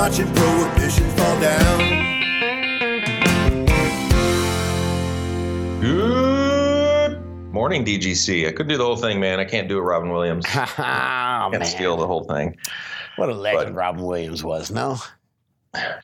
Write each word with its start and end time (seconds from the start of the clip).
watching 0.00 0.26
prohibition 0.34 1.04
fall 1.10 1.38
down. 1.42 2.00
Good 5.80 7.20
morning, 7.52 7.84
DGC. 7.84 8.46
I 8.46 8.52
couldn't 8.52 8.68
do 8.68 8.78
the 8.78 8.84
whole 8.84 8.96
thing, 8.96 9.18
man. 9.18 9.40
I 9.40 9.44
can't 9.44 9.68
do 9.68 9.76
it, 9.78 9.82
Robin 9.82 10.10
Williams. 10.10 10.46
oh, 10.48 10.50
Can't 10.76 11.52
man. 11.52 11.64
steal 11.64 11.96
the 11.96 12.06
whole 12.06 12.24
thing. 12.24 12.56
What 13.16 13.28
a 13.28 13.34
legend 13.34 13.74
But- 13.74 13.74
Robin 13.74 14.02
Williams 14.04 14.44
was, 14.44 14.70
no? 14.70 14.96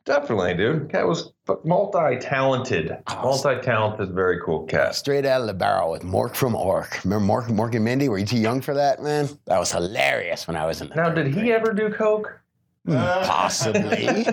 Definitely, 0.05 0.55
dude. 0.55 0.91
Cat 0.93 1.07
was 1.07 1.33
multi-talented. 1.65 2.97
Oh, 3.09 3.23
Multi-talented, 3.23 4.13
very 4.15 4.41
cool 4.45 4.65
cat. 4.65 4.95
Straight 4.95 5.25
out 5.27 5.41
of 5.41 5.47
the 5.49 5.55
barrel 5.55 5.91
with 5.91 6.03
Mork 6.03 6.37
from 6.37 6.55
Ork. 6.55 7.03
Remember 7.05 7.27
Mork, 7.27 7.49
Mork 7.49 7.75
and 7.75 7.85
Mindy? 7.85 8.09
Were 8.09 8.19
you 8.19 8.27
too 8.27 8.39
young 8.39 8.61
for 8.61 8.75
that, 8.75 9.03
man? 9.03 9.29
That 9.47 9.59
was 9.59 9.73
hilarious 9.73 10.47
when 10.47 10.57
I 10.57 10.67
was 10.67 10.81
in 10.83 10.89
the 10.91 10.95
Now, 10.95 11.09
did 11.09 11.27
he 11.29 11.33
grade. 11.33 11.51
ever 11.51 11.73
do 11.73 11.91
coke? 11.91 12.39
Possibly. 13.25 14.27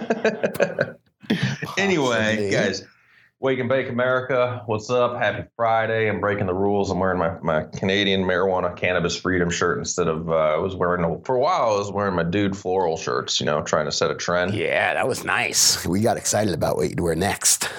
anyway, 1.77 2.51
guys, 2.51 2.85
Wake 3.39 3.59
and 3.59 3.67
Bake 3.67 3.89
America, 3.89 4.61
what's 4.67 4.89
up? 4.89 5.17
Happy 5.17 5.47
Friday. 5.55 6.07
I'm 6.07 6.21
breaking 6.21 6.45
the 6.45 6.53
rules. 6.53 6.91
I'm 6.91 6.99
wearing 6.99 7.19
my, 7.19 7.37
my 7.41 7.63
Canadian 7.63 8.23
marijuana 8.23 8.73
cannabis 8.75 9.17
freedom 9.17 9.49
shirt 9.49 9.79
instead 9.79 10.07
of, 10.07 10.29
uh, 10.29 10.33
I 10.33 10.57
was 10.57 10.75
wearing, 10.75 11.03
a, 11.03 11.19
for 11.25 11.35
a 11.35 11.39
while, 11.39 11.73
I 11.73 11.77
was 11.77 11.91
wearing 11.91 12.15
my 12.15 12.23
dude 12.23 12.55
floral 12.55 12.95
shirts, 12.95 13.39
you 13.39 13.45
know, 13.45 13.61
trying 13.61 13.85
to 13.85 13.91
set 13.91 14.11
a 14.11 14.15
trend. 14.15 14.53
Yeah, 14.53 14.93
that 14.93 15.07
was 15.07 15.25
nice. 15.25 15.85
We 15.85 15.99
got 16.01 16.15
excited 16.15 16.53
about 16.53 16.77
what 16.77 16.89
you'd 16.89 17.01
wear 17.01 17.15
next. 17.15 17.69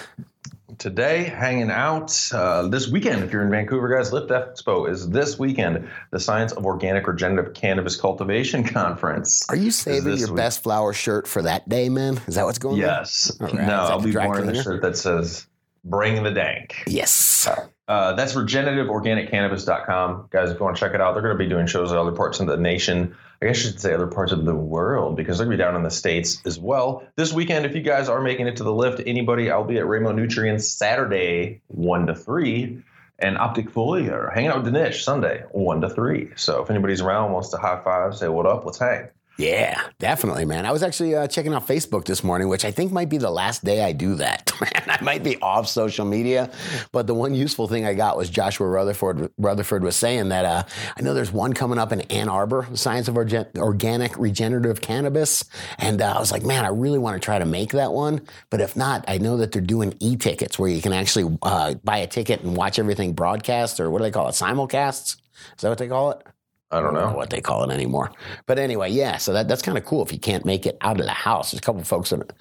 Today, 0.78 1.24
hanging 1.24 1.70
out 1.70 2.16
uh, 2.32 2.68
this 2.68 2.88
weekend, 2.88 3.22
if 3.22 3.32
you're 3.32 3.42
in 3.42 3.50
Vancouver, 3.50 3.88
guys, 3.88 4.12
Lift 4.12 4.30
Expo 4.30 4.88
is 4.88 5.08
this 5.08 5.38
weekend, 5.38 5.88
the 6.10 6.20
Science 6.20 6.52
of 6.52 6.64
Organic 6.64 7.06
Regenerative 7.06 7.54
Cannabis 7.54 7.96
Cultivation 7.96 8.64
Conference. 8.68 9.48
Are 9.48 9.56
you 9.56 9.70
saving 9.70 10.16
your 10.16 10.28
week. 10.28 10.36
best 10.36 10.62
flower 10.62 10.92
shirt 10.92 11.26
for 11.28 11.42
that 11.42 11.68
day, 11.68 11.88
man? 11.88 12.20
Is 12.26 12.36
that 12.36 12.44
what's 12.44 12.58
going 12.58 12.74
on? 12.74 12.80
Yes. 12.80 13.36
Right. 13.40 13.54
No, 13.54 13.62
I'll 13.62 14.00
be 14.00 14.14
wearing 14.14 14.46
the 14.46 14.62
shirt 14.62 14.82
that 14.82 14.96
says 14.96 15.46
"Bring 15.84 16.22
the 16.22 16.30
Dank." 16.30 16.84
Yes. 16.86 17.48
Uh, 17.86 18.14
that's 18.14 18.32
regenerativeorganiccannabis.com. 18.32 20.28
Guys, 20.30 20.50
if 20.50 20.58
you 20.58 20.64
want 20.64 20.76
to 20.76 20.80
check 20.80 20.94
it 20.94 21.00
out, 21.00 21.12
they're 21.12 21.22
going 21.22 21.36
to 21.36 21.44
be 21.44 21.48
doing 21.48 21.66
shows 21.66 21.92
in 21.92 21.98
other 21.98 22.12
parts 22.12 22.40
of 22.40 22.46
the 22.46 22.56
nation. 22.56 23.14
I 23.44 23.48
guess 23.48 23.58
I 23.58 23.60
should 23.60 23.80
say 23.80 23.92
other 23.92 24.06
parts 24.06 24.32
of 24.32 24.46
the 24.46 24.54
world 24.54 25.16
because 25.16 25.36
they're 25.36 25.44
to 25.46 25.50
be 25.50 25.56
down 25.58 25.76
in 25.76 25.82
the 25.82 25.90
States 25.90 26.40
as 26.46 26.58
well. 26.58 27.06
This 27.16 27.30
weekend, 27.30 27.66
if 27.66 27.74
you 27.74 27.82
guys 27.82 28.08
are 28.08 28.22
making 28.22 28.46
it 28.46 28.56
to 28.56 28.64
the 28.64 28.72
lift, 28.72 29.02
anybody, 29.06 29.50
I'll 29.50 29.64
be 29.64 29.76
at 29.76 29.86
Remo 29.86 30.12
Nutrients 30.12 30.66
Saturday, 30.66 31.60
1 31.66 32.06
to 32.06 32.14
3, 32.14 32.82
and 33.18 33.36
Optic 33.36 33.70
Foliar, 33.70 34.32
hanging 34.32 34.48
out 34.48 34.64
with 34.64 34.72
Danish 34.72 35.04
Sunday, 35.04 35.44
1 35.50 35.82
to 35.82 35.90
3. 35.90 36.30
So 36.36 36.62
if 36.62 36.70
anybody's 36.70 37.02
around, 37.02 37.32
wants 37.32 37.50
to 37.50 37.58
high 37.58 37.82
five, 37.84 38.16
say 38.16 38.28
what 38.28 38.46
up, 38.46 38.64
let's 38.64 38.78
hang. 38.78 39.08
Yeah, 39.36 39.80
definitely, 39.98 40.44
man. 40.44 40.64
I 40.64 40.70
was 40.70 40.84
actually 40.84 41.16
uh, 41.16 41.26
checking 41.26 41.52
out 41.52 41.66
Facebook 41.66 42.04
this 42.04 42.22
morning, 42.22 42.46
which 42.46 42.64
I 42.64 42.70
think 42.70 42.92
might 42.92 43.08
be 43.08 43.18
the 43.18 43.30
last 43.32 43.64
day 43.64 43.82
I 43.82 43.90
do 43.90 44.14
that. 44.14 44.52
Man, 44.60 44.82
I 44.86 45.02
might 45.02 45.24
be 45.24 45.36
off 45.42 45.66
social 45.68 46.04
media, 46.04 46.50
but 46.92 47.08
the 47.08 47.14
one 47.14 47.34
useful 47.34 47.66
thing 47.66 47.84
I 47.84 47.94
got 47.94 48.16
was 48.16 48.30
Joshua 48.30 48.68
Rutherford. 48.68 49.32
Rutherford 49.36 49.82
was 49.82 49.96
saying 49.96 50.28
that 50.28 50.44
uh, 50.44 50.62
I 50.96 51.02
know 51.02 51.14
there's 51.14 51.32
one 51.32 51.52
coming 51.52 51.78
up 51.80 51.90
in 51.90 52.02
Ann 52.02 52.28
Arbor, 52.28 52.68
Science 52.74 53.08
of 53.08 53.16
Organ- 53.16 53.48
Organic 53.56 54.16
Regenerative 54.16 54.80
Cannabis, 54.80 55.44
and 55.78 56.00
uh, 56.00 56.14
I 56.16 56.20
was 56.20 56.30
like, 56.30 56.44
man, 56.44 56.64
I 56.64 56.68
really 56.68 57.00
want 57.00 57.20
to 57.20 57.24
try 57.24 57.40
to 57.40 57.44
make 57.44 57.72
that 57.72 57.92
one. 57.92 58.20
But 58.50 58.60
if 58.60 58.76
not, 58.76 59.04
I 59.08 59.18
know 59.18 59.36
that 59.38 59.50
they're 59.50 59.60
doing 59.62 59.96
e-tickets 59.98 60.60
where 60.60 60.70
you 60.70 60.80
can 60.80 60.92
actually 60.92 61.36
uh, 61.42 61.74
buy 61.82 61.98
a 61.98 62.06
ticket 62.06 62.42
and 62.42 62.56
watch 62.56 62.78
everything 62.78 63.14
broadcast, 63.14 63.80
or 63.80 63.90
what 63.90 63.98
do 63.98 64.04
they 64.04 64.12
call 64.12 64.28
it, 64.28 64.32
simulcasts? 64.32 65.16
Is 65.56 65.62
that 65.62 65.70
what 65.70 65.78
they 65.78 65.88
call 65.88 66.12
it? 66.12 66.24
I 66.74 66.80
don't 66.80 66.94
know. 66.94 67.12
what 67.12 67.30
they 67.30 67.40
call 67.40 67.68
it 67.68 67.72
anymore. 67.72 68.10
But 68.46 68.58
anyway, 68.58 68.90
yeah, 68.90 69.16
so 69.18 69.32
that, 69.32 69.46
that's 69.48 69.62
kind 69.62 69.78
of 69.78 69.84
cool 69.84 70.02
if 70.02 70.12
you 70.12 70.18
can't 70.18 70.44
make 70.44 70.66
it 70.66 70.76
out 70.80 70.98
of 70.98 71.06
the 71.06 71.12
house. 71.12 71.52
There's 71.52 71.60
a 71.60 71.62
couple 71.62 71.82
folks 71.84 72.10
that 72.10 72.32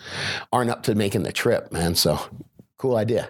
aren't 0.51 0.71
up 0.71 0.83
to 0.83 0.95
making 0.95 1.23
the 1.23 1.31
trip, 1.31 1.71
man. 1.71 1.93
So 1.95 2.19
cool 2.77 2.95
idea. 2.97 3.29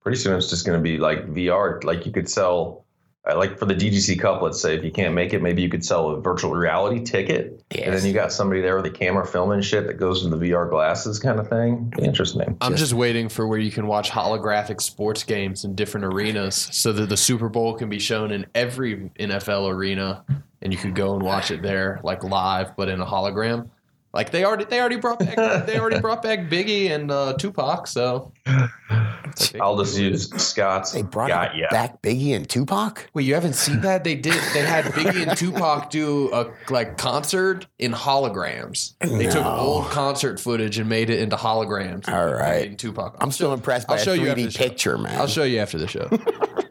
pretty 0.00 0.18
soon 0.18 0.36
it's 0.36 0.50
just 0.50 0.64
going 0.66 0.78
to 0.78 0.82
be 0.82 0.98
like 0.98 1.28
VR. 1.28 1.84
Like 1.84 2.06
you 2.06 2.12
could 2.12 2.28
sell, 2.28 2.86
Uh, 3.28 3.36
like 3.36 3.58
for 3.58 3.66
the 3.66 3.74
DGC 3.74 4.18
Cup, 4.18 4.42
let's 4.42 4.60
say 4.60 4.76
if 4.76 4.84
you 4.84 4.90
can't 4.90 5.14
make 5.14 5.32
it, 5.32 5.42
maybe 5.42 5.62
you 5.62 5.68
could 5.68 5.84
sell 5.84 6.10
a 6.10 6.20
virtual 6.20 6.52
reality 6.52 7.02
ticket, 7.04 7.62
and 7.72 7.94
then 7.94 8.04
you 8.04 8.12
got 8.12 8.32
somebody 8.32 8.60
there 8.60 8.76
with 8.76 8.86
a 8.86 8.90
camera 8.90 9.26
filming 9.26 9.60
shit 9.60 9.86
that 9.86 9.94
goes 9.94 10.22
to 10.22 10.28
the 10.28 10.36
VR 10.36 10.68
glasses 10.68 11.18
kind 11.18 11.38
of 11.38 11.48
thing. 11.48 11.92
Interesting. 11.98 12.56
I'm 12.60 12.76
just 12.76 12.94
waiting 12.94 13.28
for 13.28 13.46
where 13.46 13.58
you 13.58 13.70
can 13.70 13.86
watch 13.86 14.10
holographic 14.10 14.80
sports 14.80 15.24
games 15.24 15.64
in 15.64 15.74
different 15.74 16.06
arenas 16.06 16.68
so 16.72 16.92
that 16.92 17.08
the 17.08 17.16
Super 17.16 17.48
Bowl 17.48 17.74
can 17.74 17.88
be 17.88 17.98
shown 17.98 18.30
in 18.30 18.46
every 18.54 19.10
NFL 19.18 19.72
arena 19.72 20.24
and 20.62 20.72
you 20.72 20.78
could 20.78 20.94
go 20.94 21.14
and 21.14 21.22
watch 21.22 21.50
it 21.50 21.62
there 21.62 22.00
like 22.02 22.24
live 22.24 22.76
but 22.76 22.88
in 22.88 23.00
a 23.00 23.06
hologram. 23.06 23.68
Like 24.12 24.30
they 24.30 24.44
already 24.44 24.64
they 24.64 24.80
already 24.80 24.96
brought 24.96 25.18
back 25.18 25.66
they 25.66 25.78
already 25.78 26.00
brought 26.00 26.22
back 26.22 26.48
Biggie 26.48 26.90
and 26.90 27.10
uh, 27.10 27.34
Tupac, 27.34 27.86
so 27.86 28.32
I'll 29.60 29.76
just 29.76 29.98
use 29.98 30.30
Scott's. 30.42 30.92
They 30.92 31.02
brought 31.02 31.28
got 31.28 31.54
ya. 31.54 31.68
back 31.70 32.00
Biggie 32.00 32.34
and 32.34 32.48
Tupac. 32.48 33.10
Wait, 33.12 33.26
you 33.26 33.34
haven't 33.34 33.52
seen 33.54 33.82
that? 33.82 34.04
They 34.04 34.14
did. 34.14 34.40
They 34.54 34.62
had 34.62 34.86
Biggie 34.86 35.26
and 35.28 35.36
Tupac 35.36 35.90
do 35.90 36.32
a 36.32 36.50
like 36.70 36.96
concert 36.96 37.66
in 37.78 37.92
holograms. 37.92 38.94
They 39.00 39.26
took 39.26 39.44
old 39.44 39.86
concert 39.90 40.40
footage 40.40 40.78
and 40.78 40.88
made 40.88 41.10
it 41.10 41.20
into 41.20 41.36
holograms. 41.36 42.08
All 42.08 42.32
right. 42.32 42.68
And 42.68 42.78
Tupac. 42.78 43.16
I'm 43.20 43.30
still 43.30 43.52
impressed 43.52 43.88
by 43.88 43.94
I'll 43.94 44.00
a 44.00 44.04
show 44.04 44.12
you 44.14 44.30
after 44.30 44.40
3D 44.40 44.44
the 44.44 44.50
show. 44.52 44.64
picture, 44.64 44.98
man. 44.98 45.20
I'll 45.20 45.26
show 45.26 45.44
you 45.44 45.58
after 45.58 45.76
the 45.78 45.86
show. 45.88 46.08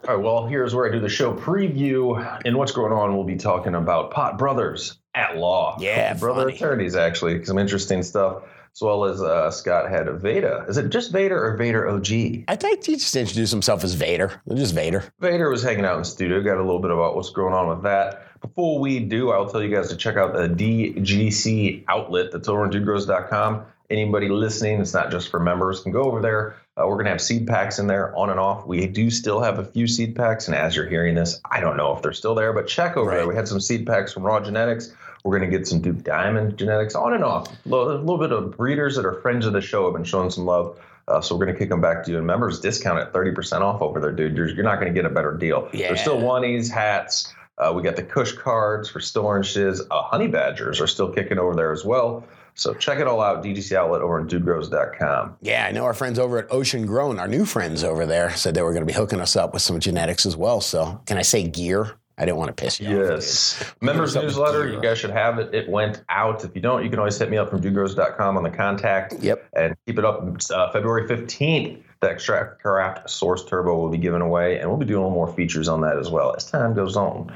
All 0.07 0.15
right, 0.15 0.23
well, 0.23 0.47
here's 0.47 0.73
where 0.73 0.87
I 0.87 0.91
do 0.91 1.01
the 1.01 1.09
show 1.09 1.33
preview. 1.33 2.41
And 2.45 2.55
what's 2.57 2.71
going 2.71 2.93
on, 2.93 3.13
we'll 3.15 3.25
be 3.25 3.35
talking 3.35 3.75
about 3.75 4.11
Pot 4.11 4.37
Brothers 4.37 4.97
at 5.17 5.37
Law. 5.37 5.77
Yeah, 5.79 6.13
Brother 6.13 6.43
funny. 6.43 6.55
attorneys, 6.55 6.95
actually, 6.95 7.43
some 7.45 7.57
interesting 7.57 8.03
stuff, 8.03 8.43
as 8.73 8.81
well 8.81 9.05
as 9.05 9.21
uh, 9.21 9.49
Scott 9.51 9.89
had 9.89 10.07
Vader. 10.21 10.65
Is 10.69 10.77
it 10.77 10.89
just 10.89 11.11
Vader 11.11 11.43
or 11.43 11.57
Vader 11.57 11.87
OG? 11.89 12.07
I 12.47 12.55
think 12.55 12.85
he 12.85 12.93
just 12.95 13.15
introduced 13.15 13.51
himself 13.51 13.83
as 13.83 13.93
Vader. 13.95 14.41
Just 14.53 14.75
Vader. 14.75 15.03
Vader 15.19 15.49
was 15.49 15.63
hanging 15.63 15.85
out 15.85 15.95
in 15.95 16.01
the 16.01 16.05
studio. 16.05 16.41
Got 16.41 16.57
a 16.57 16.63
little 16.63 16.79
bit 16.79 16.91
about 16.91 17.15
what's 17.15 17.31
going 17.31 17.53
on 17.53 17.67
with 17.67 17.83
that. 17.83 18.23
Before 18.41 18.79
we 18.79 18.99
do, 18.99 19.31
I'll 19.31 19.49
tell 19.49 19.63
you 19.63 19.75
guys 19.75 19.89
to 19.89 19.95
check 19.97 20.15
out 20.15 20.33
the 20.33 20.47
DGC 20.47 21.85
outlet 21.87 22.31
that's 22.31 22.47
over 22.47 22.63
on 22.63 22.71
dudegrows.com. 22.71 23.65
Anybody 23.89 24.27
listening, 24.27 24.81
it's 24.81 24.93
not 24.93 25.11
just 25.11 25.29
for 25.29 25.39
members, 25.39 25.79
can 25.79 25.91
go 25.93 26.03
over 26.03 26.21
there. 26.21 26.57
Uh, 26.75 26.85
we're 26.85 26.95
going 26.95 27.05
to 27.05 27.11
have 27.11 27.21
seed 27.21 27.47
packs 27.47 27.79
in 27.79 27.87
there 27.87 28.15
on 28.17 28.29
and 28.29 28.39
off. 28.39 28.67
We 28.67 28.85
do 28.85 29.09
still 29.09 29.39
have 29.41 29.59
a 29.59 29.63
few 29.65 29.87
seed 29.87 30.15
packs. 30.15 30.47
And 30.47 30.55
as 30.55 30.75
you're 30.75 30.87
hearing 30.87 31.15
this, 31.15 31.39
I 31.49 31.61
don't 31.61 31.77
know 31.77 31.95
if 31.95 32.01
they're 32.03 32.11
still 32.13 32.35
there, 32.35 32.51
but 32.53 32.67
check 32.67 32.97
over 32.97 33.09
there. 33.11 33.27
We 33.27 33.33
had 33.35 33.47
some 33.47 33.61
seed 33.61 33.87
packs 33.87 34.11
from 34.13 34.23
Raw 34.23 34.39
Genetics. 34.41 34.93
We're 35.27 35.39
going 35.39 35.51
to 35.51 35.57
get 35.57 35.67
some 35.67 35.81
Duke 35.81 36.05
Diamond 36.05 36.55
genetics 36.57 36.95
on 36.95 37.13
and 37.13 37.21
off. 37.21 37.49
A 37.65 37.69
little, 37.69 38.17
bit 38.17 38.31
of 38.31 38.55
breeders 38.55 38.95
that 38.95 39.05
are 39.05 39.15
friends 39.15 39.45
of 39.45 39.51
the 39.51 39.59
show 39.59 39.83
have 39.83 39.93
been 39.93 40.05
showing 40.05 40.29
some 40.29 40.45
love. 40.45 40.79
Uh, 41.05 41.19
so 41.19 41.35
we're 41.35 41.43
going 41.43 41.53
to 41.53 41.59
kick 41.59 41.67
them 41.67 41.81
back 41.81 42.05
to 42.05 42.11
you. 42.11 42.17
And 42.17 42.25
members 42.25 42.61
discount 42.61 42.97
at 42.97 43.11
30% 43.11 43.59
off 43.59 43.81
over 43.81 43.99
there, 43.99 44.13
dude. 44.13 44.37
You're, 44.37 44.47
you're 44.47 44.63
not 44.63 44.79
going 44.79 44.87
to 44.87 44.93
get 44.93 45.05
a 45.05 45.13
better 45.13 45.33
deal. 45.33 45.67
Yeah. 45.73 45.87
There's 45.87 45.99
still 45.99 46.21
oneies, 46.21 46.71
hats. 46.71 47.33
Uh, 47.57 47.73
we 47.75 47.83
got 47.83 47.97
the 47.97 48.03
Kush 48.03 48.31
cards 48.31 48.89
for 48.89 49.01
still 49.01 49.25
oranges. 49.25 49.81
Uh, 49.91 50.01
honey 50.01 50.27
badgers 50.29 50.79
are 50.79 50.87
still 50.87 51.11
kicking 51.11 51.39
over 51.39 51.55
there 51.55 51.73
as 51.73 51.83
well. 51.83 52.23
So 52.55 52.73
check 52.73 52.99
it 52.99 53.05
all 53.05 53.19
out. 53.19 53.43
DGC 53.43 53.73
outlet 53.73 54.01
over 54.01 54.21
on 54.21 54.29
dudegrows.com. 54.29 55.35
Yeah, 55.41 55.65
I 55.65 55.73
know 55.73 55.83
our 55.83 55.93
friends 55.93 56.19
over 56.19 56.37
at 56.37 56.49
Ocean 56.53 56.85
Grown, 56.85 57.19
our 57.19 57.27
new 57.27 57.43
friends 57.43 57.83
over 57.83 58.05
there, 58.05 58.33
said 58.37 58.55
they 58.55 58.61
were 58.61 58.71
going 58.71 58.87
to 58.87 58.91
be 58.91 58.97
hooking 58.97 59.19
us 59.19 59.35
up 59.35 59.51
with 59.51 59.61
some 59.61 59.77
genetics 59.81 60.25
as 60.25 60.37
well. 60.37 60.61
So 60.61 61.01
can 61.05 61.17
I 61.17 61.21
say 61.21 61.45
gear? 61.45 61.97
I 62.17 62.25
didn't 62.25 62.37
want 62.37 62.49
to 62.49 62.53
piss 62.53 62.79
you 62.79 62.87
off. 62.87 63.11
Yes. 63.11 63.73
Members 63.79 64.15
newsletter, 64.15 64.67
you 64.67 64.81
guys 64.81 64.97
should 64.97 65.11
have 65.11 65.37
it. 65.37 65.53
It 65.53 65.69
went 65.69 66.03
out. 66.09 66.43
If 66.43 66.55
you 66.55 66.61
don't, 66.61 66.83
you 66.83 66.89
can 66.89 66.97
always 66.97 67.17
hit 67.17 67.29
me 67.29 67.37
up 67.37 67.49
from 67.49 67.61
dudegrows.com 67.61 68.37
on 68.37 68.43
the 68.43 68.49
contact. 68.49 69.13
Yep. 69.19 69.47
And 69.53 69.75
keep 69.85 69.99
it 69.99 70.05
up. 70.05 70.23
Uh, 70.51 70.71
February 70.71 71.07
15th, 71.07 71.83
the 72.01 72.09
Extract 72.09 72.61
Craft 72.61 73.09
Source 73.09 73.45
Turbo 73.45 73.77
will 73.77 73.89
be 73.89 73.97
given 73.97 74.21
away, 74.21 74.59
and 74.59 74.67
we'll 74.67 74.79
be 74.79 74.85
doing 74.85 75.11
more 75.11 75.31
features 75.31 75.67
on 75.67 75.81
that 75.81 75.97
as 75.97 76.09
well 76.09 76.35
as 76.35 76.49
time 76.49 76.73
goes 76.73 76.95
on. 76.95 77.31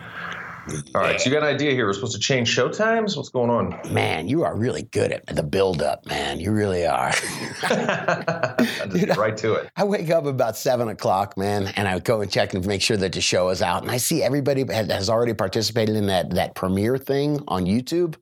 All 0.94 1.02
right, 1.02 1.20
so 1.20 1.30
you 1.30 1.36
got 1.36 1.44
an 1.44 1.54
idea 1.54 1.72
here. 1.72 1.88
We're 1.88 1.94
supposed 1.94 2.14
to 2.14 2.20
change 2.20 2.48
show 2.48 2.70
times? 2.70 3.18
What's 3.18 3.30
going 3.30 3.50
on? 3.50 3.80
Man, 3.92 4.28
you 4.28 4.44
are 4.44 4.56
really 4.56 4.84
good 4.84 5.12
at 5.12 5.26
the 5.26 5.42
build 5.42 5.82
up, 5.82 6.06
man. 6.06 6.40
You 6.40 6.52
really 6.52 6.86
are. 6.86 7.12
Just 7.62 8.94
get 8.94 9.18
right 9.18 9.36
to 9.38 9.54
it. 9.54 9.70
I 9.76 9.84
wake 9.84 10.12
up 10.12 10.26
about 10.26 10.58
seven 10.58 10.88
o'clock, 10.88 11.36
man, 11.36 11.68
and 11.76 11.88
I 11.88 11.98
go 12.00 12.22
and 12.22 12.32
check 12.32 12.54
and 12.54 12.66
make 12.66 12.82
sure 12.82 12.98
that 12.98 13.14
the 13.14 13.22
show 13.22 13.50
is 13.50 13.62
out. 13.62 13.82
And 13.82 13.92
I 13.92 13.98
see 13.98 14.22
everybody 14.22 14.64
has 14.72 14.92
has 14.92 15.10
already 15.10 15.34
participated 15.34 15.96
in 15.96 16.08
that 16.08 16.32
that 16.32 16.54
premiere 16.54 16.98
thing 16.98 17.44
on 17.48 17.66
YouTube. 17.66 18.16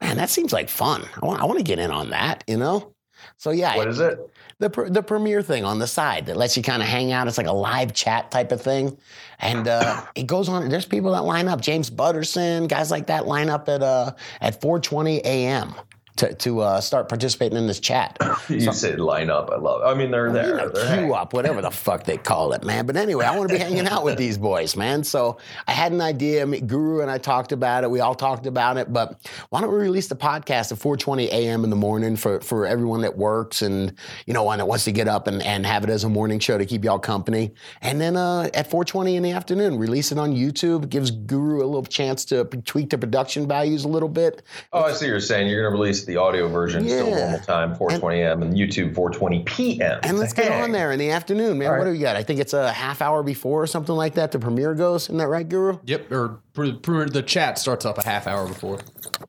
Man, 0.00 0.16
that 0.16 0.30
seems 0.30 0.52
like 0.52 0.68
fun. 0.68 1.04
I 1.20 1.26
want, 1.26 1.40
I 1.40 1.44
want 1.44 1.58
to 1.58 1.64
get 1.64 1.78
in 1.78 1.90
on 1.90 2.10
that, 2.10 2.42
you 2.46 2.56
know? 2.56 2.93
So 3.36 3.50
yeah, 3.50 3.76
What 3.76 3.88
is 3.88 4.00
it? 4.00 4.18
the 4.58 4.68
the 4.90 5.02
premiere 5.02 5.42
thing 5.42 5.64
on 5.64 5.78
the 5.78 5.86
side 5.86 6.26
that 6.26 6.36
lets 6.36 6.56
you 6.56 6.62
kind 6.62 6.82
of 6.82 6.88
hang 6.88 7.12
out. 7.12 7.26
It's 7.28 7.38
like 7.38 7.46
a 7.46 7.52
live 7.52 7.92
chat 7.92 8.30
type 8.30 8.52
of 8.52 8.60
thing, 8.62 8.96
and 9.40 9.66
uh, 9.68 10.02
it 10.14 10.26
goes 10.26 10.48
on. 10.48 10.68
There's 10.68 10.86
people 10.86 11.12
that 11.12 11.24
line 11.24 11.48
up. 11.48 11.60
James 11.60 11.90
Butterson, 11.90 12.66
guys 12.66 12.90
like 12.90 13.06
that 13.08 13.26
line 13.26 13.48
up 13.50 13.68
at 13.68 13.82
uh, 13.82 14.12
at 14.40 14.60
4:20 14.60 15.18
a.m. 15.24 15.74
to, 16.16 16.32
to 16.34 16.60
uh, 16.60 16.80
start 16.80 17.08
participating 17.08 17.58
in 17.58 17.66
this 17.66 17.80
chat. 17.80 18.18
You 18.48 18.72
said 18.72 19.00
line 19.00 19.30
up. 19.30 19.50
I 19.50 19.56
love 19.56 19.80
it. 19.82 19.84
I 19.86 19.94
mean, 19.94 20.10
they're 20.10 20.26
You 20.26 20.32
there. 20.34 20.56
know, 20.56 20.68
They're 20.68 20.98
queue 20.98 21.14
up, 21.14 21.32
whatever 21.32 21.62
the 21.62 21.70
fuck 21.70 22.04
they 22.04 22.18
call 22.18 22.52
it, 22.52 22.62
man. 22.62 22.84
But 22.84 22.96
anyway, 22.96 23.24
I 23.24 23.34
want 23.36 23.48
to 23.48 23.54
be 23.54 23.58
hanging 23.58 23.86
out 23.86 24.04
with 24.04 24.18
these 24.18 24.36
boys, 24.36 24.76
man. 24.76 25.02
So 25.02 25.38
I 25.66 25.72
had 25.72 25.92
an 25.92 26.02
idea. 26.02 26.42
I 26.42 26.44
mean, 26.44 26.66
Guru 26.66 27.00
and 27.00 27.10
I 27.10 27.16
talked 27.16 27.52
about 27.52 27.82
it. 27.84 27.90
We 27.90 28.00
all 28.00 28.14
talked 28.14 28.44
about 28.46 28.76
it. 28.76 28.92
But 28.92 29.18
why 29.48 29.60
don't 29.62 29.70
we 29.72 29.78
release 29.78 30.08
the 30.08 30.14
podcast 30.16 30.72
at 30.72 30.78
4:20 30.78 31.28
a.m. 31.28 31.64
in 31.64 31.70
the 31.70 31.76
morning 31.76 32.16
for 32.16 32.40
for 32.40 32.66
everyone 32.66 33.00
that 33.00 33.16
works 33.16 33.62
and 33.62 33.94
you 34.26 34.34
know, 34.34 34.48
and 34.50 34.60
that 34.60 34.66
wants 34.66 34.84
to 34.84 34.92
get 34.92 35.08
up 35.08 35.26
and, 35.26 35.42
and 35.42 35.64
have 35.64 35.84
it 35.84 35.90
as 35.90 36.04
a 36.04 36.08
morning 36.10 36.38
show 36.38 36.58
to 36.58 36.66
keep 36.66 36.84
y'all 36.84 36.98
company. 36.98 37.54
And 37.80 37.98
then 38.00 38.16
uh, 38.16 38.50
at 38.52 38.70
4:20 38.70 39.14
in 39.14 39.22
the 39.22 39.32
afternoon, 39.32 39.78
release 39.78 40.12
it 40.12 40.18
on 40.18 40.34
YouTube. 40.34 40.90
Gives 40.90 41.10
Guru 41.10 41.62
a 41.64 41.66
little 41.66 41.82
chance 41.84 42.24
to 42.26 42.44
tweak 42.44 42.90
the 42.90 42.98
production 42.98 43.48
values 43.48 43.84
a 43.84 43.88
little 43.88 44.08
bit. 44.10 44.42
Oh, 44.72 44.82
I 44.82 44.92
see 44.92 45.06
what 45.06 45.10
you're 45.12 45.20
saying. 45.20 45.48
You're 45.48 45.62
going 45.62 45.72
to 45.74 45.80
release 45.80 46.03
the 46.06 46.16
audio 46.16 46.48
version 46.48 46.84
still 46.88 47.10
normal 47.10 47.38
time, 47.40 47.74
4:20 47.76 48.14
a.m. 48.18 48.42
and 48.42 48.54
YouTube 48.54 48.94
4:20 48.94 49.44
p.m. 49.46 50.00
And 50.02 50.18
let's 50.18 50.32
get 50.32 50.50
on 50.52 50.72
there 50.72 50.92
in 50.92 50.98
the 50.98 51.10
afternoon, 51.10 51.58
man. 51.58 51.68
All 51.68 51.74
What 51.74 51.78
right. 51.80 51.84
do 51.86 51.92
we 51.92 51.98
got? 51.98 52.16
I 52.16 52.22
think 52.22 52.40
it's 52.40 52.52
a 52.52 52.72
half 52.72 53.02
hour 53.02 53.22
before 53.22 53.62
or 53.62 53.66
something 53.66 53.94
like 53.94 54.14
that. 54.14 54.32
The 54.32 54.38
premiere 54.38 54.74
goes. 54.74 55.04
Isn't 55.04 55.18
that 55.18 55.28
right, 55.28 55.48
Guru? 55.48 55.78
Yep. 55.84 56.12
Or 56.12 56.40
pr- 56.52 56.72
pr- 56.82 57.04
the 57.04 57.22
chat 57.22 57.58
starts 57.58 57.84
up 57.84 57.98
a 57.98 58.04
half 58.04 58.26
hour 58.26 58.46
before. 58.46 58.78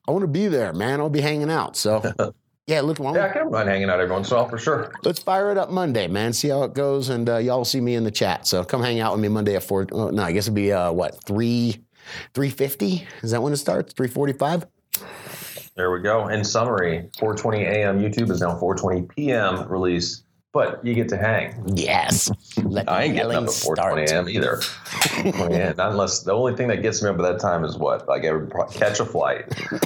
I 0.08 0.10
want 0.12 0.22
to 0.22 0.28
be 0.28 0.46
there, 0.48 0.72
man. 0.72 1.00
I'll 1.00 1.08
be 1.10 1.20
hanging 1.20 1.50
out. 1.50 1.76
So, 1.76 2.02
yeah, 2.66 2.80
look, 2.80 2.98
why 2.98 3.12
don't 3.12 3.22
Yeah, 3.22 3.26
I 3.26 3.32
can 3.32 3.50
mind 3.50 3.68
hanging 3.68 3.90
out 3.90 4.00
every 4.00 4.12
once 4.12 4.30
in 4.30 4.36
a 4.36 4.40
while 4.40 4.48
for 4.48 4.58
sure. 4.58 4.92
let's 5.04 5.22
fire 5.22 5.50
it 5.50 5.58
up 5.58 5.70
Monday, 5.70 6.06
man. 6.08 6.32
See 6.32 6.48
how 6.48 6.62
it 6.64 6.74
goes, 6.74 7.08
and 7.08 7.28
uh, 7.28 7.36
y'all 7.38 7.58
will 7.58 7.64
see 7.64 7.80
me 7.80 7.94
in 7.94 8.04
the 8.04 8.10
chat. 8.10 8.46
So 8.46 8.64
come 8.64 8.82
hang 8.82 9.00
out 9.00 9.12
with 9.12 9.20
me 9.20 9.28
Monday 9.28 9.56
at 9.56 9.62
four. 9.64 9.86
Oh, 9.92 10.10
no, 10.10 10.22
I 10.22 10.32
guess 10.32 10.44
it'd 10.44 10.54
be 10.54 10.72
uh, 10.72 10.92
what 10.92 11.22
three, 11.24 11.84
three 12.34 12.50
fifty? 12.50 13.06
Is 13.22 13.30
that 13.32 13.42
when 13.42 13.52
it 13.52 13.56
starts? 13.56 13.92
Three 13.94 14.08
forty-five. 14.08 14.66
There 15.76 15.90
we 15.90 16.00
go. 16.00 16.28
In 16.28 16.42
summary, 16.42 17.10
4:20 17.18 17.60
a.m. 17.60 18.00
YouTube 18.00 18.30
is 18.30 18.40
now 18.40 18.58
4:20 18.58 19.08
p.m. 19.10 19.68
release, 19.68 20.22
but 20.54 20.82
you 20.82 20.94
get 20.94 21.06
to 21.10 21.18
hang. 21.18 21.54
Yes. 21.66 22.30
Let 22.62 22.90
I 22.90 23.04
ain't 23.04 23.14
getting 23.14 23.32
up 23.32 23.44
at 23.44 23.50
4:20 23.50 24.08
a.m. 24.08 24.28
either. 24.30 24.56
4:20 24.56 25.50
a.m. 25.50 25.76
Not 25.76 25.90
unless 25.92 26.20
the 26.22 26.32
only 26.32 26.56
thing 26.56 26.68
that 26.68 26.80
gets 26.80 27.02
me 27.02 27.10
up 27.10 27.16
at 27.16 27.22
that 27.22 27.40
time 27.40 27.62
is 27.62 27.76
what, 27.76 28.08
like 28.08 28.24
every 28.24 28.48
catch 28.72 29.00
a 29.00 29.04
flight. 29.04 29.44
maybe, 29.70 29.82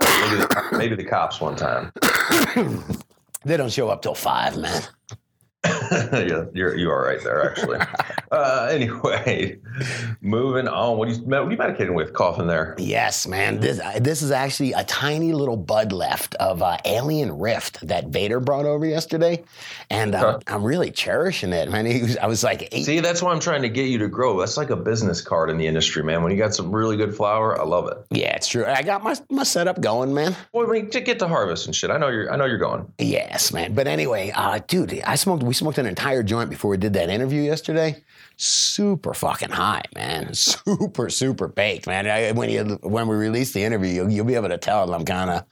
the, 0.00 0.68
maybe 0.72 0.96
the 0.96 1.04
cops 1.04 1.42
one 1.42 1.56
time. 1.56 1.92
They 3.44 3.58
don't 3.58 3.70
show 3.70 3.90
up 3.90 4.00
till 4.00 4.14
five, 4.14 4.56
man. 4.56 4.82
yeah, 6.12 6.44
you're 6.52 6.76
you 6.76 6.90
are 6.90 7.04
right 7.04 7.22
there 7.22 7.50
actually. 7.50 7.78
Uh, 8.30 8.68
anyway, 8.70 9.58
moving 10.20 10.68
on. 10.68 10.98
What 10.98 11.08
are 11.08 11.12
you 11.12 11.18
what 11.18 11.38
are 11.42 11.50
you 11.50 11.56
medicating 11.56 11.94
with? 11.94 12.12
Coughing 12.12 12.46
there. 12.46 12.74
Yes, 12.78 13.26
man. 13.26 13.60
This 13.60 13.80
this 14.00 14.22
is 14.22 14.30
actually 14.30 14.72
a 14.72 14.84
tiny 14.84 15.32
little 15.32 15.56
bud 15.56 15.92
left 15.92 16.34
of 16.36 16.62
uh, 16.62 16.78
Alien 16.84 17.38
Rift 17.38 17.86
that 17.86 18.08
Vader 18.08 18.40
brought 18.40 18.64
over 18.66 18.86
yesterday, 18.86 19.42
and 19.90 20.14
uh, 20.14 20.24
Okay. 20.24 20.44
I'm 20.54 20.64
really 20.64 20.90
cherishing 20.90 21.52
it, 21.52 21.70
man. 21.70 21.84
He 21.86 22.00
was, 22.02 22.16
I 22.16 22.26
was 22.26 22.42
like, 22.42 22.68
eight, 22.72 22.84
See, 22.84 23.00
that's 23.00 23.20
why 23.22 23.30
I'm 23.32 23.40
trying 23.40 23.60
to 23.62 23.68
get 23.68 23.88
you 23.88 23.98
to 23.98 24.08
grow. 24.08 24.38
That's 24.40 24.56
like 24.56 24.70
a 24.70 24.76
business 24.76 25.20
card 25.20 25.50
in 25.50 25.58
the 25.58 25.66
industry, 25.66 26.02
man. 26.02 26.22
When 26.22 26.32
you 26.32 26.38
got 26.38 26.54
some 26.54 26.74
really 26.74 26.96
good 26.96 27.14
flour, 27.14 27.60
I 27.60 27.64
love 27.64 27.88
it. 27.88 27.98
yeah, 28.10 28.34
it's 28.34 28.48
true. 28.48 28.64
I 28.64 28.82
got 28.82 29.02
my 29.02 29.14
my 29.30 29.42
setup 29.42 29.80
going, 29.80 30.14
man. 30.14 30.34
Well, 30.52 30.66
I 30.68 30.72
mean, 30.72 30.90
to 30.90 31.00
get 31.00 31.18
to 31.18 31.28
harvest 31.28 31.66
and 31.66 31.74
shit. 31.76 31.90
I 31.90 31.98
know 31.98 32.08
you're. 32.08 32.32
I 32.32 32.36
know 32.36 32.46
you're 32.46 32.58
going. 32.58 32.90
Yes, 32.98 33.52
man. 33.52 33.74
But 33.74 33.86
anyway, 33.86 34.32
uh, 34.34 34.60
dude, 34.66 35.00
I 35.06 35.14
smoked. 35.16 35.42
We 35.42 35.52
smoked 35.54 35.73
an 35.78 35.86
entire 35.86 36.22
joint 36.22 36.50
before 36.50 36.70
we 36.70 36.76
did 36.76 36.92
that 36.94 37.08
interview 37.10 37.42
yesterday. 37.42 38.02
Super 38.36 39.14
fucking 39.14 39.50
high, 39.50 39.82
man. 39.94 40.34
Super, 40.34 41.08
super 41.08 41.46
baked, 41.46 41.86
man. 41.86 42.08
I, 42.08 42.32
when 42.32 42.50
you 42.50 42.64
when 42.82 43.06
we 43.06 43.14
release 43.14 43.52
the 43.52 43.62
interview, 43.62 43.90
you'll, 43.92 44.10
you'll 44.10 44.24
be 44.24 44.34
able 44.34 44.48
to 44.48 44.58
tell 44.58 44.86
that 44.86 44.92
I'm 44.92 45.04
kind 45.04 45.30
of 45.30 45.36
a 45.42 45.46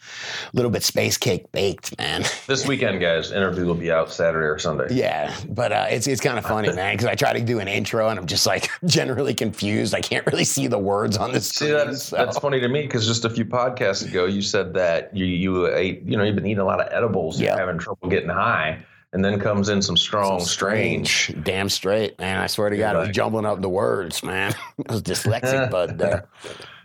little 0.52 0.70
bit 0.70 0.82
space 0.82 1.16
cake 1.16 1.52
baked, 1.52 1.96
man. 1.98 2.24
This 2.48 2.66
weekend, 2.66 3.00
guys, 3.00 3.30
interview 3.30 3.66
will 3.66 3.76
be 3.76 3.92
out 3.92 4.10
Saturday 4.10 4.46
or 4.46 4.58
Sunday. 4.58 4.88
Yeah, 4.90 5.32
but 5.48 5.70
uh, 5.72 5.86
it's 5.90 6.08
it's 6.08 6.20
kind 6.20 6.38
of 6.38 6.44
funny, 6.44 6.72
man, 6.74 6.94
because 6.94 7.06
I 7.06 7.14
try 7.14 7.32
to 7.32 7.40
do 7.40 7.60
an 7.60 7.69
intro 7.69 8.08
and 8.08 8.19
I'm 8.19 8.26
just 8.26 8.46
like 8.46 8.69
generally 8.84 9.32
confused. 9.34 9.94
I 9.94 10.00
can't 10.00 10.26
really 10.26 10.44
see 10.44 10.66
the 10.66 10.78
words 10.78 11.16
on 11.16 11.32
the 11.32 11.40
See, 11.40 11.66
screen. 11.66 11.72
that's 11.74 12.02
so- 12.04 12.16
that's 12.16 12.38
funny 12.38 12.58
to 12.60 12.69
me 12.69 12.82
because 12.82 13.06
just 13.06 13.24
a 13.24 13.30
few 13.30 13.44
podcasts 13.44 14.04
ago, 14.06 14.24
you 14.24 14.42
said 14.42 14.74
that 14.74 15.16
you 15.16 15.24
you 15.24 15.66
ate, 15.72 16.02
you 16.04 16.16
know, 16.16 16.24
you've 16.24 16.34
been 16.36 16.46
eating 16.46 16.58
a 16.58 16.64
lot 16.64 16.80
of 16.80 16.88
edibles, 16.92 17.40
Yeah. 17.40 17.50
you're 17.50 17.58
having 17.60 17.78
trouble 17.78 18.08
getting 18.08 18.28
high, 18.28 18.84
and 19.12 19.25
then 19.25 19.38
comes 19.38 19.69
in 19.69 19.82
some 19.82 19.97
strong, 19.97 20.41
strange. 20.41 21.35
Damn 21.43 21.69
straight, 21.69 22.19
man. 22.19 22.38
I 22.38 22.47
swear 22.47 22.70
to 22.70 22.76
God, 22.76 22.97
I 22.97 23.00
was 23.00 23.11
jumbling 23.11 23.44
up 23.44 23.61
the 23.61 23.69
words, 23.69 24.23
man. 24.23 24.55
I 24.88 24.93
was 24.93 25.03
dyslexic, 25.03 25.70
bud. 25.70 25.99
There. 25.99 26.26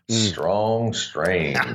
Strong, 0.10 0.94
strange. 0.94 1.58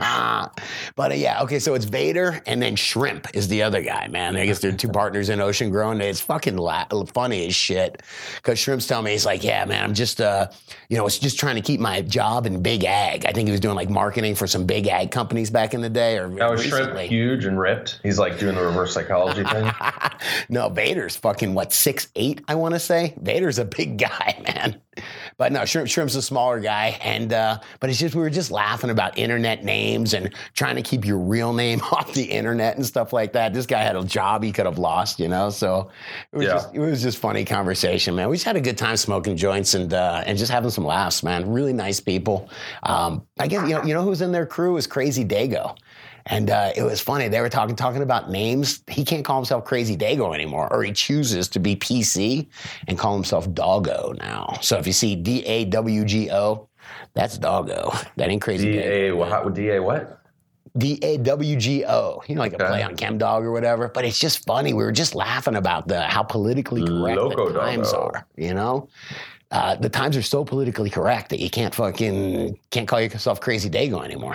But 0.94 1.12
uh, 1.12 1.14
yeah, 1.14 1.43
okay. 1.43 1.58
So 1.58 1.75
it's 1.75 1.84
Vader 1.84 2.43
and 2.46 2.61
then 2.61 2.76
Shrimp 2.76 3.34
is 3.34 3.49
the 3.49 3.62
other 3.62 3.82
guy, 3.82 4.08
man. 4.08 4.37
I 4.37 4.46
guess 4.46 4.58
they're 4.61 4.73
two 4.73 4.88
partners 4.88 5.29
in 5.29 5.40
Ocean 5.40 5.70
Grown. 5.70 6.00
It's 6.00 6.20
fucking 6.20 6.56
la- 6.56 6.87
funny 7.14 7.46
as 7.46 7.55
shit. 7.55 8.02
Because 8.37 8.58
Shrimp's 8.58 8.87
telling 8.87 9.06
me 9.06 9.12
he's 9.12 9.25
like, 9.25 9.43
yeah, 9.43 9.64
man, 9.64 9.82
I'm 9.84 9.94
just, 9.94 10.20
uh, 10.20 10.49
you 10.88 10.96
know, 10.96 11.06
it's 11.06 11.19
just 11.19 11.38
trying 11.38 11.55
to 11.56 11.62
keep 11.62 11.81
my 11.81 12.02
job 12.02 12.46
in 12.46 12.62
big 12.62 12.84
ag. 12.84 13.25
I 13.26 13.32
think 13.32 13.49
he 13.49 13.52
was 13.52 13.61
doing 13.61 13.75
like 13.75 13.88
marketing 13.90 14.34
for 14.34 14.46
some 14.46 14.67
big 14.67 14.87
ag 14.87 15.11
companies 15.11 15.50
back 15.50 15.73
in 15.75 15.81
the 15.81 15.90
day 15.90 16.19
or 16.19 16.29
Now 16.29 16.52
is 16.52 16.62
Shrimp 16.64 16.99
huge 16.99 17.44
and 17.44 17.58
ripped? 17.58 18.00
He's 18.02 18.19
like 18.19 18.38
doing 18.38 18.55
the 18.55 18.62
reverse 18.62 18.93
psychology 18.93 19.44
thing. 19.44 19.70
no, 20.49 20.69
Vader's 20.69 21.17
fucking 21.17 21.55
what 21.55 21.73
six 21.73 22.08
eight? 22.17 22.43
I 22.49 22.55
want 22.55 22.75
to 22.75 22.81
say 22.81 23.14
Vader's 23.20 23.58
a 23.58 23.64
big 23.64 23.99
guy, 23.99 24.43
man. 24.55 24.81
But 25.38 25.52
no, 25.52 25.64
Shrimp, 25.64 25.88
Shrimp's 25.88 26.14
a 26.16 26.22
smaller 26.22 26.60
guy, 26.60 26.98
and 27.02 27.32
uh, 27.32 27.58
but 27.80 27.88
it's 27.88 27.98
just 27.98 28.14
we 28.14 28.20
were 28.20 28.28
just 28.30 28.50
laughing 28.50 28.90
about 28.90 29.16
internet 29.16 29.64
names 29.64 30.12
and 30.12 30.34
trying 30.54 30.76
to 30.76 30.82
keep 30.82 31.06
your 31.06 31.16
real 31.18 31.52
name 31.54 31.80
off 31.92 32.12
the 32.12 32.24
internet 32.24 32.76
and 32.76 32.84
stuff 32.84 33.12
like 33.12 33.32
that. 33.32 33.54
This 33.54 33.64
guy 33.64 33.82
had 33.82 33.96
a 33.96 34.04
job 34.04 34.42
he 34.42 34.52
could 34.52 34.66
have 34.66 34.78
lost, 34.78 35.18
you 35.18 35.28
know. 35.28 35.48
So 35.50 35.90
it 36.32 36.36
was 36.36 36.46
Yeah. 36.46 36.52
just 36.52 36.74
it 36.74 36.78
was 36.80 37.00
just 37.02 37.18
funny 37.18 37.44
conversation, 37.44 38.14
man. 38.14 38.28
We 38.28 38.36
just 38.36 38.44
had 38.44 38.56
a 38.56 38.60
good 38.60 38.76
time 38.76 38.96
smoking 38.98 39.36
joints 39.36 39.74
and 39.74 39.92
uh, 39.94 40.22
and 40.26 40.36
just 40.36 40.50
having 40.52 40.70
some 40.70 40.84
laughs, 40.84 41.22
man. 41.22 41.50
Really 41.50 41.72
nice 41.72 41.98
people. 42.00 42.50
Um, 42.82 43.26
I 43.38 43.46
guess 43.46 43.66
you 43.66 43.74
know 43.74 43.82
you 43.84 43.94
know 43.94 44.02
who's 44.02 44.20
in 44.20 44.30
their 44.32 44.46
crew 44.46 44.76
is 44.76 44.86
Crazy 44.86 45.24
Dago. 45.24 45.76
And 46.26 46.50
uh, 46.50 46.72
it 46.76 46.82
was 46.82 47.00
funny. 47.00 47.28
They 47.28 47.40
were 47.40 47.48
talking 47.48 47.76
talking 47.76 48.02
about 48.02 48.30
names. 48.30 48.82
He 48.88 49.04
can't 49.04 49.24
call 49.24 49.36
himself 49.36 49.64
Crazy 49.64 49.96
Dago 49.96 50.34
anymore, 50.34 50.72
or 50.72 50.82
he 50.82 50.92
chooses 50.92 51.48
to 51.48 51.58
be 51.58 51.76
PC 51.76 52.46
and 52.88 52.98
call 52.98 53.14
himself 53.14 53.52
Doggo 53.52 54.14
now. 54.19 54.58
So 54.60 54.78
if 54.78 54.86
you 54.86 54.92
see 54.92 55.16
D 55.16 55.44
A 55.44 55.64
W 55.66 56.04
G 56.04 56.30
O, 56.30 56.69
that's 57.14 57.38
Doggo. 57.38 57.92
That 58.16 58.28
ain't 58.28 58.42
Crazy 58.42 58.72
D 58.72 58.78
A 58.78 59.10
Dago. 59.10 59.16
what? 59.16 59.54
D 59.54 59.70
A 59.70 59.82
what? 59.82 60.19
D 60.78 60.98
A 61.02 61.19
W 61.19 61.56
G 61.56 61.84
O. 61.84 62.22
You 62.26 62.36
know, 62.36 62.40
like 62.40 62.54
a 62.54 62.58
play 62.58 62.82
on 62.82 62.96
Chem 62.96 63.19
Dog 63.19 63.44
or 63.44 63.52
whatever. 63.52 63.88
But 63.88 64.04
it's 64.04 64.19
just 64.19 64.46
funny. 64.46 64.72
We 64.72 64.84
were 64.84 64.92
just 64.92 65.14
laughing 65.14 65.56
about 65.56 65.88
the 65.88 66.02
how 66.02 66.22
politically 66.22 66.86
correct 66.86 67.19
Loco 67.19 67.52
the 67.52 67.58
times 67.58 67.92
Doggo. 67.92 68.06
are. 68.06 68.26
You 68.36 68.54
know. 68.54 68.88
Uh, 69.50 69.74
the 69.74 69.88
times 69.90 70.16
are 70.16 70.22
so 70.22 70.46
politically 70.46 70.88
correct 70.88 71.28
that 71.28 71.38
you 71.38 71.50
can't 71.50 71.74
fucking 71.74 72.58
can't 72.70 72.88
call 72.88 73.02
yourself 73.02 73.38
Crazy 73.38 73.69
Dago 73.69 74.02
anymore. 74.02 74.34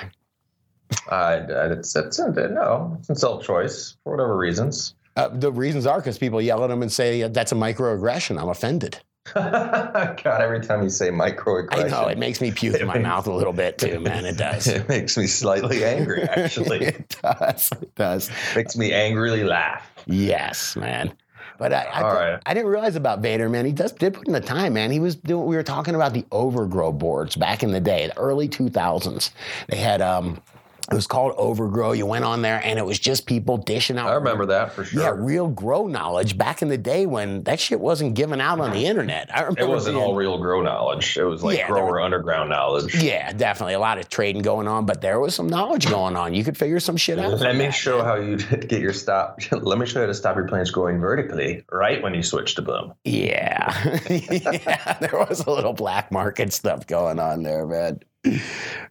Uh, 1.09 1.45
it's 1.49 1.95
it's 1.95 2.19
no, 2.19 2.95
it's 2.99 3.09
in 3.09 3.15
self 3.15 3.43
choice 3.43 3.97
for 4.03 4.13
whatever 4.13 4.37
reasons. 4.37 4.95
Uh, 5.15 5.29
the 5.29 5.51
reasons 5.51 5.85
are 5.85 5.97
because 5.97 6.17
people 6.17 6.41
yell 6.41 6.63
at 6.63 6.67
them 6.67 6.81
and 6.81 6.91
say 6.91 7.27
that's 7.27 7.51
a 7.51 7.55
microaggression. 7.55 8.39
I'm 8.39 8.49
offended. 8.49 8.99
God, 9.33 10.25
every 10.25 10.61
time 10.61 10.83
you 10.83 10.89
say 10.89 11.09
microaggression, 11.09 11.85
I 11.85 11.87
know 11.89 12.07
it 12.07 12.17
makes 12.17 12.39
me 12.39 12.51
puke 12.51 12.79
in 12.79 12.87
my 12.87 12.99
mouth 12.99 13.27
a 13.27 13.33
little 13.33 13.51
bit 13.51 13.77
too, 13.77 13.99
man. 13.99 14.25
It 14.25 14.37
does. 14.37 14.67
it 14.67 14.87
makes 14.87 15.17
me 15.17 15.27
slightly 15.27 15.83
angry. 15.83 16.23
Actually, 16.23 16.85
it 16.85 17.17
does. 17.21 17.69
It 17.81 17.95
does. 17.95 18.29
makes 18.55 18.77
me 18.77 18.93
angrily 18.93 19.43
laugh. 19.43 19.83
Yes, 20.05 20.75
man. 20.75 21.13
But 21.57 21.73
I, 21.73 21.83
I, 21.83 22.01
right. 22.01 22.41
I 22.45 22.53
didn't 22.53 22.69
realize 22.69 22.95
about 22.95 23.19
Vader, 23.19 23.49
man. 23.49 23.65
He 23.65 23.71
does 23.71 23.91
did 23.91 24.13
put 24.13 24.27
in 24.27 24.33
the 24.33 24.39
time, 24.39 24.73
man. 24.73 24.91
He 24.91 24.99
was 24.99 25.15
doing. 25.15 25.45
We 25.47 25.55
were 25.55 25.63
talking 25.63 25.95
about 25.95 26.13
the 26.13 26.23
Overgrow 26.31 26.91
boards 26.91 27.35
back 27.35 27.63
in 27.63 27.71
the 27.71 27.81
day, 27.81 28.07
the 28.07 28.17
early 28.17 28.47
two 28.47 28.69
thousands. 28.69 29.31
They 29.67 29.77
had 29.77 30.01
um, 30.01 30.41
it 30.89 30.95
was 30.95 31.07
called 31.07 31.33
Overgrow. 31.37 31.91
You 31.91 32.05
went 32.05 32.23
on 32.25 32.41
there, 32.41 32.61
and 32.63 32.79
it 32.79 32.85
was 32.85 32.97
just 32.99 33.25
people 33.25 33.57
dishing 33.57 33.97
out. 33.97 34.07
I 34.09 34.13
remember 34.15 34.45
that 34.47 34.71
for 34.73 34.85
sure. 34.85 35.01
Yeah, 35.03 35.13
real 35.15 35.47
grow 35.47 35.87
knowledge 35.87 36.37
back 36.37 36.61
in 36.61 36.69
the 36.69 36.77
day 36.77 37.05
when 37.05 37.43
that 37.43 37.59
shit 37.59 37.79
wasn't 37.79 38.13
given 38.13 38.39
out 38.39 38.59
on 38.59 38.71
the 38.71 38.85
internet. 38.85 39.29
I 39.35 39.41
remember 39.41 39.61
It 39.61 39.67
wasn't 39.67 39.95
being- 39.95 40.05
all 40.05 40.15
real 40.15 40.37
grow 40.37 40.61
knowledge. 40.61 41.17
It 41.17 41.23
was 41.25 41.43
like 41.43 41.57
Yeah, 41.57 41.67
grower 41.67 41.99
underground 41.99 42.49
knowledge. 42.49 42.95
Yeah, 42.95 43.33
definitely 43.33 43.73
a 43.73 43.79
lot 43.79 43.97
of 43.97 44.07
trading 44.09 44.41
going 44.41 44.67
on, 44.67 44.85
but 44.85 45.01
there 45.01 45.19
was 45.19 45.35
some 45.35 45.47
knowledge 45.47 45.89
going 45.89 46.15
on. 46.15 46.33
You 46.33 46.43
could 46.43 46.57
figure 46.57 46.79
some 46.79 46.95
shit 46.97 47.19
out. 47.19 47.33
Let 47.39 47.55
me 47.55 47.65
that, 47.65 47.71
show 47.71 48.03
how 48.03 48.15
you 48.15 48.37
get 48.37 48.79
your 48.81 48.93
stop. 48.93 49.39
Let 49.51 49.77
me 49.77 49.85
show 49.85 49.99
you 49.99 50.05
how 50.05 50.07
to 50.07 50.13
stop 50.13 50.35
your 50.35 50.47
plants 50.47 50.71
growing 50.71 50.99
vertically 50.99 51.63
right 51.71 52.01
when 52.01 52.13
you 52.13 52.23
switch 52.23 52.55
to 52.55 52.61
boom. 52.61 52.93
Yeah, 53.03 53.99
yeah. 54.09 54.97
There 54.99 55.19
was 55.27 55.45
a 55.45 55.51
little 55.51 55.73
black 55.73 56.11
market 56.11 56.53
stuff 56.53 56.87
going 56.87 57.19
on 57.19 57.43
there, 57.43 57.65
man. 57.67 57.99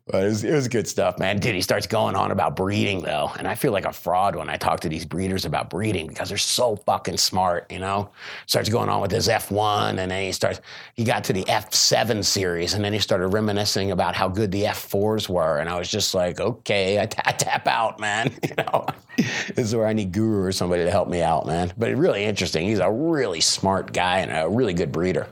But 0.06 0.23
it 0.23 0.28
was, 0.28 0.45
it 0.45 0.52
was 0.52 0.68
good 0.68 0.87
stuff, 0.87 1.18
man. 1.18 1.38
Dude, 1.40 1.56
he 1.56 1.61
starts 1.61 1.88
going 1.88 2.14
on 2.14 2.30
about 2.30 2.54
breeding, 2.54 3.02
though. 3.02 3.33
And 3.38 3.49
I 3.49 3.56
feel 3.56 3.73
like 3.73 3.85
a 3.85 3.92
fraud 3.92 4.37
when 4.37 4.49
I 4.49 4.56
talk 4.56 4.78
to 4.80 4.88
these 4.88 5.04
breeders 5.04 5.45
about 5.45 5.68
breeding 5.68 6.06
because 6.06 6.28
they're 6.28 6.38
so 6.38 6.76
fucking 6.76 7.16
smart, 7.16 7.71
you 7.73 7.80
know? 7.80 8.11
Starts 8.47 8.68
going 8.68 8.88
on 8.88 9.00
with 9.00 9.11
his 9.11 9.26
F1, 9.26 9.90
and 9.90 9.99
then 9.99 10.23
he 10.23 10.30
starts, 10.30 10.61
he 10.95 11.02
got 11.02 11.25
to 11.25 11.33
the 11.33 11.42
F7 11.45 12.25
series, 12.25 12.75
and 12.75 12.85
then 12.85 12.92
he 12.92 13.00
started 13.00 13.26
reminiscing 13.28 13.90
about 13.90 14.14
how 14.14 14.28
good 14.28 14.52
the 14.52 14.62
F4s 14.62 15.28
were. 15.28 15.59
And 15.59 15.68
I 15.68 15.76
was 15.76 15.88
just 15.88 16.14
like, 16.14 16.40
okay, 16.40 17.00
I, 17.00 17.06
t- 17.06 17.18
I 17.25 17.33
tap 17.33 17.66
out, 17.66 17.99
man. 18.00 18.33
You 18.47 18.54
know, 18.59 18.87
this 19.16 19.59
is 19.59 19.75
where 19.75 19.88
I 19.88 19.92
need 19.92 20.12
guru 20.12 20.45
or 20.45 20.52
somebody 20.52 20.85
to 20.85 20.90
help 20.90 21.09
me 21.09 21.21
out, 21.21 21.47
man. 21.47 21.73
But 21.76 21.92
really 21.97 22.25
interesting. 22.25 22.68
He's 22.68 22.78
a 22.78 22.90
really 22.90 23.40
smart 23.40 23.92
guy 23.92 24.21
and 24.21 24.30
a 24.30 24.49
really 24.49 24.73
good 24.73 24.92
breeder. 24.92 25.26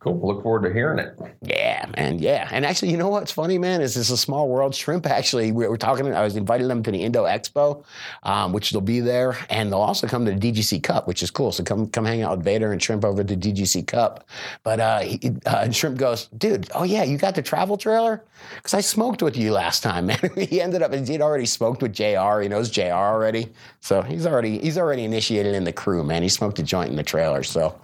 Cool. 0.00 0.20
Look 0.22 0.44
forward 0.44 0.62
to 0.62 0.72
hearing 0.72 1.00
it. 1.00 1.18
Yeah, 1.42 1.84
man. 1.96 2.20
Yeah. 2.20 2.48
And 2.52 2.64
actually, 2.64 2.92
you 2.92 2.96
know 2.96 3.08
what's 3.08 3.32
funny, 3.32 3.58
man, 3.58 3.80
is 3.80 3.96
it's 3.96 4.10
a 4.10 4.16
small 4.16 4.48
world. 4.48 4.72
Shrimp, 4.72 5.06
actually, 5.06 5.50
we 5.50 5.66
were 5.66 5.76
talking, 5.76 6.14
I 6.14 6.22
was 6.22 6.36
inviting 6.36 6.68
them 6.68 6.84
to 6.84 6.92
the 6.92 7.02
Indo 7.02 7.24
Expo, 7.24 7.84
um, 8.22 8.52
which 8.52 8.70
they'll 8.70 8.80
be 8.80 9.00
there. 9.00 9.36
And 9.50 9.72
they'll 9.72 9.80
also 9.80 10.06
come 10.06 10.24
to 10.24 10.32
the 10.32 10.52
DGC 10.52 10.84
Cup, 10.84 11.08
which 11.08 11.24
is 11.24 11.32
cool. 11.32 11.50
So 11.50 11.64
come 11.64 11.88
come 11.88 12.04
hang 12.04 12.22
out 12.22 12.36
with 12.36 12.44
Vader 12.44 12.70
and 12.70 12.80
Shrimp 12.80 13.04
over 13.04 13.24
the 13.24 13.36
DGC 13.36 13.88
Cup. 13.88 14.28
But 14.62 14.78
uh, 14.78 15.00
he, 15.00 15.32
uh, 15.46 15.68
Shrimp 15.72 15.98
goes, 15.98 16.26
dude, 16.38 16.70
oh, 16.76 16.84
yeah, 16.84 17.02
you 17.02 17.18
got 17.18 17.34
the 17.34 17.42
travel 17.42 17.76
trailer? 17.76 18.22
Because 18.54 18.74
I 18.74 18.80
smoked 18.80 19.20
with 19.20 19.36
you 19.36 19.50
last 19.50 19.82
time, 19.82 20.06
man. 20.06 20.18
he 20.36 20.60
ended 20.60 20.82
up, 20.82 20.94
he'd 20.94 21.22
already 21.22 21.46
smoked 21.46 21.82
with 21.82 21.92
JR. 21.92 22.40
He 22.40 22.48
knows 22.48 22.70
JR 22.70 22.92
already. 22.92 23.48
So 23.80 24.02
he's 24.02 24.26
already 24.26 24.60
he's 24.60 24.78
already 24.78 25.02
initiated 25.02 25.56
in 25.56 25.64
the 25.64 25.72
crew, 25.72 26.04
man. 26.04 26.22
He 26.22 26.28
smoked 26.28 26.60
a 26.60 26.62
joint 26.62 26.90
in 26.90 26.96
the 26.96 27.02
trailer. 27.02 27.42
So 27.42 27.80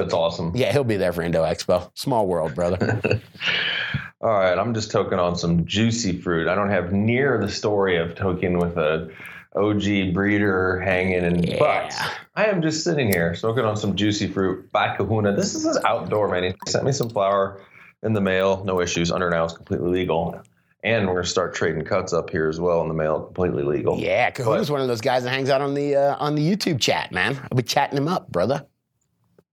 That's 0.00 0.14
awesome. 0.14 0.52
yeah, 0.54 0.72
he'll 0.72 0.84
be 0.84 0.96
there 0.96 1.12
for 1.12 1.22
Indo 1.22 1.42
Expo. 1.44 1.90
Small 1.94 2.26
world, 2.26 2.54
brother. 2.54 3.00
All 4.22 4.30
right, 4.30 4.58
I'm 4.58 4.74
just 4.74 4.92
toking 4.92 5.18
on 5.18 5.36
some 5.36 5.64
juicy 5.64 6.18
fruit. 6.20 6.46
I 6.46 6.54
don't 6.54 6.68
have 6.70 6.92
near 6.92 7.38
the 7.38 7.48
story 7.48 7.96
of 7.96 8.14
toking 8.14 8.60
with 8.60 8.76
a 8.76 9.10
OG 9.56 10.12
breeder 10.14 10.78
hanging 10.80 11.24
in, 11.24 11.42
Yeah. 11.42 11.56
but 11.58 11.94
I 12.36 12.44
am 12.46 12.60
just 12.60 12.84
sitting 12.84 13.08
here 13.08 13.34
soaking 13.34 13.64
on 13.64 13.76
some 13.78 13.96
juicy 13.96 14.28
fruit 14.28 14.70
by 14.72 14.94
Kahuna. 14.94 15.34
This 15.34 15.54
is 15.54 15.64
his 15.64 15.78
outdoor 15.86 16.28
man. 16.28 16.42
He 16.44 16.54
sent 16.66 16.84
me 16.84 16.92
some 16.92 17.08
flour 17.08 17.62
in 18.02 18.12
the 18.12 18.20
mail, 18.20 18.62
no 18.64 18.80
issues. 18.80 19.10
Under 19.10 19.30
now, 19.30 19.44
it's 19.44 19.54
completely 19.54 19.90
legal. 19.90 20.40
And 20.84 21.06
we're 21.08 21.14
gonna 21.14 21.26
start 21.26 21.54
trading 21.54 21.84
cuts 21.84 22.12
up 22.12 22.30
here 22.30 22.48
as 22.48 22.60
well 22.60 22.80
in 22.82 22.88
the 22.88 22.94
mail, 22.94 23.20
completely 23.22 23.62
legal. 23.62 23.98
Yeah, 23.98 24.30
Kahuna's 24.30 24.70
one 24.70 24.80
of 24.80 24.88
those 24.88 25.00
guys 25.02 25.24
that 25.24 25.30
hangs 25.30 25.50
out 25.50 25.60
on 25.62 25.74
the 25.74 25.96
uh, 25.96 26.16
on 26.18 26.34
the 26.34 26.42
YouTube 26.46 26.78
chat, 26.80 27.10
man. 27.12 27.36
I'll 27.50 27.56
be 27.56 27.62
chatting 27.62 27.96
him 27.98 28.08
up, 28.08 28.30
brother. 28.32 28.64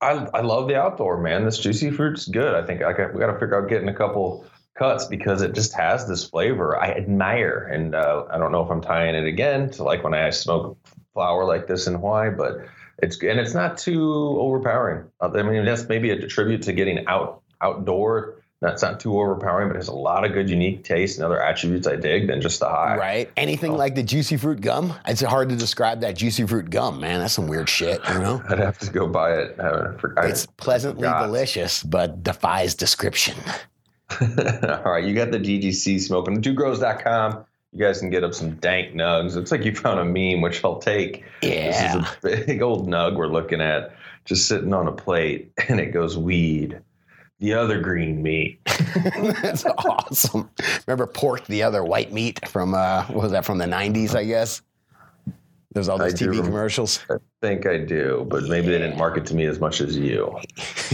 I, 0.01 0.27
I 0.33 0.41
love 0.41 0.67
the 0.67 0.75
outdoor 0.75 1.17
man. 1.21 1.45
This 1.45 1.57
juicy 1.57 1.91
fruit's 1.91 2.27
good. 2.27 2.53
I 2.53 2.65
think 2.65 2.83
I 2.83 2.93
got, 2.93 3.13
we 3.13 3.19
got 3.19 3.31
to 3.31 3.39
figure 3.39 3.61
out 3.61 3.69
getting 3.69 3.89
a 3.89 3.93
couple 3.93 4.45
cuts 4.77 5.05
because 5.05 5.41
it 5.41 5.53
just 5.53 5.73
has 5.73 6.07
this 6.07 6.29
flavor 6.29 6.79
I 6.79 6.91
admire. 6.91 7.67
And 7.71 7.95
uh, 7.95 8.25
I 8.29 8.37
don't 8.37 8.51
know 8.51 8.63
if 8.63 8.69
I'm 8.69 8.81
tying 8.81 9.15
it 9.15 9.25
again 9.25 9.71
to 9.71 9.83
like 9.83 10.03
when 10.03 10.13
I 10.13 10.29
smoke 10.29 10.77
flower 11.13 11.45
like 11.45 11.67
this 11.67 11.87
in 11.87 11.95
Hawaii, 11.95 12.29
but 12.29 12.67
it's 12.99 13.21
and 13.21 13.39
it's 13.39 13.53
not 13.53 13.77
too 13.77 14.37
overpowering. 14.39 15.05
I 15.19 15.29
mean, 15.41 15.65
that's 15.65 15.87
maybe 15.87 16.11
a 16.11 16.27
tribute 16.27 16.63
to 16.63 16.73
getting 16.73 17.07
out 17.07 17.41
outdoor. 17.61 18.43
That's 18.59 18.81
not 18.81 18.99
too 18.99 19.19
overpowering, 19.19 19.67
but 19.67 19.75
it 19.75 19.79
has 19.79 19.87
a 19.87 19.93
lot 19.93 20.25
of 20.25 20.33
good 20.33 20.49
unique 20.49 20.83
taste 20.83 21.17
and 21.17 21.25
other 21.25 21.41
attributes 21.41 21.85
I 21.85 21.95
dig 21.95 22.27
than 22.27 22.41
just 22.41 22.59
the 22.59 22.67
high. 22.67 22.97
Right? 22.97 23.31
Anything 23.37 23.71
oh. 23.71 23.75
like 23.75 23.93
the 23.93 24.01
juicy 24.01 24.35
fruit 24.35 24.61
gum? 24.61 24.95
It's 25.05 25.21
hard 25.21 25.49
to 25.49 25.55
describe 25.55 26.01
that 26.01 26.15
juicy 26.15 26.47
fruit 26.47 26.71
gum, 26.71 26.99
man. 26.99 27.19
That's 27.19 27.33
some 27.33 27.47
weird 27.47 27.69
shit, 27.69 28.01
you 28.09 28.19
know? 28.19 28.41
I'd 28.49 28.57
have 28.57 28.79
to 28.79 28.91
go 28.91 29.07
buy 29.07 29.33
it. 29.33 29.59
I 29.59 29.95
forgot. 29.99 30.25
It's 30.25 30.47
pleasantly 30.57 31.03
forgot. 31.03 31.27
delicious, 31.27 31.83
but 31.83 32.23
defies 32.23 32.73
description. 32.73 33.37
All 34.21 34.91
right, 34.91 35.03
you 35.03 35.13
got 35.13 35.29
the 35.29 35.39
DGC 35.39 35.99
smoking. 35.99 36.41
Dudegrows.com. 36.41 37.45
You 37.73 37.79
guys 37.79 37.99
can 37.99 38.09
get 38.09 38.23
up 38.23 38.33
some 38.33 38.55
dank 38.55 38.95
nugs. 38.95 39.35
Looks 39.35 39.51
like 39.51 39.65
you 39.65 39.75
found 39.75 39.99
a 39.99 40.05
meme, 40.05 40.41
which 40.41 40.63
I'll 40.63 40.79
take. 40.79 41.23
Yeah. 41.43 41.67
This 41.67 42.33
is 42.33 42.41
a 42.41 42.45
big 42.45 42.61
old 42.63 42.87
nug 42.87 43.17
we're 43.17 43.27
looking 43.27 43.61
at, 43.61 43.95
just 44.25 44.47
sitting 44.47 44.73
on 44.73 44.87
a 44.87 44.91
plate, 44.91 45.51
and 45.67 45.79
it 45.79 45.87
goes 45.87 46.17
weed. 46.17 46.81
The 47.39 47.53
other 47.53 47.79
green 47.79 48.23
meat. 48.23 48.59
That's 49.41 49.65
awesome. 49.65 50.49
Remember 50.87 51.05
pork, 51.05 51.45
the 51.45 51.63
other 51.63 51.83
white 51.83 52.11
meat 52.11 52.47
from 52.47 52.73
uh 52.73 53.05
what 53.05 53.23
was 53.23 53.31
that 53.31 53.45
from 53.45 53.57
the 53.59 53.65
90s, 53.65 54.15
I 54.15 54.23
guess? 54.23 54.61
There's 55.71 55.89
all 55.89 55.99
those 55.99 56.15
do 56.15 56.25
TV 56.25 56.29
remember. 56.29 56.49
commercials. 56.49 56.99
I 57.09 57.17
think 57.41 57.67
I 57.67 57.77
do, 57.77 58.25
but 58.29 58.45
maybe 58.45 58.67
they 58.67 58.79
didn't 58.79 58.97
market 58.97 59.27
to 59.27 59.35
me 59.35 59.45
as 59.45 59.59
much 59.59 59.79
as 59.81 59.95
you. 59.95 60.35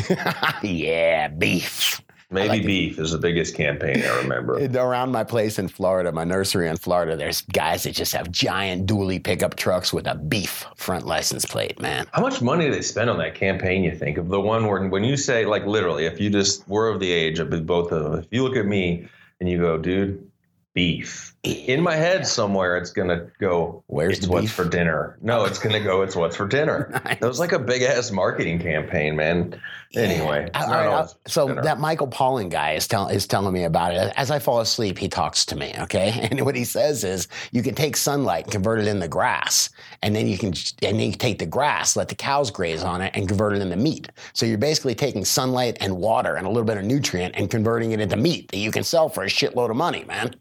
yeah, 0.63 1.29
beef. 1.29 2.01
Maybe 2.33 2.65
beef 2.65 2.99
is 2.99 3.11
the 3.11 3.17
biggest 3.17 3.55
campaign 3.55 4.03
I 4.03 4.17
remember. 4.17 4.53
Around 4.83 5.11
my 5.11 5.23
place 5.23 5.59
in 5.59 5.67
Florida, 5.67 6.11
my 6.11 6.23
nursery 6.23 6.67
in 6.67 6.77
Florida, 6.77 7.15
there's 7.15 7.41
guys 7.41 7.83
that 7.83 7.91
just 7.91 8.13
have 8.13 8.31
giant 8.31 8.87
dually 8.87 9.23
pickup 9.23 9.55
trucks 9.55 9.93
with 9.93 10.07
a 10.07 10.15
beef 10.15 10.65
front 10.75 11.05
license 11.05 11.45
plate, 11.45 11.79
man. 11.79 12.07
How 12.11 12.21
much 12.21 12.41
money 12.41 12.65
do 12.65 12.71
they 12.71 12.81
spend 12.81 13.09
on 13.09 13.17
that 13.19 13.35
campaign? 13.35 13.83
You 13.83 13.95
think 13.95 14.17
of 14.17 14.29
the 14.29 14.39
one 14.39 14.65
where 14.65 14.87
when 14.87 15.03
you 15.03 15.15
say 15.15 15.45
like 15.45 15.65
literally, 15.65 16.05
if 16.05 16.19
you 16.19 16.29
just 16.29 16.67
were 16.67 16.89
of 16.89 16.99
the 16.99 17.11
age 17.11 17.39
of 17.39 17.49
both 17.65 17.91
of 17.91 18.03
them, 18.03 18.19
if 18.19 18.27
you 18.31 18.43
look 18.43 18.57
at 18.57 18.65
me 18.65 19.07
and 19.39 19.49
you 19.49 19.59
go, 19.59 19.77
dude, 19.77 20.29
beef. 20.73 21.29
In 21.43 21.81
my 21.81 21.95
head 21.95 22.25
somewhere, 22.25 22.77
it's 22.77 22.91
gonna 22.91 23.27
go. 23.39 23.83
Where's 23.87 24.17
it's 24.19 24.27
the 24.27 24.31
what's 24.31 24.43
beef? 24.45 24.53
for 24.53 24.63
dinner? 24.65 25.17
No, 25.21 25.43
it's 25.43 25.59
gonna 25.59 25.83
go. 25.83 26.01
It's 26.01 26.15
what's 26.15 26.37
for 26.37 26.47
dinner. 26.47 26.89
Nice. 27.03 27.19
That 27.19 27.27
was 27.27 27.39
like 27.39 27.51
a 27.51 27.59
big 27.59 27.81
ass 27.81 28.11
marketing 28.11 28.59
campaign, 28.59 29.15
man. 29.17 29.59
Anyway, 29.93 30.45
it's 30.45 30.55
I- 30.55 30.85
I- 30.85 31.01
I- 31.01 31.07
so 31.27 31.47
dinner. 31.49 31.61
that 31.63 31.79
Michael 31.81 32.07
Pollan 32.07 32.49
guy 32.49 32.71
is, 32.73 32.87
tell, 32.87 33.09
is 33.09 33.27
telling 33.27 33.53
me 33.53 33.65
about 33.65 33.93
it. 33.93 34.13
As 34.15 34.31
I 34.31 34.39
fall 34.39 34.61
asleep, 34.61 34.97
he 34.97 35.09
talks 35.09 35.45
to 35.47 35.55
me. 35.57 35.73
Okay, 35.79 36.27
and 36.31 36.45
what 36.45 36.55
he 36.55 36.63
says 36.63 37.03
is, 37.03 37.27
you 37.51 37.61
can 37.61 37.75
take 37.75 37.97
sunlight 37.97 38.45
and 38.45 38.51
convert 38.53 38.79
it 38.79 38.87
into 38.87 39.07
grass, 39.09 39.69
and 40.01 40.15
then 40.15 40.27
you 40.27 40.37
can 40.37 40.53
and 40.81 40.99
then 40.99 40.99
you 41.01 41.11
take 41.11 41.39
the 41.39 41.45
grass, 41.45 41.97
let 41.97 42.07
the 42.07 42.15
cows 42.15 42.51
graze 42.51 42.83
on 42.83 43.01
it, 43.01 43.11
and 43.15 43.27
convert 43.27 43.53
it 43.53 43.61
into 43.61 43.75
meat. 43.75 44.09
So 44.31 44.45
you're 44.45 44.57
basically 44.57 44.95
taking 44.95 45.25
sunlight 45.25 45.77
and 45.81 45.97
water 45.97 46.35
and 46.35 46.47
a 46.47 46.49
little 46.49 46.63
bit 46.63 46.77
of 46.77 46.85
nutrient 46.85 47.35
and 47.35 47.49
converting 47.51 47.91
it 47.91 47.99
into 47.99 48.15
meat 48.15 48.49
that 48.51 48.57
you 48.59 48.71
can 48.71 48.83
sell 48.85 49.09
for 49.09 49.23
a 49.23 49.27
shitload 49.27 49.69
of 49.69 49.75
money, 49.75 50.05
man. 50.05 50.33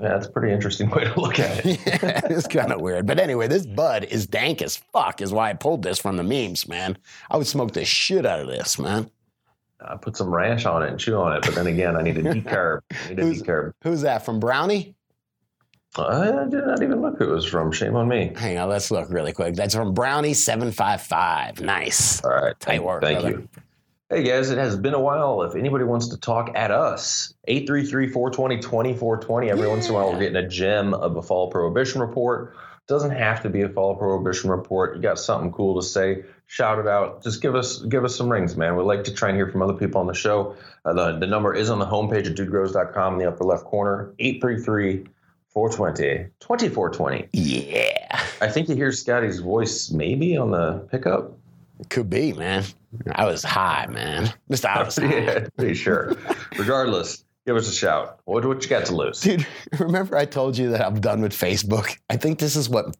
Yeah, 0.00 0.08
that's 0.08 0.26
a 0.26 0.30
pretty 0.30 0.52
interesting 0.52 0.90
way 0.94 1.04
to 1.04 1.20
look 1.20 1.38
at 1.38 1.64
it. 1.64 1.80
it's 2.30 2.46
kind 2.48 2.72
of 2.72 2.80
weird. 2.80 3.06
But 3.06 3.18
anyway, 3.20 3.46
this 3.48 3.66
bud 3.66 4.04
is 4.04 4.26
dank 4.26 4.62
as 4.62 4.76
fuck, 4.76 5.20
is 5.20 5.32
why 5.32 5.50
I 5.50 5.54
pulled 5.54 5.82
this 5.82 5.98
from 5.98 6.16
the 6.16 6.22
memes, 6.24 6.66
man. 6.68 6.98
I 7.30 7.36
would 7.36 7.46
smoke 7.46 7.72
the 7.72 7.84
shit 7.84 8.26
out 8.26 8.40
of 8.40 8.46
this, 8.48 8.78
man. 8.78 9.10
I 9.84 9.96
put 9.96 10.16
some 10.16 10.32
ranch 10.32 10.64
on 10.64 10.82
it 10.84 10.90
and 10.90 10.98
chew 11.00 11.16
on 11.16 11.36
it, 11.36 11.42
but 11.42 11.54
then 11.56 11.66
again, 11.66 11.96
I 11.96 12.02
need 12.02 12.16
a 12.18 12.22
decarb. 12.34 12.80
I 12.92 13.08
need 13.10 13.18
a 13.18 13.22
Who's- 13.22 13.42
decarb. 13.42 13.72
Who's 13.82 14.00
that 14.02 14.24
from 14.24 14.38
Brownie? 14.40 14.94
I 15.94 16.46
did 16.48 16.64
not 16.64 16.82
even 16.82 17.02
look 17.02 17.18
who 17.18 17.24
it 17.30 17.34
was 17.34 17.44
from. 17.44 17.70
Shame 17.70 17.96
on 17.96 18.08
me. 18.08 18.32
Hang 18.34 18.56
on, 18.56 18.70
let's 18.70 18.90
look 18.90 19.10
really 19.10 19.32
quick. 19.34 19.54
That's 19.54 19.74
from 19.74 19.92
Brownie 19.92 20.32
seven 20.32 20.72
five 20.72 21.02
five. 21.02 21.60
Nice. 21.60 22.24
All 22.24 22.30
right. 22.30 22.58
Tight 22.60 22.60
Thank, 22.60 22.82
work, 22.84 23.02
thank 23.02 23.20
brother. 23.20 23.30
you. 23.40 23.48
Hey 24.12 24.24
guys, 24.24 24.50
it 24.50 24.58
has 24.58 24.76
been 24.76 24.92
a 24.92 25.00
while. 25.00 25.40
If 25.40 25.56
anybody 25.56 25.84
wants 25.84 26.08
to 26.08 26.18
talk 26.18 26.50
at 26.54 26.70
us, 26.70 27.32
833-420-2420. 27.48 29.48
Every 29.48 29.66
once 29.66 29.86
in 29.86 29.92
a 29.92 29.94
while 29.94 30.12
we're 30.12 30.18
getting 30.18 30.36
a 30.36 30.46
gem 30.46 30.92
of 30.92 31.16
a 31.16 31.22
fall 31.22 31.50
prohibition 31.50 32.02
report. 32.02 32.54
Doesn't 32.86 33.12
have 33.12 33.42
to 33.44 33.48
be 33.48 33.62
a 33.62 33.70
fall 33.70 33.96
prohibition 33.96 34.50
report. 34.50 34.96
You 34.96 35.00
got 35.00 35.18
something 35.18 35.50
cool 35.50 35.80
to 35.80 35.86
say, 35.86 36.24
shout 36.46 36.78
it 36.78 36.86
out. 36.86 37.22
Just 37.22 37.40
give 37.40 37.54
us 37.54 37.80
give 37.80 38.04
us 38.04 38.14
some 38.14 38.30
rings, 38.30 38.54
man. 38.54 38.76
We'd 38.76 38.82
like 38.82 39.04
to 39.04 39.14
try 39.14 39.30
and 39.30 39.38
hear 39.38 39.48
from 39.48 39.62
other 39.62 39.72
people 39.72 40.02
on 40.02 40.06
the 40.06 40.12
show. 40.12 40.56
Uh, 40.84 40.92
the, 40.92 41.18
the 41.20 41.26
number 41.26 41.54
is 41.54 41.70
on 41.70 41.78
the 41.78 41.86
homepage 41.86 42.26
at 42.26 42.36
dudegrows.com 42.36 43.14
in 43.14 43.18
the 43.18 43.28
upper 43.28 43.44
left 43.44 43.64
corner. 43.64 44.12
833 44.18 45.06
420 45.48 46.28
2420. 46.38 47.30
Yeah. 47.32 48.20
I 48.42 48.48
think 48.48 48.68
you 48.68 48.76
hear 48.76 48.92
Scotty's 48.92 49.38
voice 49.38 49.90
maybe 49.90 50.36
on 50.36 50.50
the 50.50 50.86
pickup. 50.90 51.38
Could 51.90 52.10
be, 52.10 52.32
man. 52.32 52.64
I 53.12 53.26
was 53.26 53.42
high, 53.42 53.86
man. 53.88 54.32
Just 54.50 54.64
I 54.64 54.82
was 54.82 54.96
high. 54.96 55.14
yeah, 55.18 55.46
pretty 55.56 55.74
sure. 55.74 56.14
Regardless, 56.58 57.24
give 57.46 57.56
us 57.56 57.68
a 57.68 57.72
shout. 57.72 58.20
What, 58.24 58.44
what 58.44 58.62
you 58.62 58.68
got 58.68 58.86
to 58.86 58.94
lose? 58.94 59.20
Dude, 59.20 59.46
remember 59.78 60.16
I 60.16 60.24
told 60.24 60.56
you 60.56 60.70
that 60.70 60.84
I'm 60.84 61.00
done 61.00 61.20
with 61.20 61.32
Facebook? 61.32 61.98
I 62.08 62.16
think 62.16 62.38
this 62.38 62.56
is 62.56 62.68
what 62.68 62.96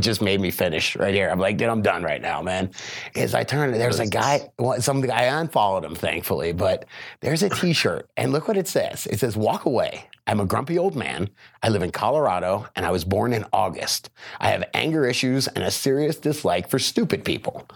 just 0.00 0.20
made 0.20 0.40
me 0.40 0.50
finish 0.50 0.96
right 0.96 1.14
here. 1.14 1.28
I'm 1.28 1.38
like, 1.38 1.56
dude, 1.56 1.68
I'm 1.68 1.82
done 1.82 2.02
right 2.02 2.20
now, 2.20 2.42
man. 2.42 2.70
Is 3.14 3.34
I 3.34 3.44
turned, 3.44 3.74
there's 3.74 4.00
a 4.00 4.06
guy, 4.06 4.48
well, 4.58 4.80
some 4.80 5.00
guy 5.00 5.24
I 5.24 5.40
unfollowed 5.40 5.84
him, 5.84 5.94
thankfully, 5.94 6.52
but 6.52 6.84
there's 7.20 7.42
a 7.42 7.48
T-shirt, 7.48 8.08
and 8.16 8.32
look 8.32 8.48
what 8.48 8.56
it 8.56 8.68
says. 8.68 9.06
It 9.06 9.20
says, 9.20 9.36
"Walk 9.36 9.64
away." 9.64 10.08
I'm 10.28 10.40
a 10.40 10.44
grumpy 10.44 10.76
old 10.76 10.96
man. 10.96 11.30
I 11.62 11.68
live 11.68 11.84
in 11.84 11.92
Colorado, 11.92 12.66
and 12.74 12.84
I 12.84 12.90
was 12.90 13.04
born 13.04 13.32
in 13.32 13.44
August. 13.52 14.10
I 14.40 14.48
have 14.48 14.64
anger 14.74 15.06
issues 15.06 15.46
and 15.46 15.62
a 15.62 15.70
serious 15.70 16.16
dislike 16.16 16.68
for 16.68 16.80
stupid 16.80 17.24
people, 17.24 17.68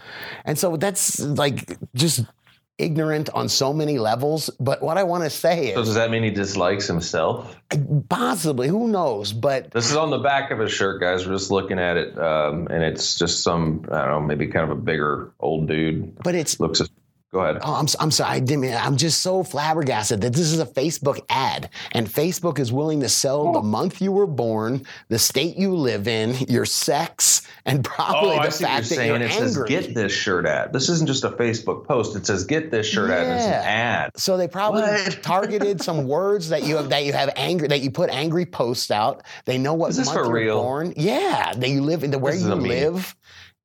and 0.43 0.59
so 0.59 0.75
that's 0.75 1.19
like 1.19 1.77
just 1.95 2.25
ignorant 2.77 3.29
on 3.33 3.47
so 3.49 3.73
many 3.73 3.99
levels. 3.99 4.49
But 4.59 4.81
what 4.81 4.97
I 4.97 5.03
want 5.03 5.23
to 5.23 5.29
say 5.29 5.67
is. 5.69 5.75
So 5.75 5.83
does 5.83 5.95
that 5.95 6.11
mean 6.11 6.23
he 6.23 6.31
dislikes 6.31 6.87
himself? 6.87 7.55
Possibly, 8.09 8.67
who 8.67 8.87
knows? 8.87 9.33
But 9.33 9.71
This 9.71 9.89
is 9.89 9.95
on 9.95 10.09
the 10.09 10.17
back 10.19 10.51
of 10.51 10.59
his 10.59 10.71
shirt, 10.71 10.99
guys. 11.01 11.25
We're 11.27 11.33
just 11.33 11.51
looking 11.51 11.79
at 11.79 11.97
it, 11.97 12.17
um, 12.17 12.67
and 12.69 12.83
it's 12.83 13.17
just 13.17 13.43
some 13.43 13.85
I 13.91 14.05
don't 14.05 14.09
know, 14.09 14.21
maybe 14.21 14.47
kind 14.47 14.69
of 14.69 14.77
a 14.77 14.81
bigger 14.81 15.31
old 15.39 15.67
dude. 15.67 16.17
but 16.23 16.35
it's 16.35 16.59
Looks 16.59 16.81
Go 17.33 17.39
ahead. 17.39 17.59
Oh, 17.63 17.75
I'm, 17.75 17.85
s- 17.85 17.95
I'm 17.97 18.11
sorry. 18.11 18.31
I 18.35 18.39
didn't 18.41 18.59
mean, 18.59 18.73
I'm 18.73 18.97
just 18.97 19.21
so 19.21 19.41
flabbergasted 19.41 20.19
that 20.19 20.33
this 20.33 20.51
is 20.51 20.59
a 20.59 20.65
Facebook 20.65 21.21
ad, 21.29 21.69
and 21.93 22.05
Facebook 22.05 22.59
is 22.59 22.73
willing 22.73 22.99
to 22.99 23.07
sell 23.09 23.53
the 23.53 23.59
oh. 23.59 23.63
month 23.63 24.01
you 24.01 24.11
were 24.11 24.27
born, 24.27 24.85
the 25.07 25.17
state 25.17 25.55
you 25.55 25.73
live 25.73 26.09
in, 26.09 26.35
your 26.49 26.65
sex, 26.65 27.43
and 27.65 27.85
probably 27.85 28.31
Oh, 28.31 28.39
I 28.39 28.47
the 28.47 28.51
see 28.51 28.65
what 28.65 28.69
you're 28.71 28.77
fact 28.79 28.89
that 28.89 28.95
saying. 28.95 29.07
you're 29.21 29.29
It 29.29 29.31
says 29.31 29.57
"Get 29.65 29.95
this 29.95 30.11
shirt 30.11 30.45
ad." 30.45 30.73
This 30.73 30.89
isn't 30.89 31.07
just 31.07 31.23
a 31.23 31.29
Facebook 31.29 31.87
post. 31.87 32.17
It 32.17 32.25
says 32.25 32.43
"Get 32.43 32.69
this 32.69 32.85
shirt 32.85 33.09
ad." 33.11 33.37
It's 33.37 33.45
an 33.45 33.51
Yeah. 33.51 33.61
ad. 33.65 34.11
so 34.17 34.35
they 34.35 34.49
probably 34.49 34.81
What? 34.81 35.19
targeted 35.23 35.81
some 35.81 36.09
words 36.09 36.49
that 36.49 36.63
you 36.63 36.75
have 36.75 36.89
that 36.89 37.05
you 37.05 37.13
have 37.13 37.31
angry 37.37 37.69
that 37.69 37.79
you 37.79 37.91
put 37.91 38.09
angry 38.09 38.45
posts 38.45 38.91
out. 38.91 39.23
They 39.45 39.57
know 39.57 39.73
what 39.73 39.91
Is 39.91 39.95
this 39.97 40.07
month 40.07 40.17
for 40.19 40.25
you're 40.25 40.33
real? 40.33 40.61
born. 40.63 40.93
Yeah, 40.97 41.53
that 41.55 41.69
you 41.69 41.81
live 41.81 42.03
in 42.03 42.11
the 42.11 42.19
where 42.19 42.33
This 42.33 42.41
you 42.43 42.51
a 42.51 42.55
meme. 42.57 42.67
live. 42.67 43.15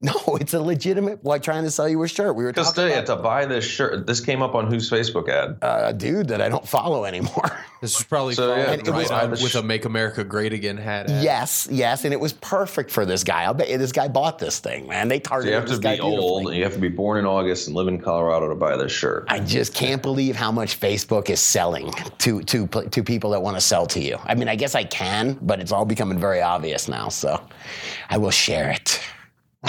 No, 0.02 0.12
it's 0.40 0.52
a 0.54 0.60
legitimate. 0.60 1.24
Like 1.24 1.42
trying 1.42 1.64
to 1.64 1.70
sell 1.70 1.88
you 1.88 2.02
a 2.02 2.08
shirt. 2.08 2.36
We 2.36 2.44
were 2.44 2.50
Because 2.52 2.72
talking 2.72 2.90
to, 2.90 3.02
about 3.02 3.16
to 3.16 3.22
buy 3.22 3.46
this 3.46 3.64
shirt, 3.64 4.06
this 4.06 4.20
came 4.20 4.42
up 4.42 4.54
on 4.54 4.66
whose 4.70 4.90
Facebook 4.90 5.28
ad? 5.28 5.58
Uh, 5.62 5.86
a 5.88 5.92
dude 5.94 6.28
that 6.28 6.40
I 6.42 6.48
don't 6.48 6.66
follow 6.68 7.04
anymore. 7.04 7.50
This 7.82 7.98
was 7.98 8.06
probably 8.06 8.32
So, 8.34 8.48
yeah, 8.56 8.64
followed 8.64 8.78
and 8.78 8.88
it 8.88 8.94
was- 8.94 9.10
on 9.10 9.30
the 9.32 9.42
with 9.42 9.54
a 9.54 9.62
"Make 9.62 9.84
America 9.84 10.24
Great 10.24 10.54
Again" 10.54 10.78
hat. 10.78 11.10
ad. 11.10 11.22
Yes, 11.22 11.68
yes, 11.70 12.06
and 12.06 12.14
it 12.14 12.18
was 12.18 12.32
perfect 12.32 12.90
for 12.90 13.04
this 13.04 13.22
guy. 13.22 13.42
I'll 13.44 13.52
bet 13.52 13.68
you 13.68 13.76
this 13.76 13.92
guy 13.92 14.08
bought 14.08 14.38
this 14.38 14.60
thing, 14.60 14.88
man. 14.88 15.08
They 15.08 15.18
So 15.18 15.28
targeted 15.28 15.50
you 15.52 15.54
have 15.60 15.68
this 15.68 15.76
to 15.78 15.82
guy 15.82 15.96
be 15.96 16.00
old, 16.00 16.46
and 16.46 16.56
you 16.56 16.64
have 16.64 16.72
to 16.72 16.78
be 16.80 16.88
born 16.88 17.18
in 17.18 17.26
August 17.26 17.66
and 17.66 17.76
live 17.76 17.86
in 17.88 17.98
Colorado 18.00 18.48
to 18.48 18.54
buy 18.54 18.78
this 18.78 18.92
shirt. 18.92 19.26
I 19.28 19.40
just 19.40 19.74
can't 19.74 20.00
believe 20.00 20.36
how 20.36 20.50
much 20.50 20.80
Facebook 20.80 21.28
is 21.28 21.38
selling 21.38 21.92
to 22.20 22.42
to 22.44 22.66
to 22.66 23.04
people 23.04 23.30
that 23.32 23.40
want 23.42 23.58
to 23.58 23.60
sell 23.60 23.84
to 23.88 24.00
you. 24.00 24.16
I 24.24 24.34
mean, 24.34 24.48
I 24.48 24.56
guess 24.56 24.74
I 24.74 24.84
can, 24.84 25.34
but 25.42 25.60
it's 25.60 25.70
all 25.70 25.84
becoming 25.84 26.18
very 26.18 26.40
obvious 26.40 26.88
now. 26.88 27.10
So 27.10 27.38
I 28.08 28.16
will 28.16 28.30
share 28.30 28.70
it. 28.70 29.00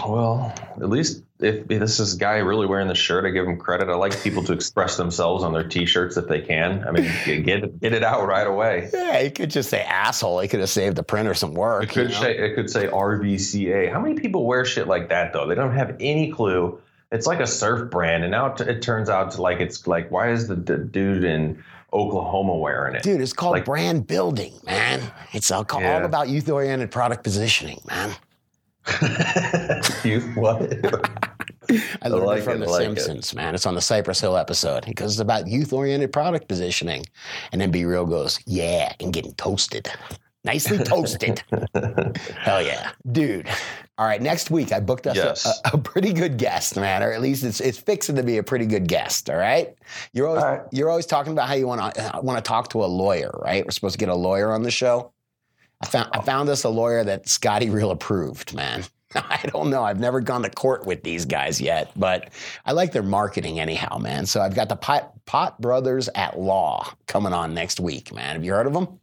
Well, 0.06 0.54
at 0.80 0.90
least 0.90 1.24
if, 1.40 1.70
if 1.72 1.80
this 1.80 2.00
is 2.00 2.16
a 2.16 2.18
guy 2.18 2.38
really 2.38 2.68
wearing 2.68 2.88
the 2.88 2.96
shirt, 2.96 3.26
I 3.26 3.30
give 3.30 3.48
him 3.48 3.58
credit. 3.58 3.90
I 3.90 3.96
like 3.96 4.22
people 4.22 4.44
to 4.44 4.54
express 4.54 4.96
themselves 4.98 5.44
on 5.44 5.54
their 5.54 5.68
T-shirts 5.68 6.18
if 6.18 6.28
they 6.28 6.42
can. 6.42 6.88
I 6.88 6.92
mean, 6.92 7.10
get 7.44 7.80
get 7.80 7.94
it 7.94 8.04
out 8.04 8.28
right 8.28 8.46
away. 8.46 8.90
Yeah, 8.94 9.20
he 9.22 9.30
could 9.32 9.50
just 9.50 9.70
say 9.70 9.82
asshole. 9.82 10.40
He 10.40 10.48
could 10.48 10.60
have 10.60 10.70
saved 10.70 10.98
the 10.98 11.04
printer 11.04 11.34
some 11.34 11.54
work. 11.54 11.84
It 11.84 11.90
could 11.90 12.14
say 12.14 12.38
it 12.38 12.56
could 12.56 12.70
say 12.70 12.88
RVCA. 12.88 13.92
How 13.92 14.00
many 14.00 14.16
people 14.16 14.46
wear 14.46 14.66
shit 14.66 14.88
like 14.88 15.10
that 15.10 15.34
though? 15.34 15.48
They 15.48 15.56
don't 15.56 15.76
have 15.76 15.96
any 16.00 16.32
clue. 16.32 16.80
It's 17.12 17.26
like 17.26 17.40
a 17.40 17.48
surf 17.48 17.90
brand, 17.90 18.24
and 18.24 18.32
now 18.32 18.54
it, 18.54 18.62
it 18.62 18.82
turns 18.82 19.10
out 19.10 19.32
to 19.32 19.42
like 19.42 19.60
it's 19.60 19.88
like 19.88 20.12
why 20.12 20.30
is 20.32 20.48
the 20.48 20.58
d- 20.58 20.84
dude 20.92 21.24
in 21.24 21.64
Oklahoma 21.94 22.56
wearing 22.56 22.96
it? 22.96 23.04
Dude, 23.04 23.22
it's 23.22 23.34
called 23.34 23.54
Like- 23.54 23.66
brand 23.66 24.06
building, 24.06 24.54
man. 24.66 25.02
It's 25.32 25.50
all, 25.50 25.66
all 25.72 26.04
about 26.06 26.28
youth 26.28 26.50
oriented 26.50 26.92
product 26.92 27.24
positioning, 27.24 27.80
man. 27.88 28.14
you 30.04 30.22
what? 30.36 30.62
I 32.02 32.08
learned 32.08 32.26
like 32.26 32.40
it 32.40 32.44
from 32.44 32.62
it, 32.62 32.66
The 32.66 32.66
I 32.66 32.70
like 32.70 32.82
it. 32.98 33.02
Simpsons, 33.02 33.36
man. 33.36 33.54
It's 33.56 33.66
on 33.66 33.76
the 33.76 33.82
Cypress 33.82 34.22
Hill 34.22 34.38
episode 34.38 34.86
because 34.86 35.14
it's 35.14 35.22
about 35.22 35.48
youth 35.48 35.74
oriented 35.74 36.14
product 36.14 36.48
positioning. 36.48 37.06
And 37.52 37.60
then 37.60 37.72
B 37.72 37.84
Real 37.86 38.06
goes, 38.06 38.40
yeah, 38.46 38.94
and 39.00 39.12
getting 39.12 39.34
toasted. 39.34 39.90
Nicely 40.46 40.78
toasted. 40.78 41.44
Hell 42.40 42.62
yeah. 42.62 42.92
Dude. 43.12 43.48
All 43.98 44.06
right, 44.06 44.22
next 44.22 44.50
week 44.52 44.72
I 44.72 44.80
booked 44.80 45.08
us 45.08 45.18
a- 45.18 45.20
Yes. 45.20 45.62
a, 45.66 45.76
a 45.76 45.78
pretty 45.78 46.14
good 46.14 46.38
guest, 46.38 46.78
man, 46.78 47.02
or 47.04 47.12
at 47.12 47.20
least 47.20 47.44
it's 47.44 47.60
it's 47.60 47.80
fixing 47.80 48.16
to 48.16 48.24
be 48.24 48.38
a 48.38 48.44
pretty 48.44 48.66
good 48.68 48.88
guest. 48.88 49.30
All 49.30 49.36
right, 49.38 49.76
you're 50.14 50.28
always 50.28 50.44
right. 50.44 50.62
you're 50.72 50.90
always 50.90 51.08
talking 51.08 51.34
about 51.34 51.48
how 51.50 51.56
you 51.56 51.66
want 51.68 51.96
to 51.96 52.16
uh, 52.16 52.22
want 52.22 52.38
to 52.38 52.48
talk 52.48 52.70
to 52.70 52.86
a 52.86 52.88
lawyer, 52.88 53.32
right? 53.44 53.66
We're 53.66 53.72
supposed 53.72 53.94
to 53.94 53.98
get 54.00 54.10
a 54.10 54.16
lawyer 54.16 54.52
on 54.54 54.62
the 54.62 54.70
show. 54.72 55.12
I 55.82 55.86
oh. 55.86 55.90
found 55.90 56.10
I 56.14 56.22
found 56.22 56.50
us 56.50 56.64
a 56.64 56.70
lawyer 56.70 57.04
that 57.04 57.28
Scotty 57.28 57.70
Real 57.70 57.92
approved, 57.92 58.54
man. 58.54 58.84
I 59.16 59.40
don't 59.54 59.70
know. 59.70 59.84
I've 59.84 60.00
never 60.00 60.20
gone 60.20 60.44
to 60.44 60.50
court 60.50 60.86
with 60.86 61.04
these 61.04 61.26
guys 61.26 61.62
yet, 61.62 61.92
but 61.96 62.30
I 62.66 62.74
like 62.74 62.92
their 62.92 63.04
marketing 63.04 63.60
anyhow, 63.60 63.98
man. 63.98 64.26
So 64.26 64.42
I've 64.42 64.56
got 64.56 64.70
the 64.70 64.76
Pot, 64.76 65.14
Pot 65.26 65.60
Brothers 65.62 66.10
at 66.14 66.38
Law 66.38 66.92
coming 67.08 67.34
on 67.34 67.54
next 67.54 67.80
week, 67.80 68.14
man. 68.14 68.36
Have 68.36 68.44
you 68.44 68.52
heard 68.54 68.68
of 68.68 68.74
them? 68.74 69.00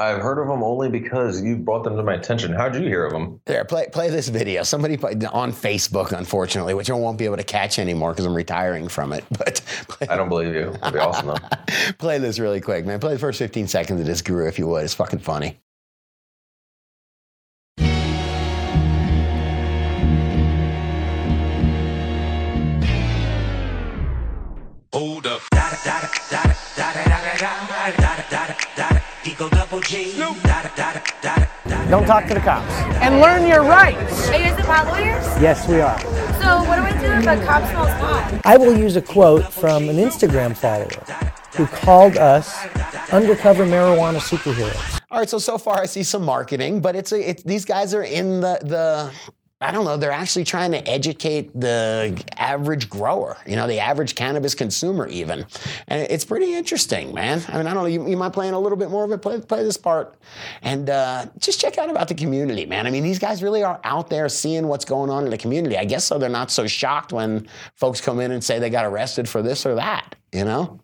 I've 0.00 0.22
heard 0.22 0.38
of 0.38 0.48
them 0.48 0.62
only 0.62 0.88
because 0.88 1.42
you 1.42 1.56
brought 1.56 1.84
them 1.84 1.94
to 1.94 2.02
my 2.02 2.14
attention. 2.14 2.54
How'd 2.54 2.74
you 2.74 2.80
hear 2.80 3.04
of 3.04 3.12
them? 3.12 3.38
There, 3.44 3.66
play 3.66 3.86
play 3.92 4.08
this 4.08 4.28
video. 4.28 4.62
Somebody 4.62 4.96
put 4.96 5.22
on 5.26 5.52
Facebook, 5.52 6.12
unfortunately, 6.12 6.72
which 6.72 6.90
I 6.90 6.94
won't 6.94 7.18
be 7.18 7.26
able 7.26 7.36
to 7.36 7.44
catch 7.44 7.78
anymore 7.78 8.12
because 8.12 8.24
I'm 8.24 8.34
retiring 8.34 8.88
from 8.88 9.12
it. 9.12 9.24
But 9.38 9.62
I 10.10 10.16
don't 10.16 10.30
believe 10.30 10.54
you. 10.54 10.72
That'd 10.80 10.94
be 10.94 10.98
awesome 11.00 11.26
though. 11.26 11.92
play 11.98 12.18
this 12.18 12.38
really 12.38 12.62
quick, 12.62 12.86
man. 12.86 12.98
Play 12.98 13.12
the 13.12 13.18
first 13.18 13.38
15 13.38 13.68
seconds 13.68 14.00
of 14.00 14.06
this 14.06 14.22
guru, 14.22 14.48
if 14.48 14.58
you 14.58 14.66
would. 14.68 14.84
It's 14.84 14.94
fucking 14.94 15.18
funny. 15.18 15.60
Hold 25.00 25.26
up. 25.26 25.40
Don't 31.88 32.04
talk 32.04 32.26
to 32.26 32.34
the 32.34 32.40
cops. 32.40 32.70
And 33.00 33.18
learn 33.18 33.46
your 33.46 33.62
rights. 33.62 34.28
Are 34.28 34.36
you 34.36 34.44
guys 34.44 34.58
the 34.58 34.62
pot 34.62 34.86
lawyers? 34.88 35.24
Yes, 35.40 35.66
we 35.66 35.80
are. 35.80 35.98
So 36.42 36.62
what 36.68 36.76
do 36.76 36.82
I 36.82 37.00
do 37.00 37.06
if 37.06 37.26
a 37.26 37.46
cop 37.46 37.66
smells 37.70 37.88
pot? 37.88 38.42
I 38.44 38.58
will 38.58 38.76
use 38.76 38.96
a 38.96 39.00
quote 39.00 39.50
from 39.50 39.88
an 39.88 39.96
Instagram 39.96 40.54
follower 40.54 40.90
who 41.56 41.66
called 41.66 42.18
us 42.18 42.62
undercover 43.10 43.64
marijuana 43.64 44.18
superheroes. 44.18 45.00
All 45.10 45.20
right, 45.20 45.30
so 45.30 45.38
so 45.38 45.56
far 45.56 45.80
I 45.80 45.86
see 45.86 46.02
some 46.02 46.26
marketing, 46.26 46.82
but 46.82 46.94
it's 46.94 47.12
a 47.12 47.30
it, 47.30 47.42
these 47.46 47.64
guys 47.64 47.94
are 47.94 48.02
in 48.02 48.42
the 48.42 48.58
the 48.62 49.10
I 49.62 49.72
don't 49.72 49.84
know, 49.84 49.98
they're 49.98 50.10
actually 50.10 50.44
trying 50.44 50.72
to 50.72 50.88
educate 50.88 51.52
the 51.58 52.18
average 52.38 52.88
grower, 52.88 53.36
you 53.46 53.56
know, 53.56 53.66
the 53.66 53.78
average 53.78 54.14
cannabis 54.14 54.54
consumer 54.54 55.06
even. 55.08 55.44
And 55.86 56.10
it's 56.10 56.24
pretty 56.24 56.54
interesting, 56.54 57.12
man. 57.12 57.42
I 57.46 57.58
mean, 57.58 57.66
I 57.66 57.74
don't 57.74 57.82
know, 57.82 57.86
you, 57.86 58.08
you 58.08 58.16
might 58.16 58.32
play 58.32 58.48
in 58.48 58.54
a 58.54 58.58
little 58.58 58.78
bit 58.78 58.88
more 58.88 59.04
of 59.04 59.12
it, 59.12 59.20
play, 59.20 59.38
play 59.38 59.62
this 59.62 59.76
part. 59.76 60.14
And 60.62 60.88
uh, 60.88 61.26
just 61.38 61.60
check 61.60 61.76
out 61.76 61.90
about 61.90 62.08
the 62.08 62.14
community, 62.14 62.64
man. 62.64 62.86
I 62.86 62.90
mean, 62.90 63.02
these 63.02 63.18
guys 63.18 63.42
really 63.42 63.62
are 63.62 63.78
out 63.84 64.08
there 64.08 64.30
seeing 64.30 64.66
what's 64.66 64.86
going 64.86 65.10
on 65.10 65.24
in 65.24 65.30
the 65.30 65.38
community. 65.38 65.76
I 65.76 65.84
guess 65.84 66.06
so 66.06 66.18
they're 66.18 66.30
not 66.30 66.50
so 66.50 66.66
shocked 66.66 67.12
when 67.12 67.46
folks 67.74 68.00
come 68.00 68.18
in 68.18 68.30
and 68.32 68.42
say 68.42 68.58
they 68.58 68.70
got 68.70 68.86
arrested 68.86 69.28
for 69.28 69.42
this 69.42 69.66
or 69.66 69.74
that, 69.74 70.14
you 70.32 70.44
know? 70.46 70.80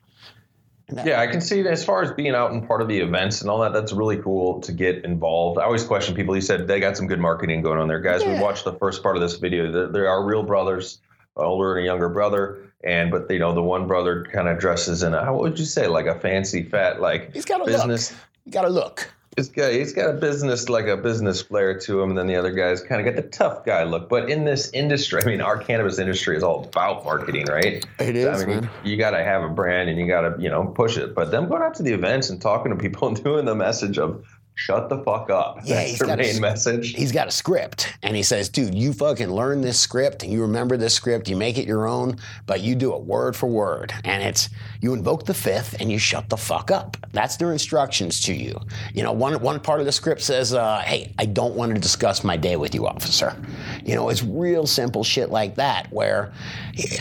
Yeah, 1.05 1.21
I 1.21 1.27
can 1.27 1.41
see 1.41 1.61
it 1.61 1.67
as 1.67 1.85
far 1.85 2.03
as 2.03 2.13
being 2.13 2.35
out 2.35 2.53
and 2.53 2.67
part 2.67 2.81
of 2.81 2.87
the 2.87 3.01
events 3.01 3.41
and 3.41 3.51
all 3.51 3.59
that. 3.61 3.73
That's 3.73 3.93
really 3.93 4.19
cool 4.19 4.61
to 4.61 4.73
get 4.73 5.05
involved. 5.05 5.59
I 5.59 5.65
always 5.65 5.83
question 5.83 6.15
people. 6.15 6.37
You 6.37 6.41
said 6.41 6.69
they 6.69 6.79
got 6.79 6.97
some 6.97 7.09
good 7.09 7.19
marketing 7.19 7.63
going 7.63 7.81
on 7.81 7.89
there, 7.89 7.99
guys. 7.99 8.25
We 8.25 8.39
watched 8.39 8.65
the 8.65 8.75
first 8.75 9.03
part 9.03 9.17
of 9.17 9.23
this 9.23 9.37
video. 9.37 9.89
There, 9.91 10.09
are 10.09 10.25
real 10.25 10.45
brothers, 10.45 11.01
uh, 11.37 11.41
older 11.41 11.77
and 11.77 11.83
a 11.83 11.87
younger 11.87 12.09
brother, 12.09 12.73
and 12.85 13.11
but 13.11 13.29
you 13.29 13.41
know 13.41 13.53
the 13.53 13.63
one 13.63 13.89
brother 13.89 14.27
kind 14.33 14.47
of 14.47 14.61
dresses 14.61 15.03
in 15.03 15.13
a 15.13 15.33
what 15.33 15.43
would 15.43 15.59
you 15.59 15.65
say 15.65 15.89
like 15.89 16.07
a 16.07 16.21
fancy 16.21 16.63
fat 16.63 17.01
like 17.01 17.33
He's 17.35 17.45
got 17.45 17.61
a 17.63 17.65
business. 17.65 18.13
look. 18.13 18.21
You 18.45 18.53
got 18.53 18.65
a 18.65 18.69
look. 18.69 19.13
He's 19.37 19.51
got 19.51 19.71
he's 19.71 19.93
got 19.93 20.09
a 20.09 20.15
business 20.15 20.71
like 20.71 20.87
a 20.87 20.97
business 20.97 21.43
flair 21.43 21.79
to 21.81 22.01
him, 22.01 22.09
and 22.09 22.19
then 22.19 22.27
the 22.27 22.37
other 22.37 22.53
guys 22.53 22.81
kind 22.81 23.07
of 23.07 23.15
got 23.15 23.23
the 23.23 23.29
tough 23.29 23.67
guy 23.67 23.85
look. 23.85 24.09
But 24.09 24.31
in 24.31 24.45
this 24.45 24.71
industry, 24.73 25.21
I 25.23 25.27
mean, 25.27 25.43
our 25.43 25.59
cannabis 25.59 25.99
industry 25.99 26.39
is 26.39 26.43
all 26.43 26.65
about 26.65 27.05
marketing, 27.05 27.45
right? 27.45 27.87
It 27.99 28.17
is, 28.17 28.43
I 28.43 28.47
mean, 28.47 28.61
man. 28.61 28.71
you 28.83 28.97
got 28.97 29.11
to 29.11 29.23
have 29.23 29.43
a 29.43 29.51
brand 29.51 29.91
and 29.91 29.99
you 29.99 30.07
got 30.07 30.23
to 30.23 30.43
you 30.43 30.49
know 30.49 30.65
push 30.65 30.97
it. 30.97 31.15
But 31.15 31.31
them 31.31 31.51
going 31.51 31.61
out 31.61 31.75
to 31.75 31.83
the 31.83 31.93
events 31.93 32.31
and 32.31 32.41
talking 32.41 32.73
to 32.73 32.79
people 32.79 33.09
and 33.09 33.23
doing 33.23 33.45
the 33.45 33.55
message 33.55 33.99
of 33.99 34.25
shut 34.59 34.89
the 34.89 34.99
fuck 35.05 35.29
up. 35.31 35.59
Yeah, 35.65 35.77
That's 35.77 35.91
he's 35.91 35.99
the 35.99 36.07
got 36.07 36.15
a 36.19 36.23
main 36.23 36.31
s- 36.31 36.41
message. 36.41 36.95
he's 36.95 37.13
got 37.13 37.29
a 37.29 37.31
script 37.31 37.95
and 38.03 38.17
he 38.17 38.23
says, 38.23 38.49
dude, 38.49 38.75
you 38.75 38.93
fucking 38.95 39.31
learn 39.31 39.61
this 39.61 39.79
script 39.79 40.23
and 40.23 40.33
you 40.33 40.41
remember 40.43 40.77
this 40.79 40.95
script, 40.95 41.29
you 41.29 41.37
make 41.37 41.59
it 41.59 41.67
your 41.69 41.87
own, 41.87 42.17
but 42.47 42.63
you 42.63 42.75
do 42.75 42.95
it 42.97 43.03
word 43.03 43.37
for 43.37 43.47
word. 43.49 43.93
And 44.05 44.23
it's 44.23 44.49
you 44.81 44.95
invoke 44.95 45.27
the 45.27 45.35
fifth 45.35 45.77
and 45.79 45.93
you 45.93 45.99
shut 45.99 46.31
the 46.31 46.37
fuck 46.39 46.71
up. 46.71 46.97
That's 47.13 47.37
their 47.37 47.53
instructions 47.53 48.23
to 48.23 48.35
you. 48.35 48.59
You 48.95 49.03
know, 49.03 49.13
one 49.13 49.39
one 49.43 49.61
part 49.61 49.81
of 49.81 49.87
the 49.87 49.93
script 49.93 50.23
says, 50.23 50.55
uh, 50.55 50.79
hey, 50.81 51.13
I 51.19 51.27
don't 51.27 51.55
want 51.55 51.75
to 51.75 51.81
discuss 51.81 52.25
my 52.25 52.37
day 52.39 52.57
with 52.57 52.75
you, 52.75 52.87
officer. 52.87 53.37
You 53.85 53.95
know, 53.95 54.09
it's 54.09 54.23
real 54.23 54.67
simple 54.67 55.05
shit 55.05 55.29
like 55.31 55.55
that 55.57 55.93
where 55.93 56.33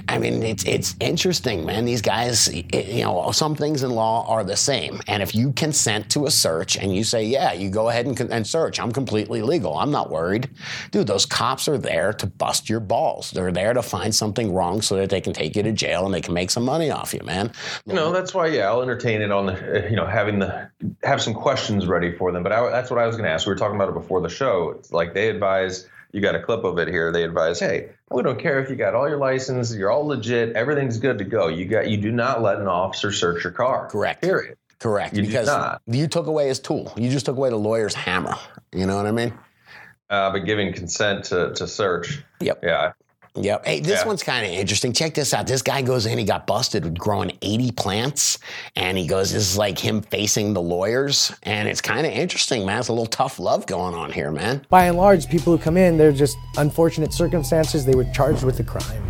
I 0.09 0.17
mean 0.19 0.43
it's 0.43 0.65
it's 0.65 0.95
interesting, 0.99 1.65
man. 1.65 1.85
These 1.85 2.01
guys 2.01 2.53
you 2.53 3.03
know, 3.03 3.31
some 3.31 3.55
things 3.55 3.81
in 3.83 3.91
law 3.91 4.25
are 4.27 4.43
the 4.43 4.57
same. 4.57 4.99
And 5.07 5.23
if 5.23 5.33
you 5.33 5.53
consent 5.53 6.09
to 6.11 6.25
a 6.25 6.31
search 6.31 6.75
and 6.77 6.93
you 6.93 7.03
say, 7.05 7.23
yeah, 7.25 7.44
you 7.53 7.69
go 7.69 7.89
ahead 7.89 8.05
and, 8.05 8.19
and 8.31 8.45
search, 8.45 8.79
I'm 8.79 8.91
completely 8.91 9.41
legal. 9.41 9.77
I'm 9.77 9.91
not 9.91 10.09
worried. 10.09 10.49
Dude, 10.91 11.07
those 11.07 11.25
cops 11.25 11.67
are 11.67 11.77
there 11.77 12.13
to 12.13 12.27
bust 12.27 12.69
your 12.69 12.79
balls. 12.79 13.31
They're 13.31 13.51
there 13.51 13.73
to 13.73 13.81
find 13.81 14.13
something 14.13 14.53
wrong 14.53 14.81
so 14.81 14.95
that 14.97 15.09
they 15.09 15.21
can 15.21 15.33
take 15.33 15.55
you 15.55 15.63
to 15.63 15.71
jail 15.71 16.05
and 16.05 16.13
they 16.13 16.21
can 16.21 16.33
make 16.33 16.51
some 16.51 16.63
money 16.63 16.91
off 16.91 17.13
you, 17.13 17.21
man. 17.23 17.51
You 17.85 17.93
know, 17.93 18.11
that's 18.11 18.33
why, 18.33 18.47
yeah, 18.47 18.67
I'll 18.67 18.81
entertain 18.81 19.21
it 19.21 19.31
on 19.31 19.47
the, 19.47 19.85
uh, 19.85 19.89
you 19.89 19.95
know, 19.95 20.05
having 20.05 20.39
the, 20.39 20.69
have 21.03 21.21
some 21.21 21.33
questions 21.33 21.87
ready 21.87 22.15
for 22.15 22.31
them. 22.31 22.43
But 22.43 22.51
I, 22.51 22.69
that's 22.69 22.89
what 22.89 22.99
I 22.99 23.07
was 23.07 23.15
going 23.15 23.25
to 23.25 23.31
ask. 23.31 23.45
We 23.45 23.51
were 23.51 23.57
talking 23.57 23.75
about 23.75 23.89
it 23.89 23.95
before 23.95 24.21
the 24.21 24.29
show. 24.29 24.75
It's 24.77 24.91
like 24.91 25.13
they 25.13 25.29
advise, 25.29 25.87
you 26.11 26.21
got 26.21 26.35
a 26.35 26.41
clip 26.41 26.63
of 26.63 26.79
it 26.79 26.87
here. 26.87 27.11
They 27.11 27.23
advise, 27.23 27.59
hey, 27.59 27.89
we 28.09 28.23
don't 28.23 28.39
care 28.39 28.63
if 28.63 28.69
you 28.69 28.75
got 28.75 28.95
all 28.95 29.09
your 29.09 29.17
license, 29.17 29.75
you're 29.75 29.91
all 29.91 30.05
legit, 30.05 30.55
everything's 30.55 30.97
good 30.97 31.17
to 31.17 31.25
go. 31.25 31.47
You 31.47 31.65
got, 31.65 31.89
you 31.89 31.97
do 31.97 32.11
not 32.11 32.41
let 32.41 32.59
an 32.59 32.67
officer 32.67 33.11
search 33.11 33.43
your 33.43 33.51
car. 33.51 33.89
Correct. 33.89 34.21
Period. 34.21 34.57
Correct. 34.85 35.15
You 35.15 35.23
do 35.23 35.27
because 35.29 35.47
not. 35.47 35.81
you 35.87 36.05
took 36.05 36.27
away 36.27 36.47
his 36.47 36.59
tool. 36.59 36.93
You 36.95 37.09
just 37.09 37.25
took 37.25 37.37
away 37.37 37.49
the 37.49 37.55
lawyer's 37.55 37.95
hammer. 37.95 38.35
You 38.71 38.85
know 38.85 38.95
what 38.95 39.07
I 39.07 39.11
mean? 39.11 39.33
Uh, 40.11 40.29
but 40.31 40.45
giving 40.45 40.71
consent 40.73 41.23
to, 41.25 41.53
to 41.55 41.67
search. 41.67 42.23
Yep. 42.39 42.59
Yeah. 42.61 42.91
Yep. 43.33 43.65
Hey, 43.65 43.79
this 43.79 44.01
Yeah. 44.01 44.07
one's 44.07 44.21
kind 44.21 44.45
of 44.45 44.51
interesting. 44.51 44.93
Check 44.93 45.15
this 45.15 45.33
out. 45.33 45.47
This 45.47 45.63
guy 45.63 45.81
goes 45.81 46.05
in, 46.05 46.19
he 46.19 46.23
got 46.23 46.45
busted 46.45 46.83
with 46.83 46.99
growing 46.99 47.35
80 47.41 47.71
plants. 47.71 48.37
And 48.75 48.95
he 48.95 49.07
goes, 49.07 49.31
This 49.33 49.41
is 49.41 49.57
like 49.57 49.79
him 49.79 50.03
facing 50.03 50.53
the 50.53 50.61
lawyers. 50.61 51.33
And 51.41 51.67
it's 51.67 51.81
kind 51.81 52.05
of 52.05 52.13
interesting, 52.13 52.63
man. 52.63 52.77
It's 52.77 52.89
a 52.89 52.93
little 52.93 53.07
tough 53.07 53.39
love 53.39 53.65
going 53.65 53.95
on 53.95 54.11
here, 54.11 54.29
man. 54.29 54.67
By 54.69 54.85
and 54.85 54.97
large, 54.97 55.27
people 55.29 55.57
who 55.57 55.61
come 55.63 55.77
in, 55.77 55.97
they're 55.97 56.11
just 56.11 56.37
unfortunate 56.57 57.11
circumstances. 57.11 57.87
They 57.87 57.95
were 57.95 58.05
charged 58.13 58.43
with 58.43 58.59
a 58.59 58.63
crime. 58.63 59.01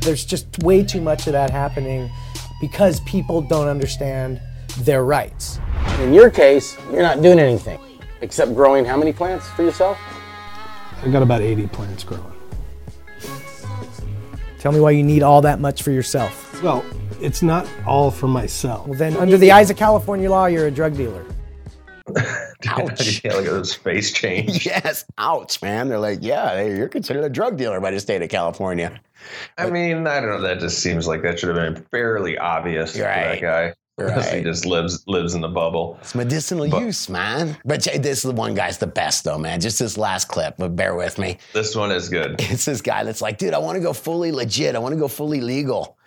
There's 0.00 0.24
just 0.24 0.46
way 0.62 0.82
too 0.82 1.00
much 1.00 1.26
of 1.26 1.32
that 1.32 1.50
happening 1.50 2.10
because 2.60 3.00
people 3.00 3.40
don't 3.40 3.68
understand 3.68 4.40
their 4.78 5.04
rights. 5.04 5.58
In 6.00 6.12
your 6.12 6.30
case, 6.30 6.76
you're 6.90 7.02
not 7.02 7.22
doing 7.22 7.38
anything 7.38 7.78
except 8.20 8.54
growing 8.54 8.84
how 8.84 8.96
many 8.96 9.12
plants 9.12 9.48
for 9.50 9.62
yourself? 9.62 9.98
I've 11.02 11.12
got 11.12 11.22
about 11.22 11.40
80 11.40 11.66
plants 11.68 12.04
growing. 12.04 12.24
Tell 14.58 14.72
me 14.72 14.80
why 14.80 14.90
you 14.90 15.02
need 15.02 15.22
all 15.22 15.40
that 15.40 15.58
much 15.58 15.82
for 15.82 15.90
yourself. 15.90 16.62
Well, 16.62 16.84
it's 17.22 17.42
not 17.42 17.66
all 17.86 18.10
for 18.10 18.28
myself. 18.28 18.86
Well, 18.86 18.98
then, 18.98 19.16
under 19.16 19.38
the 19.38 19.52
eyes 19.52 19.70
of 19.70 19.78
California 19.78 20.30
law, 20.30 20.46
you're 20.46 20.66
a 20.66 20.70
drug 20.70 20.96
dealer. 20.96 21.24
Ouch. 22.68 23.22
yeah, 23.24 23.32
look 23.34 23.46
at 23.46 23.50
those 23.50 23.74
face 23.74 24.12
change. 24.12 24.66
Yes, 24.70 25.04
ouch, 25.18 25.60
man. 25.62 25.88
They're 25.88 25.98
like, 25.98 26.18
Yeah, 26.22 26.62
you're 26.62 26.88
considered 26.88 27.24
a 27.24 27.28
drug 27.30 27.56
dealer 27.56 27.80
by 27.80 27.90
the 27.90 28.00
state 28.00 28.22
of 28.22 28.28
California. 28.28 29.00
I 29.58 29.68
mean, 29.70 30.06
I 30.06 30.20
don't 30.20 30.30
know. 30.30 30.40
That 30.42 30.60
just 30.60 30.78
seems 30.80 31.06
like 31.06 31.22
that 31.22 31.38
should 31.38 31.54
have 31.54 31.74
been 31.74 31.84
fairly 31.90 32.38
obvious 32.38 32.92
to 32.94 33.04
Right. 33.04 33.24
that 33.24 33.40
guy. 33.40 33.74
Unless 33.98 34.32
he 34.32 34.42
just 34.42 34.64
lives 34.64 35.02
lives 35.06 35.34
in 35.34 35.40
the 35.42 35.48
bubble. 35.48 35.98
It's 36.00 36.14
medicinal 36.14 36.66
use, 36.66 37.08
man. 37.10 37.58
But 37.66 37.82
ch- 37.82 37.98
this 37.98 38.18
is 38.18 38.22
the 38.22 38.32
one 38.32 38.54
guy's 38.54 38.78
the 38.78 38.86
best, 38.86 39.24
though, 39.24 39.36
man. 39.38 39.60
Just 39.60 39.78
this 39.78 39.98
last 39.98 40.28
clip, 40.28 40.54
but 40.58 40.74
bear 40.74 40.94
with 40.94 41.18
me. 41.18 41.36
This 41.52 41.76
one 41.76 41.90
is 41.92 42.08
good. 42.08 42.36
It's 42.38 42.64
this 42.64 42.80
guy 42.80 43.04
that's 43.04 43.20
like, 43.20 43.36
dude, 43.36 43.52
I 43.52 43.58
want 43.58 43.76
to 43.76 43.82
go 43.82 43.92
fully 43.92 44.32
legit. 44.32 44.74
I 44.74 44.78
want 44.78 44.94
to 44.94 44.98
go 44.98 45.08
fully 45.08 45.40
legal. 45.42 45.98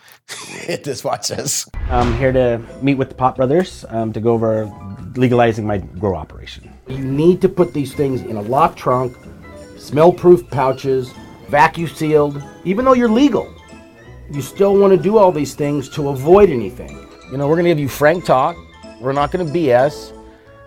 Hit 0.47 0.83
this 0.83 1.03
watch 1.03 1.27
this. 1.27 1.67
I'm 1.89 2.15
here 2.17 2.31
to 2.31 2.61
meet 2.81 2.95
with 2.95 3.09
the 3.09 3.15
Pot 3.15 3.35
Brothers 3.35 3.85
um, 3.89 4.11
to 4.13 4.19
go 4.21 4.31
over 4.33 4.65
legalizing 5.15 5.65
my 5.65 5.77
grow 5.77 6.15
operation. 6.15 6.71
You 6.87 6.99
need 6.99 7.41
to 7.41 7.49
put 7.49 7.73
these 7.73 7.93
things 7.93 8.21
in 8.21 8.37
a 8.37 8.41
locked 8.41 8.77
trunk, 8.77 9.15
smell-proof 9.77 10.49
pouches, 10.49 11.13
vacuum 11.47 11.87
sealed. 11.87 12.41
Even 12.65 12.85
though 12.85 12.93
you're 12.93 13.09
legal, 13.09 13.53
you 14.31 14.41
still 14.41 14.77
want 14.77 14.91
to 14.91 15.01
do 15.01 15.17
all 15.17 15.31
these 15.31 15.55
things 15.55 15.89
to 15.89 16.09
avoid 16.09 16.49
anything. 16.49 17.07
You 17.31 17.37
know, 17.37 17.47
we're 17.47 17.55
going 17.55 17.65
to 17.65 17.71
give 17.71 17.79
you 17.79 17.89
frank 17.89 18.25
talk. 18.25 18.55
We're 18.99 19.13
not 19.13 19.31
going 19.31 19.45
to 19.45 19.51
BS. 19.51 20.17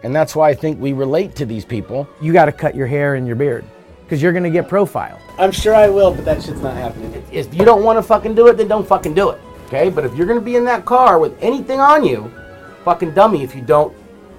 And 0.03 0.15
that's 0.15 0.37
why 0.37 0.51
I 0.51 0.55
think 0.55 0.81
we 0.81 0.93
relate 0.93 1.35
to 1.37 1.47
these 1.47 1.65
people. 1.65 2.09
You 2.21 2.33
got 2.33 2.45
to 2.45 2.53
cut 2.53 2.75
your 2.75 2.87
hair 2.87 3.15
and 3.15 3.27
your 3.27 3.37
beard 3.37 3.65
because 4.03 4.23
you're 4.23 4.33
going 4.33 4.45
to 4.45 4.51
get 4.51 4.69
profiled. 4.69 5.21
I'm 5.39 5.51
sure 5.51 5.75
I 5.75 5.89
will, 5.89 6.15
but 6.15 6.25
that 6.25 6.43
shit's 6.43 6.61
not 6.61 6.75
happening. 6.75 7.25
If 7.33 7.53
you 7.53 7.65
don't 7.65 7.83
want 7.83 7.99
to 7.99 8.03
fucking 8.03 8.35
do 8.35 8.47
it, 8.47 8.57
then 8.57 8.69
don't 8.69 8.87
fucking 8.87 9.15
do 9.15 9.31
it. 9.31 9.41
Okay? 9.67 9.91
But 9.91 10.05
if 10.05 10.15
you're 10.15 10.27
going 10.27 10.39
to 10.39 10.45
be 10.45 10.57
in 10.57 10.65
that 10.67 10.85
car 10.85 11.19
with 11.19 11.37
anything 11.43 11.81
on 11.81 12.05
you, 12.05 12.31
fucking 12.85 13.15
dummy 13.15 13.43
if 13.43 13.55
you 13.57 13.63
don't 13.63 13.97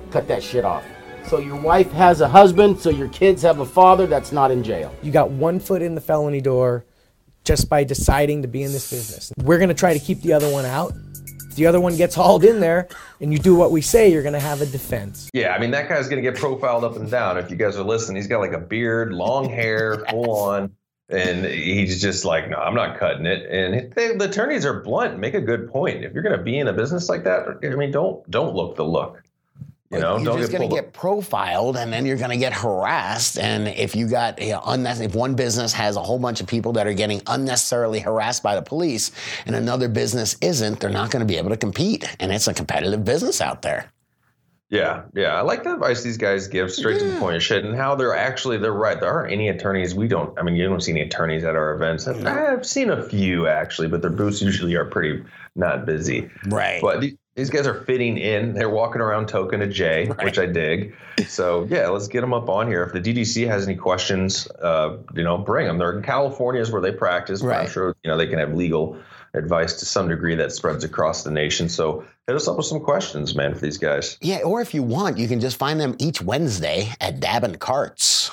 cut 0.07 0.27
that 0.27 0.41
shit 0.41 0.65
off. 0.65 0.83
So 1.27 1.39
your 1.39 1.57
wife 1.57 1.91
has 1.91 2.21
a 2.21 2.27
husband, 2.27 2.79
so 2.79 2.89
your 2.89 3.09
kids 3.09 3.41
have 3.41 3.59
a 3.59 3.65
father 3.65 4.07
that's 4.07 4.31
not 4.31 4.49
in 4.49 4.63
jail. 4.63 4.95
You 5.03 5.11
got 5.11 5.29
one 5.29 5.59
foot 5.59 5.81
in 5.81 5.93
the 5.93 6.01
felony 6.01 6.39
door 6.39 6.85
just 7.43 7.69
by 7.69 7.83
deciding 7.83 8.41
to 8.43 8.47
be 8.47 8.63
in 8.63 8.71
this 8.71 8.89
business. 8.89 9.33
We're 9.43 9.57
going 9.57 9.69
to 9.69 9.75
try 9.75 9.93
to 9.93 9.99
keep 9.99 10.21
the 10.21 10.33
other 10.33 10.49
one 10.49 10.65
out. 10.65 10.93
If 11.49 11.55
the 11.55 11.65
other 11.65 11.81
one 11.81 11.97
gets 11.97 12.15
hauled 12.15 12.45
in 12.45 12.61
there 12.61 12.87
and 13.19 13.33
you 13.33 13.39
do 13.39 13.55
what 13.55 13.71
we 13.71 13.81
say, 13.81 14.09
you're 14.11 14.21
going 14.21 14.33
to 14.33 14.39
have 14.39 14.61
a 14.61 14.65
defense. 14.65 15.29
Yeah, 15.33 15.53
I 15.53 15.59
mean 15.59 15.71
that 15.71 15.89
guy's 15.89 16.07
gonna 16.07 16.21
get 16.21 16.35
profiled 16.35 16.83
up 16.83 16.95
and 16.95 17.09
down. 17.09 17.37
If 17.37 17.49
you 17.49 17.57
guys 17.57 17.77
are 17.77 17.83
listening, 17.83 18.17
he's 18.17 18.27
got 18.27 18.39
like 18.39 18.53
a 18.53 18.59
beard, 18.59 19.13
long 19.13 19.49
hair, 19.49 20.05
full 20.09 20.31
on, 20.31 20.75
and 21.09 21.45
he's 21.45 22.01
just 22.01 22.25
like, 22.25 22.49
no, 22.49 22.57
I'm 22.57 22.75
not 22.75 22.99
cutting 22.99 23.25
it. 23.25 23.49
And 23.49 23.93
they, 23.93 24.15
the 24.15 24.29
attorneys 24.29 24.65
are 24.65 24.81
blunt, 24.81 25.19
make 25.19 25.33
a 25.33 25.41
good 25.41 25.69
point. 25.71 26.03
If 26.03 26.13
you're 26.13 26.23
gonna 26.23 26.41
be 26.41 26.57
in 26.57 26.67
a 26.67 26.73
business 26.73 27.09
like 27.09 27.23
that, 27.23 27.59
I 27.63 27.75
mean, 27.75 27.91
don't 27.91 28.29
don't 28.29 28.55
look 28.55 28.75
the 28.75 28.85
look. 28.85 29.23
You 29.89 29.99
know, 29.99 30.17
you're 30.17 30.37
just 30.39 30.51
going 30.51 30.69
to 30.69 30.75
get 30.75 30.91
profiled, 30.93 31.77
and 31.77 31.93
then 31.93 32.05
you're 32.05 32.17
going 32.17 32.31
to 32.31 32.37
get 32.37 32.51
harassed. 32.53 33.39
And 33.39 33.69
if 33.69 33.95
you 33.95 34.07
got 34.07 34.41
you 34.41 34.51
know, 34.51 34.59
unnecess- 34.59 35.01
if 35.01 35.15
one 35.15 35.33
business 35.35 35.71
has 35.73 35.95
a 35.95 36.01
whole 36.03 36.19
bunch 36.19 36.41
of 36.41 36.47
people 36.47 36.73
that 36.73 36.87
are 36.87 36.93
getting 36.93 37.21
unnecessarily 37.27 37.99
harassed 37.99 38.43
by 38.43 38.55
the 38.55 38.61
police, 38.61 39.11
and 39.45 39.55
another 39.55 39.87
business 39.87 40.35
isn't, 40.41 40.81
they're 40.81 40.89
not 40.89 41.09
going 41.11 41.21
to 41.21 41.25
be 41.25 41.37
able 41.37 41.51
to 41.51 41.57
compete. 41.57 42.03
And 42.19 42.33
it's 42.33 42.47
a 42.49 42.53
competitive 42.53 43.05
business 43.05 43.39
out 43.39 43.61
there. 43.61 43.89
Yeah, 44.69 45.03
yeah. 45.15 45.35
I 45.37 45.41
like 45.41 45.63
the 45.63 45.73
advice 45.75 46.03
these 46.03 46.17
guys 46.17 46.47
give 46.47 46.69
straight 46.73 46.99
to 46.99 47.05
the 47.05 47.17
point 47.21 47.37
of 47.37 47.43
shit 47.43 47.63
and 47.63 47.73
how 47.73 47.95
they're 47.95 48.13
actually 48.13 48.57
they're 48.57 48.73
right. 48.73 48.99
There 48.99 49.09
aren't 49.09 49.31
any 49.31 49.47
attorneys. 49.47 49.95
We 49.95 50.09
don't 50.09 50.37
I 50.37 50.43
mean 50.43 50.57
you 50.57 50.67
don't 50.67 50.81
see 50.81 50.91
any 50.91 50.99
attorneys 51.03 51.45
at 51.45 51.55
our 51.55 51.73
events. 51.73 52.05
I've 52.05 52.65
seen 52.65 52.89
a 52.89 53.01
few 53.01 53.47
actually, 53.47 53.87
but 53.87 54.01
their 54.01 54.11
booths 54.11 54.41
usually 54.41 54.75
are 54.75 54.83
pretty 54.83 55.23
not 55.55 55.85
busy. 55.85 56.29
Right. 56.47 56.81
But 56.81 56.99
the- 56.99 57.15
these 57.37 57.51
guys 57.51 57.67
are 57.67 57.83
fitting 57.83 58.17
in. 58.17 58.53
They're 58.53 58.69
walking 58.69 58.99
around 58.99 59.29
token 59.29 59.61
a 59.61 59.67
J, 59.67 60.07
which 60.23 60.39
I 60.39 60.47
dig. 60.47 60.95
So 61.27 61.65
yeah, 61.69 61.87
let's 61.87 62.07
get 62.07 62.21
them 62.21 62.33
up 62.33 62.49
on 62.49 62.67
here. 62.67 62.83
If 62.83 62.91
the 62.93 62.99
DGC 62.99 63.47
has 63.47 63.65
any 63.67 63.75
questions, 63.77 64.47
uh, 64.61 64.97
you 65.15 65.23
know, 65.23 65.37
bring 65.37 65.67
them. 65.67 65.77
They're 65.77 65.95
in 65.95 66.03
California 66.03 66.61
is 66.61 66.71
where 66.71 66.81
they 66.81 66.91
practice. 66.91 67.41
But 67.41 67.49
I'm 67.49 67.59
Right. 67.61 67.69
sure 67.69 67.95
you 68.03 68.09
know 68.09 68.17
they 68.17 68.27
can 68.27 68.39
have 68.39 68.53
legal 68.55 68.97
advice 69.35 69.73
to 69.79 69.85
some 69.85 70.09
degree 70.09 70.33
that 70.35 70.51
spreads 70.51 70.83
across 70.83 71.23
the 71.23 71.29
nation. 71.31 71.69
So 71.69 72.03
hit 72.25 72.35
us 72.35 72.47
up 72.47 72.57
with 72.57 72.65
some 72.65 72.79
questions, 72.79 73.35
man, 73.35 73.53
for 73.53 73.59
these 73.61 73.77
guys. 73.77 74.17
Yeah, 74.19 74.39
or 74.39 74.61
if 74.61 74.73
you 74.73 74.81
want, 74.81 75.17
you 75.19 75.27
can 75.27 75.39
just 75.39 75.57
find 75.57 75.79
them 75.79 75.95
each 75.99 76.21
Wednesday 76.21 76.91
at 76.99 77.19
Dab 77.19 77.43
and 77.43 77.59
Carts. 77.59 78.31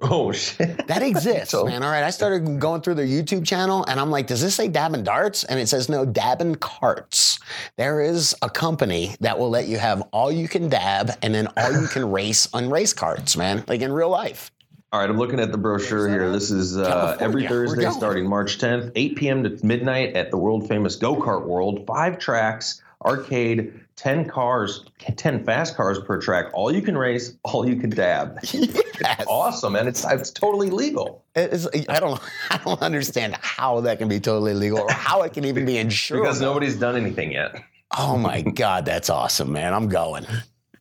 Oh 0.00 0.30
shit. 0.30 0.86
That 0.88 1.02
exists, 1.02 1.50
So- 1.52 1.64
man. 1.64 1.82
All 1.82 1.90
right, 1.90 2.02
I 2.04 2.10
started 2.10 2.60
going 2.60 2.82
through 2.82 2.94
their 2.96 3.06
YouTube 3.06 3.46
channel, 3.46 3.84
and 3.88 3.98
I'm 3.98 4.10
like, 4.10 4.26
does 4.26 4.42
this 4.42 4.54
say 4.54 4.68
Dab 4.68 4.92
and 4.92 5.04
Darts? 5.04 5.44
And 5.44 5.58
it 5.58 5.68
says 5.68 5.88
no, 5.88 6.04
Dab 6.04 6.40
and 6.42 6.60
Carts. 6.60 7.38
There 7.78 8.02
is 8.02 8.34
a 8.42 8.50
company 8.50 9.16
that 9.20 9.38
will 9.38 9.48
let 9.48 9.68
you 9.68 9.78
have 9.78 10.02
all 10.12 10.30
you 10.30 10.48
can 10.48 10.68
dab 10.68 11.12
and 11.22 11.34
then 11.34 11.48
all 11.56 11.72
you 11.80 11.86
can 11.88 12.10
race 12.10 12.46
on 12.52 12.68
race 12.68 12.92
carts, 12.92 13.36
man, 13.36 13.64
like 13.68 13.80
in 13.80 13.90
real 13.92 14.10
life. 14.10 14.50
All 14.92 15.00
right, 15.00 15.08
I'm 15.10 15.18
looking 15.18 15.40
at 15.40 15.50
the 15.50 15.58
brochure 15.58 16.08
here. 16.08 16.30
This 16.30 16.50
is 16.50 16.76
uh, 16.76 17.16
every 17.18 17.46
Thursday 17.48 17.90
starting 17.90 18.28
March 18.28 18.58
10th, 18.58 18.92
8 18.94 19.16
p.m. 19.16 19.42
to 19.44 19.66
midnight 19.66 20.14
at 20.14 20.30
the 20.30 20.36
world 20.36 20.68
famous 20.68 20.96
Go 20.96 21.16
Kart 21.16 21.44
World. 21.46 21.84
Five 21.86 22.18
tracks, 22.18 22.82
arcade, 23.04 23.72
10 23.96 24.28
cars, 24.28 24.84
10 24.98 25.44
fast 25.44 25.76
cars 25.76 25.98
per 25.98 26.20
track. 26.20 26.46
All 26.52 26.72
you 26.72 26.82
can 26.82 26.96
race, 26.96 27.36
all 27.42 27.68
you 27.68 27.76
can 27.76 27.90
dab. 27.90 28.38
Yes. 29.00 29.24
Awesome, 29.28 29.76
and 29.76 29.88
it's 29.88 30.04
it's 30.04 30.30
totally 30.30 30.70
legal. 30.70 31.24
It's, 31.34 31.66
I 31.88 32.00
don't, 32.00 32.20
I 32.50 32.58
don't 32.58 32.82
understand 32.82 33.36
how 33.40 33.80
that 33.82 33.98
can 33.98 34.08
be 34.08 34.20
totally 34.20 34.54
legal 34.54 34.80
or 34.80 34.90
how 34.90 35.22
it 35.22 35.32
can 35.32 35.44
even 35.44 35.64
be 35.64 35.78
insured. 35.78 36.22
Because 36.22 36.40
nobody's 36.40 36.76
done 36.76 36.96
anything 36.96 37.32
yet. 37.32 37.62
Oh 37.96 38.16
my 38.16 38.42
God, 38.42 38.84
that's 38.84 39.10
awesome, 39.10 39.52
man. 39.52 39.72
I'm 39.72 39.88
going. 39.88 40.26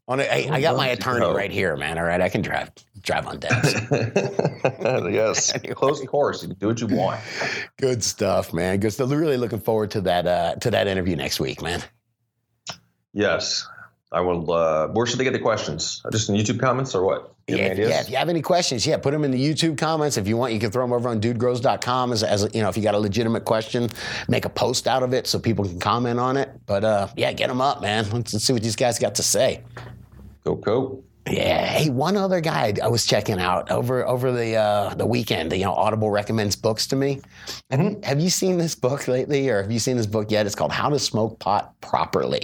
On 0.08 0.20
I, 0.22 0.48
I 0.52 0.62
got 0.62 0.78
my 0.78 0.88
attorney 0.88 1.26
right 1.26 1.52
here, 1.52 1.76
man. 1.76 1.98
All 1.98 2.04
right, 2.04 2.22
I 2.22 2.30
can 2.30 2.42
drive 2.42 2.72
drive 3.02 3.28
on 3.28 3.40
dabs. 3.40 3.74
yes, 5.12 5.52
close 5.74 6.04
course. 6.06 6.42
You 6.42 6.50
can 6.50 6.58
do 6.58 6.68
what 6.68 6.82
you 6.82 6.88
want. 6.88 7.22
Good 7.78 8.04
stuff, 8.04 8.54
man. 8.54 8.80
Good 8.80 8.92
stuff. 8.92 9.10
Really 9.10 9.38
looking 9.38 9.60
forward 9.60 9.92
to 9.92 10.02
that 10.02 10.28
uh, 10.28 10.56
to 10.56 10.72
that 10.72 10.88
interview 10.88 11.16
next 11.16 11.40
week, 11.40 11.62
man. 11.62 11.84
Yes, 13.14 13.68
I 14.12 14.22
will. 14.22 14.52
Uh, 14.52 14.88
where 14.88 15.06
should 15.06 15.20
they 15.20 15.24
get 15.24 15.34
the 15.34 15.40
questions? 15.40 16.04
Just 16.12 16.30
in 16.30 16.36
YouTube 16.36 16.60
comments 16.60 16.94
or 16.94 17.04
what? 17.04 17.35
Yeah, 17.48 17.58
if, 17.58 17.78
yeah, 17.78 18.02
if 18.02 18.10
you 18.10 18.16
have 18.16 18.30
any 18.30 18.42
questions, 18.42 18.88
yeah, 18.88 18.98
put 18.98 19.12
them 19.12 19.24
in 19.24 19.30
the 19.30 19.40
YouTube 19.40 19.78
comments. 19.78 20.18
If 20.18 20.28
you 20.28 20.36
want, 20.36 20.54
you 20.54 20.60
can 20.60 20.72
throw 20.72 20.84
them 20.84 20.92
over 20.92 21.10
on 21.10 21.22
dudegrows.com 21.22 22.12
as, 22.12 22.24
as 22.24 22.50
you 22.56 22.64
know, 22.64 22.70
if 22.70 22.76
you 22.76 22.82
got 22.82 22.96
a 22.96 23.00
legitimate 23.00 23.46
question, 23.46 23.88
make 24.28 24.46
a 24.46 24.50
post 24.50 24.88
out 24.88 25.04
of 25.04 25.14
it 25.14 25.28
so 25.28 25.38
people 25.38 25.64
can 25.64 25.80
comment 25.80 26.20
on 26.20 26.38
it. 26.38 26.50
But 26.66 26.84
uh, 26.84 27.08
yeah, 27.16 27.32
get 27.34 27.50
them 27.50 27.62
up, 27.62 27.82
man. 27.82 28.10
Let's, 28.10 28.34
let's 28.34 28.46
see 28.46 28.54
what 28.54 28.64
these 28.64 28.76
guys 28.76 28.98
got 28.98 29.14
to 29.16 29.24
say. 29.24 29.64
Go, 30.44 30.56
go. 30.56 31.04
Yeah. 31.28 31.66
Hey, 31.66 31.90
one 31.90 32.18
other 32.18 32.40
guy 32.40 32.74
I 32.84 32.88
was 32.88 33.06
checking 33.06 33.40
out 33.40 33.72
over 33.72 34.06
over 34.06 34.32
the 34.32 34.56
uh, 34.56 34.94
the 34.94 35.08
weekend. 35.08 35.52
You 35.54 35.66
know, 35.66 35.74
Audible 35.74 36.12
recommends 36.12 36.56
books 36.56 36.86
to 36.88 36.96
me. 36.96 37.20
Have, 37.72 37.82
you, 37.82 38.00
have 38.04 38.20
you 38.20 38.30
seen 38.30 38.60
this 38.60 38.76
book 38.76 39.08
lately, 39.08 39.50
or 39.50 39.64
have 39.64 39.72
you 39.72 39.80
seen 39.80 39.98
this 39.98 40.06
book 40.06 40.30
yet? 40.30 40.46
It's 40.46 40.54
called 40.54 40.72
How 40.72 40.90
to 40.90 41.00
Smoke 41.00 41.40
Pot 41.40 41.74
Properly. 41.82 42.44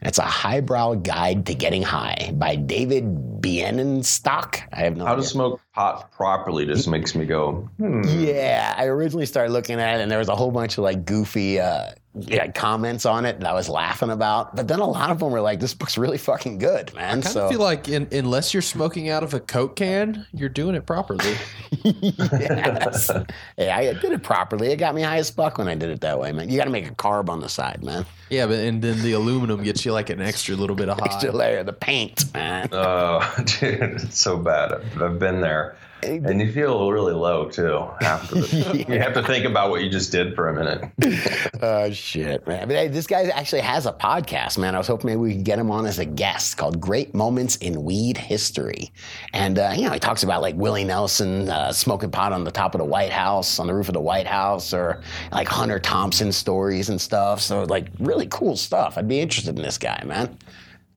And 0.00 0.08
it's 0.08 0.18
a 0.18 0.22
highbrow 0.22 0.94
guide 0.96 1.46
to 1.46 1.54
getting 1.54 1.82
high 1.82 2.32
by 2.34 2.56
David 2.56 3.04
Bienenstock. 3.40 4.62
I 4.72 4.80
have 4.80 4.96
no 4.96 5.06
How 5.06 5.14
to 5.14 5.22
smoke 5.22 5.60
pot 5.76 6.10
properly 6.12 6.64
just 6.64 6.88
makes 6.88 7.14
me 7.14 7.26
go, 7.26 7.68
hmm. 7.76 8.02
Yeah, 8.06 8.74
I 8.76 8.86
originally 8.86 9.26
started 9.26 9.52
looking 9.52 9.78
at 9.78 9.98
it, 9.98 10.02
and 10.02 10.10
there 10.10 10.18
was 10.18 10.28
a 10.28 10.34
whole 10.34 10.50
bunch 10.50 10.78
of 10.78 10.84
like 10.84 11.04
goofy 11.04 11.60
uh, 11.60 11.90
yeah, 12.14 12.50
comments 12.50 13.04
on 13.04 13.26
it 13.26 13.40
that 13.40 13.48
I 13.48 13.52
was 13.52 13.68
laughing 13.68 14.08
about. 14.08 14.56
But 14.56 14.68
then 14.68 14.80
a 14.80 14.86
lot 14.86 15.10
of 15.10 15.18
them 15.18 15.30
were 15.30 15.42
like, 15.42 15.60
"This 15.60 15.74
book's 15.74 15.98
really 15.98 16.16
fucking 16.16 16.58
good, 16.58 16.94
man." 16.94 17.18
I 17.18 17.22
kind 17.22 17.24
so 17.24 17.44
of 17.44 17.50
feel 17.50 17.60
like 17.60 17.88
in, 17.88 18.08
unless 18.10 18.54
you're 18.54 18.62
smoking 18.62 19.10
out 19.10 19.22
of 19.22 19.34
a 19.34 19.40
Coke 19.40 19.76
can, 19.76 20.26
you're 20.32 20.48
doing 20.48 20.74
it 20.74 20.86
properly. 20.86 21.36
yes. 21.84 23.10
yeah, 23.58 23.76
I 23.76 23.92
did 23.92 24.12
it 24.12 24.22
properly. 24.22 24.68
It 24.68 24.76
got 24.76 24.94
me 24.94 25.02
high 25.02 25.18
as 25.18 25.28
fuck 25.28 25.58
when 25.58 25.68
I 25.68 25.74
did 25.74 25.90
it 25.90 26.00
that 26.00 26.18
way, 26.18 26.32
man. 26.32 26.48
You 26.48 26.56
got 26.56 26.64
to 26.64 26.70
make 26.70 26.88
a 26.88 26.94
carb 26.94 27.28
on 27.28 27.40
the 27.40 27.50
side, 27.50 27.84
man. 27.84 28.06
Yeah, 28.30 28.46
but 28.46 28.58
and 28.58 28.82
then 28.82 29.02
the 29.02 29.12
aluminum 29.12 29.62
gets 29.62 29.84
you 29.84 29.92
like 29.92 30.10
an 30.10 30.20
extra 30.20 30.56
little 30.56 30.76
bit 30.76 30.88
of 30.88 30.98
high. 30.98 31.06
Extra 31.06 31.32
layer, 31.32 31.62
the 31.62 31.72
paint, 31.72 32.32
man. 32.34 32.68
Oh, 32.72 33.34
dude, 33.60 33.80
it's 33.82 34.20
so 34.20 34.36
bad. 34.36 34.72
I've, 34.72 35.02
I've 35.02 35.18
been 35.18 35.40
there. 35.40 35.76
And 36.02 36.40
you 36.40 36.52
feel 36.52 36.90
really 36.92 37.14
low 37.14 37.48
too 37.48 37.84
after 38.02 38.36
the, 38.36 38.84
You 38.88 38.98
have 39.00 39.14
to 39.14 39.22
think 39.22 39.44
about 39.44 39.70
what 39.70 39.82
you 39.82 39.90
just 39.90 40.12
did 40.12 40.34
for 40.34 40.48
a 40.48 40.54
minute. 40.54 40.90
Oh 41.62 41.90
shit, 41.90 42.46
man! 42.46 42.68
But 42.68 42.76
hey, 42.76 42.88
this 42.88 43.06
guy 43.06 43.22
actually 43.24 43.62
has 43.62 43.86
a 43.86 43.92
podcast, 43.92 44.58
man. 44.58 44.74
I 44.74 44.78
was 44.78 44.86
hoping 44.86 45.06
maybe 45.08 45.20
we 45.20 45.32
could 45.34 45.44
get 45.44 45.58
him 45.58 45.70
on 45.70 45.86
as 45.86 45.98
a 45.98 46.04
guest 46.04 46.58
called 46.58 46.78
"Great 46.80 47.14
Moments 47.14 47.56
in 47.56 47.82
Weed 47.82 48.18
History," 48.18 48.92
and 49.32 49.58
uh, 49.58 49.72
you 49.74 49.84
know 49.86 49.92
he 49.92 49.98
talks 49.98 50.22
about 50.22 50.42
like 50.42 50.54
Willie 50.56 50.84
Nelson 50.84 51.48
uh, 51.48 51.72
smoking 51.72 52.10
pot 52.10 52.32
on 52.32 52.44
the 52.44 52.50
top 52.50 52.74
of 52.74 52.78
the 52.78 52.84
White 52.84 53.10
House, 53.10 53.58
on 53.58 53.66
the 53.66 53.74
roof 53.74 53.88
of 53.88 53.94
the 53.94 54.00
White 54.00 54.26
House, 54.26 54.74
or 54.74 55.00
like 55.32 55.48
Hunter 55.48 55.78
Thompson 55.78 56.30
stories 56.30 56.90
and 56.90 57.00
stuff. 57.00 57.40
So 57.40 57.62
like 57.64 57.88
really 57.98 58.26
cool 58.26 58.56
stuff. 58.56 58.98
I'd 58.98 59.08
be 59.08 59.18
interested 59.20 59.56
in 59.56 59.62
this 59.64 59.78
guy, 59.78 60.02
man. 60.04 60.36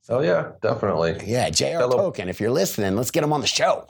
Oh 0.10 0.20
yeah, 0.22 0.52
definitely. 0.62 1.22
Yeah, 1.26 1.50
J.R. 1.50 1.80
Fellow- 1.82 1.98
Token, 1.98 2.28
if 2.28 2.42
you're 2.42 2.52
listening, 2.52 2.96
let's 2.98 3.12
get 3.12 3.24
him 3.24 3.32
on 3.32 3.42
the 3.42 3.48
show. 3.48 3.88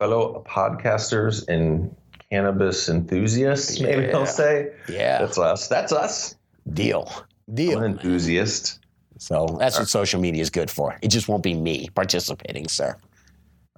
Fellow 0.00 0.44
podcasters 0.46 1.48
and 1.48 1.94
cannabis 2.30 2.88
enthusiasts, 2.88 3.80
maybe 3.80 4.02
Yeah. 4.02 4.08
they'll 4.12 4.26
say. 4.26 4.72
Yeah, 4.88 5.18
That's 5.20 5.38
us. 5.38 5.68
That's 5.68 5.92
us. 5.92 6.34
deal, 6.74 7.10
I'm 7.48 7.54
deal. 7.54 7.78
an 7.82 7.92
enthusiast. 7.92 8.80
So 9.18 9.56
that's 9.58 9.78
what 9.78 9.88
social 9.88 10.20
media 10.20 10.42
is 10.42 10.50
good 10.50 10.70
for. 10.70 10.98
It 11.00 11.08
just 11.08 11.28
won't 11.28 11.42
be 11.42 11.54
me 11.54 11.88
participating, 11.94 12.68
sir. 12.68 12.94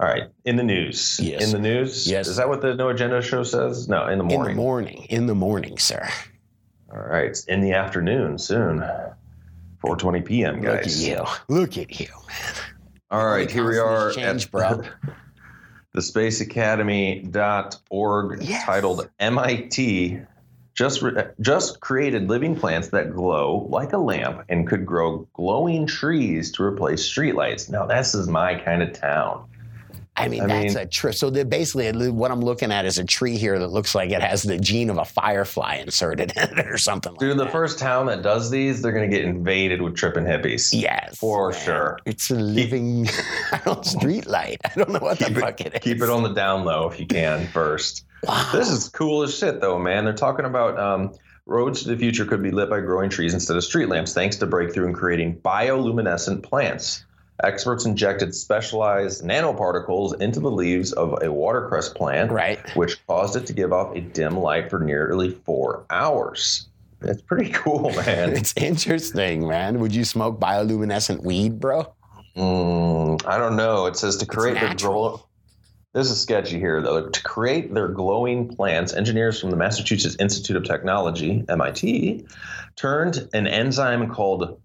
All 0.00 0.08
right. 0.08 0.24
In 0.44 0.56
the 0.56 0.64
news. 0.64 1.20
Yes. 1.22 1.44
In 1.44 1.52
the 1.52 1.58
news. 1.60 2.08
Yes. 2.10 2.26
Is 2.26 2.36
that 2.36 2.48
what 2.48 2.60
the 2.62 2.74
No 2.74 2.88
Agenda 2.88 3.22
show 3.22 3.42
says? 3.44 3.88
No, 3.88 4.06
in 4.08 4.18
the 4.18 4.24
morning. 4.24 4.50
In 4.50 4.56
the 4.56 4.62
morning. 4.62 4.94
morning, 4.96 5.06
in 5.10 5.26
the 5.26 5.34
morning, 5.36 5.78
sir. 5.78 6.08
All 6.92 6.98
right. 7.00 7.36
In 7.46 7.60
the 7.60 7.72
afternoon 7.72 8.38
soon. 8.38 8.78
4:20 9.84 10.24
p.m. 10.24 10.60
guys. 10.60 11.00
Look 11.08 11.18
at 11.18 11.18
you. 11.48 11.54
Look 11.54 11.78
at 11.78 12.00
you. 12.00 12.08
Man. 12.26 12.54
All 13.12 13.26
right. 13.26 13.48
Here 13.48 13.68
we 13.68 13.78
are 13.78 14.10
Change, 14.12 14.46
at 14.46 14.50
bro. 14.50 14.82
the 15.98 16.02
spaceacademy.org 16.02 18.42
Yes. 18.42 18.64
titled 18.64 19.08
MIT 19.18 20.20
just 20.74 21.02
re- 21.02 21.24
just 21.40 21.80
created 21.80 22.28
living 22.28 22.54
plants 22.54 22.88
that 22.88 23.12
glow 23.12 23.66
like 23.68 23.92
a 23.92 23.98
lamp 23.98 24.44
and 24.48 24.68
could 24.68 24.86
grow 24.86 25.26
glowing 25.32 25.88
trees 25.88 26.52
to 26.52 26.62
replace 26.62 27.02
streetlights. 27.02 27.68
Now 27.68 27.84
this 27.84 28.14
is 28.14 28.28
my 28.28 28.54
kind 28.54 28.80
of 28.80 28.92
town. 28.92 29.46
I 30.24 30.28
mean, 30.28 30.42
I 30.42 30.46
that's 30.46 30.74
mean- 30.74 30.82
a 30.82 30.86
tree. 30.86 31.12
So 31.12 31.30
they're 31.30 31.44
basically, 31.44 32.10
what 32.10 32.30
I'm 32.30 32.40
looking 32.40 32.72
at 32.72 32.84
is 32.84 32.98
a 32.98 33.04
tree 33.04 33.36
here 33.36 33.58
that 33.58 33.68
looks 33.68 33.94
like 33.94 34.10
it 34.10 34.22
has 34.22 34.42
the 34.42 34.58
gene 34.58 34.90
of 34.90 34.98
a 34.98 35.04
firefly 35.04 35.76
inserted 35.76 36.32
in 36.36 36.58
it 36.58 36.66
or 36.66 36.78
something 36.78 37.12
like 37.12 37.20
Dude, 37.20 37.38
the 37.38 37.48
first 37.48 37.78
town 37.78 38.06
that 38.06 38.22
does 38.22 38.50
these, 38.50 38.82
they're 38.82 38.92
gonna 38.92 39.08
get 39.08 39.24
invaded 39.24 39.80
with 39.82 39.96
tripping 39.96 40.24
hippies. 40.24 40.70
Yes. 40.72 41.16
For 41.18 41.50
man. 41.50 41.60
sure. 41.60 41.98
It's 42.06 42.30
a 42.30 42.34
living 42.34 43.06
street 43.82 44.26
light. 44.26 44.58
I 44.64 44.70
don't 44.76 44.90
know 44.90 44.98
what 45.00 45.18
the 45.18 45.26
Keep 45.26 45.36
fuck 45.38 45.60
it, 45.60 45.66
it 45.68 45.74
is. 45.74 45.80
keep 45.80 46.02
it 46.02 46.10
on 46.10 46.22
the 46.22 46.32
down 46.34 46.64
low 46.64 46.88
if 46.90 46.98
you 47.00 47.06
can 47.06 47.46
first. 47.48 48.04
Wow. 48.24 48.50
This 48.52 48.68
is 48.70 48.88
cool 48.88 49.22
as 49.22 49.36
shit, 49.36 49.60
though, 49.60 49.78
man. 49.78 50.04
They're 50.04 50.12
talking 50.12 50.44
about 50.44 50.78
um, 50.78 51.12
roads 51.46 51.82
to 51.84 51.88
the 51.88 51.96
future 51.96 52.24
could 52.24 52.42
be 52.42 52.50
lit 52.50 52.68
by 52.68 52.80
growing 52.80 53.08
trees 53.10 53.32
instead 53.32 53.56
of 53.56 53.62
street 53.64 53.88
lamps, 53.88 54.12
thanks 54.12 54.36
to 54.36 54.46
breakthrough 54.46 54.86
in 54.88 54.92
creating 54.92 55.36
bioluminescent 55.40 56.42
plants. 56.42 57.04
Experts 57.44 57.84
injected 57.84 58.34
specialized 58.34 59.22
nanoparticles 59.22 60.20
into 60.20 60.40
the 60.40 60.50
leaves 60.50 60.92
of 60.92 61.22
a 61.22 61.32
watercress 61.32 61.88
plant, 61.88 62.32
Right. 62.32 62.58
which 62.76 63.04
caused 63.06 63.36
it 63.36 63.46
to 63.46 63.52
give 63.52 63.72
off 63.72 63.94
a 63.94 64.00
dim 64.00 64.36
light 64.38 64.68
for 64.70 64.80
nearly 64.80 65.30
four 65.30 65.84
hours. 65.90 66.66
That's 67.00 67.22
pretty 67.22 67.50
cool, 67.50 67.90
man. 68.06 68.30
It's 68.30 68.54
interesting, 68.56 69.46
man. 69.46 69.78
Would 69.78 69.94
you 69.94 70.04
smoke 70.04 70.40
bioluminescent 70.40 71.22
weed, 71.22 71.60
bro? 71.60 71.86
Mm, 72.36 73.24
I 73.24 73.38
don't 73.38 73.54
know. 73.56 73.86
It 73.86 73.96
says 73.96 74.16
to 74.16 74.26
create 74.26 74.58
the 74.60 74.74
glow. 74.74 75.24
This 75.94 76.10
is 76.10 76.20
sketchy 76.20 76.58
here, 76.58 76.82
though. 76.82 77.08
To 77.08 77.22
create 77.22 77.72
their 77.72 77.88
glowing 77.88 78.48
plants, 78.54 78.92
engineers 78.92 79.40
from 79.40 79.50
the 79.50 79.56
Massachusetts 79.56 80.16
Institute 80.18 80.56
of 80.56 80.64
Technology 80.64 81.44
(MIT) 81.48 82.26
turned 82.76 83.28
an 83.32 83.46
enzyme 83.46 84.08
called 84.10 84.60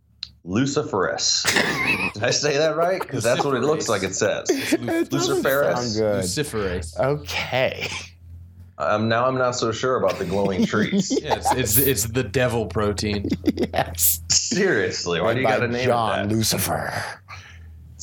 luciferase. 0.45 1.43
Did 2.13 2.23
I 2.23 2.32
say 2.32 2.58
that 2.58 2.75
right? 2.75 3.01
Because 3.01 3.23
that's 3.23 3.43
what 3.43 3.56
it 3.56 3.62
looks 3.62 3.88
like. 3.89 4.03
It 4.03 4.15
says 4.15 4.47
luciferase. 4.49 5.77
Sound 5.77 5.93
good. 5.95 6.23
Luciferase. 6.23 6.99
Okay. 6.99 7.89
Um, 8.77 9.08
now 9.08 9.25
I'm 9.27 9.38
not 9.38 9.51
so 9.51 9.71
sure 9.71 9.97
about 9.97 10.17
the 10.17 10.25
glowing 10.25 10.65
trees. 10.67 11.12
Yeah, 11.21 11.36
it's, 11.36 11.53
it's 11.53 11.77
it's 11.77 12.03
the 12.06 12.23
devil 12.23 12.65
protein. 12.67 13.29
Yes. 13.73 14.21
Seriously, 14.29 15.19
why 15.19 15.34
do 15.34 15.41
you 15.41 15.47
got 15.47 15.60
to 15.60 15.67
name 15.67 15.86
John 15.86 16.19
it 16.19 16.27
that? 16.29 16.36
Lucifer. 16.36 16.93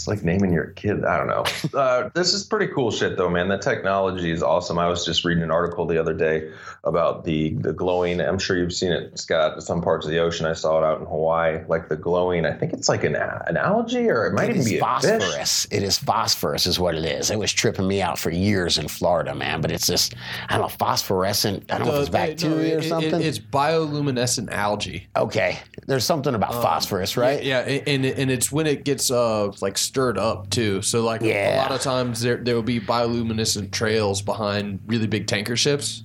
It's 0.01 0.09
like 0.09 0.25
naming 0.25 0.51
your 0.51 0.69
kid. 0.69 1.05
I 1.05 1.19
don't 1.19 1.27
know. 1.27 1.45
Uh, 1.81 2.11
this 2.15 2.33
is 2.35 2.43
pretty 2.45 2.67
cool 2.75 2.91
shit, 2.91 3.17
though, 3.17 3.29
man. 3.29 3.49
The 3.49 3.57
technology 3.59 4.31
is 4.33 4.43
awesome. 4.43 4.79
I 4.79 4.89
was 4.89 5.05
just 5.05 5.25
reading 5.25 5.43
an 5.45 5.51
article 5.51 5.87
the 5.87 5.99
other 5.99 6.13
day 6.15 6.51
about 6.85 7.25
the 7.25 7.51
the 7.61 7.73
glowing. 7.73 8.21
I'm 8.21 8.39
sure 8.39 8.57
you've 8.59 8.73
seen 8.73 8.91
it, 8.93 9.17
Scott. 9.19 9.63
Some 9.63 9.81
parts 9.81 10.05
of 10.05 10.11
the 10.11 10.19
ocean. 10.19 10.47
I 10.47 10.53
saw 10.55 10.79
it 10.79 10.85
out 10.85 11.01
in 11.01 11.07
Hawaii. 11.07 11.61
Like 11.69 11.89
the 11.89 11.97
glowing. 11.97 12.45
I 12.45 12.53
think 12.53 12.73
it's 12.73 12.89
like 12.89 13.05
an 13.05 13.15
an 13.15 13.57
algae, 13.57 14.09
or 14.11 14.27
it 14.27 14.33
might 14.35 14.45
It 14.45 14.51
even 14.51 14.61
is 14.63 14.69
be 14.71 14.77
a 14.79 14.81
phosphorus. 14.81 15.67
fish. 15.67 15.67
It 15.79 15.83
is 15.85 15.99
phosphorus, 15.99 16.67
is 16.67 16.81
what 16.81 16.95
it 16.97 17.05
is. 17.05 17.31
It 17.31 17.39
was 17.39 17.53
tripping 17.53 17.87
me 17.87 18.03
out 18.03 18.19
for 18.19 18.31
years 18.31 18.79
in 18.79 18.89
Florida, 18.89 19.35
man. 19.35 19.61
But 19.61 19.71
it's 19.71 19.87
just, 19.87 20.15
I 20.49 20.55
don't 20.59 20.63
know, 20.63 20.69
phosphorescent. 20.77 21.71
I 21.73 21.79
don't 21.79 21.87
know 21.87 21.95
if 22.01 22.09
it's 22.09 22.15
Uh, 22.15 22.19
no, 22.19 22.27
bacteria 22.27 22.73
it- 22.73 22.77
or 22.77 22.79
it- 22.81 22.89
something. 22.89 23.21
it's 23.23 23.39
bioluminescent 23.39 24.51
algae. 24.51 25.07
okay, 25.17 25.59
there's 25.87 26.05
something 26.05 26.35
about 26.35 26.53
phosphorus, 26.55 27.17
right? 27.17 27.41
Um, 27.41 27.47
Yeah, 27.47 27.69
yeah, 27.69 27.83
and 27.87 28.05
and 28.05 28.31
it's 28.31 28.51
when 28.51 28.67
it 28.67 28.85
gets 28.85 29.11
uh 29.11 29.53
like 29.61 29.79
stirred 29.90 30.18
up 30.18 30.48
too. 30.50 30.83
So 30.83 31.03
like 31.03 31.20
a 31.22 31.57
lot 31.57 31.72
of 31.72 31.81
times 31.81 32.20
there 32.20 32.37
there 32.37 32.55
will 32.55 32.62
be 32.62 32.79
bioluminescent 32.79 33.72
trails 33.72 34.22
behind 34.22 34.79
really 34.87 35.09
big 35.09 35.26
tanker 35.26 35.57
ships. 35.57 36.05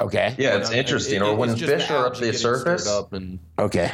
Okay. 0.00 0.34
Yeah, 0.38 0.56
it's 0.56 0.70
it- 0.70 0.76
interesting. 0.78 1.16
it- 1.16 1.22
or 1.22 1.30
it's 1.30 1.38
when 1.38 1.56
fish 1.56 1.88
are 1.90 2.06
up 2.06 2.14
algae 2.14 2.26
the 2.26 2.32
surface, 2.34 2.88
up 2.88 3.12
and 3.12 3.38
Okay. 3.60 3.92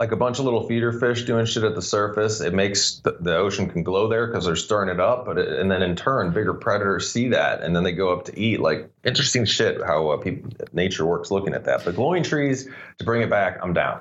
like 0.00 0.10
a 0.10 0.16
bunch 0.16 0.40
of 0.40 0.44
little 0.44 0.66
feeder 0.66 0.92
fish 0.92 1.22
doing 1.22 1.46
shit 1.46 1.62
at 1.62 1.76
the 1.76 1.80
surface, 1.80 2.40
it 2.40 2.52
makes 2.52 2.96
the, 3.04 3.16
the 3.20 3.36
ocean 3.36 3.70
can 3.70 3.84
glow 3.84 4.08
there 4.08 4.26
because 4.26 4.44
they're 4.44 4.56
stirring 4.56 4.90
it 4.90 4.98
up. 5.00 5.24
But 5.24 5.38
it, 5.38 5.48
and 5.60 5.70
then 5.70 5.82
in 5.82 5.94
turn, 5.94 6.32
bigger 6.32 6.52
predators 6.52 7.08
see 7.10 7.28
that, 7.28 7.62
and 7.62 7.74
then 7.76 7.84
they 7.84 7.92
go 7.92 8.12
up 8.12 8.24
to 8.24 8.38
eat. 8.38 8.58
Like 8.60 8.90
interesting 9.04 9.44
shit 9.44 9.80
how 9.86 10.08
uh, 10.10 10.16
people 10.16 10.50
nature 10.72 11.06
works 11.06 11.30
looking 11.30 11.54
at 11.54 11.64
that. 11.66 11.84
But 11.84 11.94
glowing 11.94 12.24
trees 12.24 12.68
to 12.98 13.04
bring 13.04 13.22
it 13.22 13.30
back, 13.30 13.58
I'm 13.62 13.72
down. 13.72 14.00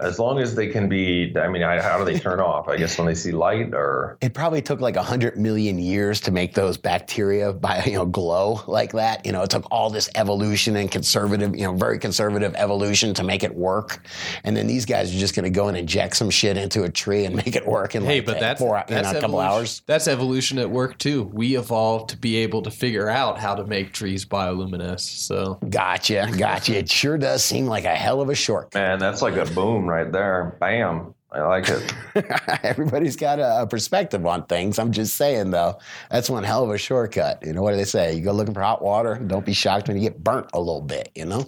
As 0.00 0.18
long 0.18 0.38
as 0.38 0.54
they 0.54 0.68
can 0.68 0.88
be, 0.88 1.32
I 1.36 1.48
mean, 1.48 1.62
I, 1.62 1.80
how 1.80 1.98
do 1.98 2.04
they 2.04 2.18
turn 2.18 2.40
off? 2.40 2.68
I 2.68 2.76
guess 2.76 2.96
when 2.98 3.06
they 3.06 3.14
see 3.14 3.32
light, 3.32 3.74
or 3.74 4.16
It 4.20 4.34
probably 4.34 4.62
took 4.62 4.80
like 4.80 4.96
a 4.96 5.02
hundred 5.02 5.36
million 5.38 5.78
years 5.78 6.20
to 6.22 6.30
make 6.30 6.54
those 6.54 6.76
bacteria 6.76 7.52
by 7.52 7.82
you 7.84 7.94
know 7.94 8.06
glow 8.06 8.60
like 8.66 8.92
that. 8.92 9.24
You 9.26 9.32
know, 9.32 9.42
it 9.42 9.50
took 9.50 9.66
all 9.70 9.90
this 9.90 10.08
evolution 10.14 10.76
and 10.76 10.90
conservative, 10.90 11.56
you 11.56 11.64
know, 11.64 11.74
very 11.74 11.98
conservative 11.98 12.54
evolution 12.56 13.14
to 13.14 13.22
make 13.24 13.42
it 13.42 13.54
work. 13.54 14.06
And 14.44 14.56
then 14.56 14.66
these 14.66 14.84
guys 14.86 15.14
are 15.14 15.18
just 15.18 15.34
going 15.34 15.44
to 15.44 15.50
go 15.50 15.68
and 15.68 15.76
inject 15.76 16.16
some 16.16 16.30
shit 16.30 16.56
into 16.56 16.82
a 16.82 16.88
tree 16.90 17.24
and 17.24 17.34
make 17.36 17.56
it 17.56 17.66
work 17.66 17.94
in 17.94 18.04
hey, 18.04 18.16
like 18.16 18.26
but 18.26 18.40
that's 18.40 18.60
four, 18.60 18.76
in 18.88 18.94
that's 18.94 19.08
a 19.10 19.20
couple 19.20 19.40
evolution- 19.40 19.52
hours. 19.52 19.82
That's 19.86 20.08
evolution 20.08 20.58
at 20.58 20.70
work 20.70 20.98
too. 20.98 21.24
We 21.32 21.56
evolved 21.56 22.10
to 22.10 22.16
be 22.16 22.36
able 22.36 22.62
to 22.62 22.70
figure 22.70 23.08
out 23.08 23.38
how 23.38 23.54
to 23.54 23.64
make 23.64 23.92
trees 23.92 24.24
bioluminescent 24.24 25.00
So 25.00 25.58
Gotcha, 25.68 26.30
gotcha. 26.36 26.76
It 26.78 26.90
sure 26.90 27.16
does 27.18 27.44
seem 27.44 27.66
like 27.66 27.84
a 27.84 27.94
hell 27.94 28.20
of 28.20 28.28
a 28.28 28.34
shortcut. 28.34 28.74
man, 28.74 28.98
that's 28.98 29.22
like 29.22 29.36
a 29.36 29.46
boom 29.54 29.71
right 29.80 30.10
there. 30.10 30.56
Bam, 30.60 31.14
I 31.30 31.40
like 31.42 31.68
it. 31.68 31.94
Everybody's 32.62 33.16
got 33.16 33.38
a, 33.38 33.62
a 33.62 33.66
perspective 33.66 34.24
on 34.26 34.46
things. 34.46 34.78
I'm 34.78 34.92
just 34.92 35.16
saying 35.16 35.50
though, 35.50 35.78
that's 36.10 36.28
one 36.28 36.44
hell 36.44 36.64
of 36.64 36.70
a 36.70 36.78
shortcut. 36.78 37.44
You 37.44 37.52
know 37.52 37.62
what 37.62 37.72
do 37.72 37.78
they 37.78 37.84
say? 37.84 38.14
You 38.14 38.22
go 38.22 38.32
looking 38.32 38.54
for 38.54 38.60
hot 38.60 38.82
water. 38.82 39.16
Don't 39.16 39.46
be 39.46 39.54
shocked 39.54 39.88
when 39.88 39.96
you 39.96 40.02
get 40.02 40.22
burnt 40.22 40.50
a 40.52 40.58
little 40.58 40.82
bit. 40.82 41.10
You 41.14 41.24
know. 41.24 41.46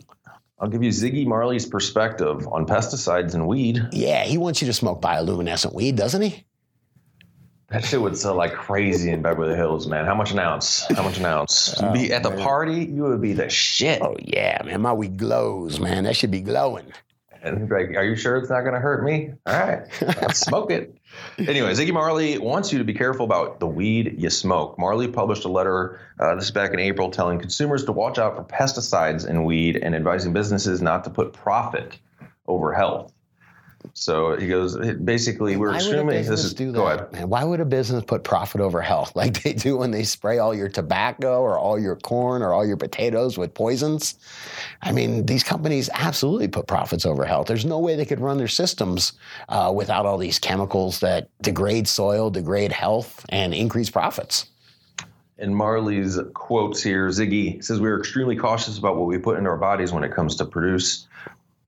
I'll 0.58 0.68
give 0.68 0.82
you 0.82 0.90
Ziggy 0.90 1.26
Marley's 1.26 1.66
perspective 1.66 2.48
on 2.48 2.66
pesticides 2.66 3.34
and 3.34 3.46
weed. 3.46 3.80
Yeah, 3.92 4.24
he 4.24 4.38
wants 4.38 4.62
you 4.62 4.66
to 4.66 4.72
smoke 4.72 5.02
bioluminescent 5.02 5.74
weed, 5.74 5.96
doesn't 5.96 6.22
he? 6.22 6.44
That 7.68 7.84
shit 7.84 8.00
would 8.00 8.16
sell 8.16 8.36
like 8.36 8.54
crazy 8.54 9.10
in 9.10 9.20
Beverly 9.20 9.56
Hills, 9.56 9.86
man. 9.88 10.04
How 10.04 10.14
much 10.14 10.32
an 10.32 10.38
ounce? 10.38 10.86
How 10.94 11.02
much 11.02 11.18
an 11.18 11.24
ounce? 11.24 11.74
You'd 11.82 11.92
be 11.92 12.12
oh, 12.12 12.16
at 12.16 12.22
the 12.22 12.30
party, 12.30 12.84
you 12.84 13.02
would 13.02 13.20
be 13.20 13.32
the 13.32 13.48
shit. 13.48 14.00
Oh 14.00 14.16
yeah, 14.20 14.62
man, 14.64 14.80
my 14.80 14.92
weed 14.92 15.16
glows, 15.16 15.80
man. 15.80 16.04
That 16.04 16.14
should 16.14 16.30
be 16.30 16.40
glowing. 16.40 16.92
And 17.44 17.60
he'd 17.60 17.70
like, 17.70 17.90
are 17.90 18.04
you 18.04 18.16
sure 18.16 18.36
it's 18.36 18.48
not 18.48 18.62
going 18.62 18.74
to 18.74 18.80
hurt 18.80 19.04
me? 19.04 19.32
All 19.46 19.52
right, 19.54 19.86
let's 20.00 20.40
smoke 20.46 20.70
it. 20.70 20.96
Anyway, 21.38 21.70
Ziggy 21.72 21.92
Marley 21.92 22.38
wants 22.38 22.72
you 22.72 22.78
to 22.78 22.84
be 22.84 22.94
careful 22.94 23.24
about 23.24 23.60
the 23.60 23.66
weed 23.66 24.16
you 24.18 24.30
smoke. 24.30 24.78
Marley 24.78 25.08
published 25.08 25.44
a 25.44 25.48
letter, 25.48 26.00
uh, 26.18 26.34
this 26.34 26.44
is 26.44 26.50
back 26.50 26.72
in 26.72 26.80
April, 26.80 27.10
telling 27.10 27.38
consumers 27.38 27.84
to 27.84 27.92
watch 27.92 28.18
out 28.18 28.36
for 28.36 28.44
pesticides 28.44 29.28
in 29.28 29.44
weed 29.44 29.76
and 29.76 29.94
advising 29.94 30.32
businesses 30.32 30.82
not 30.82 31.04
to 31.04 31.10
put 31.10 31.32
profit 31.32 31.98
over 32.46 32.72
health. 32.72 33.13
So 33.92 34.36
he 34.36 34.48
goes, 34.48 34.76
basically, 34.96 35.56
we're 35.56 35.68
Why 35.68 35.74
would 35.74 35.82
a 35.82 35.88
extremely. 35.88 36.22
This 36.22 36.44
is 36.44 36.54
do 36.54 36.72
go 36.72 36.86
ahead. 36.86 37.12
man? 37.12 37.28
Why 37.28 37.44
would 37.44 37.60
a 37.60 37.64
business 37.64 38.02
put 38.04 38.24
profit 38.24 38.60
over 38.60 38.80
health 38.80 39.14
like 39.16 39.42
they 39.42 39.52
do 39.52 39.76
when 39.76 39.90
they 39.90 40.04
spray 40.04 40.38
all 40.38 40.54
your 40.54 40.68
tobacco 40.68 41.40
or 41.40 41.58
all 41.58 41.78
your 41.78 41.96
corn 41.96 42.42
or 42.42 42.52
all 42.52 42.66
your 42.66 42.76
potatoes 42.76 43.36
with 43.36 43.54
poisons? 43.54 44.14
I 44.82 44.92
mean, 44.92 45.26
these 45.26 45.44
companies 45.44 45.90
absolutely 45.92 46.48
put 46.48 46.66
profits 46.66 47.04
over 47.04 47.24
health. 47.24 47.46
There's 47.46 47.64
no 47.64 47.78
way 47.78 47.96
they 47.96 48.04
could 48.04 48.20
run 48.20 48.38
their 48.38 48.48
systems 48.48 49.12
uh, 49.48 49.72
without 49.74 50.06
all 50.06 50.18
these 50.18 50.38
chemicals 50.38 51.00
that 51.00 51.28
degrade 51.42 51.86
soil, 51.86 52.30
degrade 52.30 52.72
health, 52.72 53.24
and 53.28 53.52
increase 53.54 53.90
profits. 53.90 54.46
And 55.38 55.54
Marley's 55.54 56.18
quotes 56.32 56.82
here 56.82 57.08
Ziggy 57.08 57.62
says, 57.62 57.80
We 57.80 57.88
are 57.88 57.98
extremely 57.98 58.36
cautious 58.36 58.78
about 58.78 58.96
what 58.96 59.06
we 59.06 59.18
put 59.18 59.36
into 59.36 59.50
our 59.50 59.56
bodies 59.56 59.92
when 59.92 60.04
it 60.04 60.12
comes 60.12 60.36
to 60.36 60.44
produce. 60.44 61.08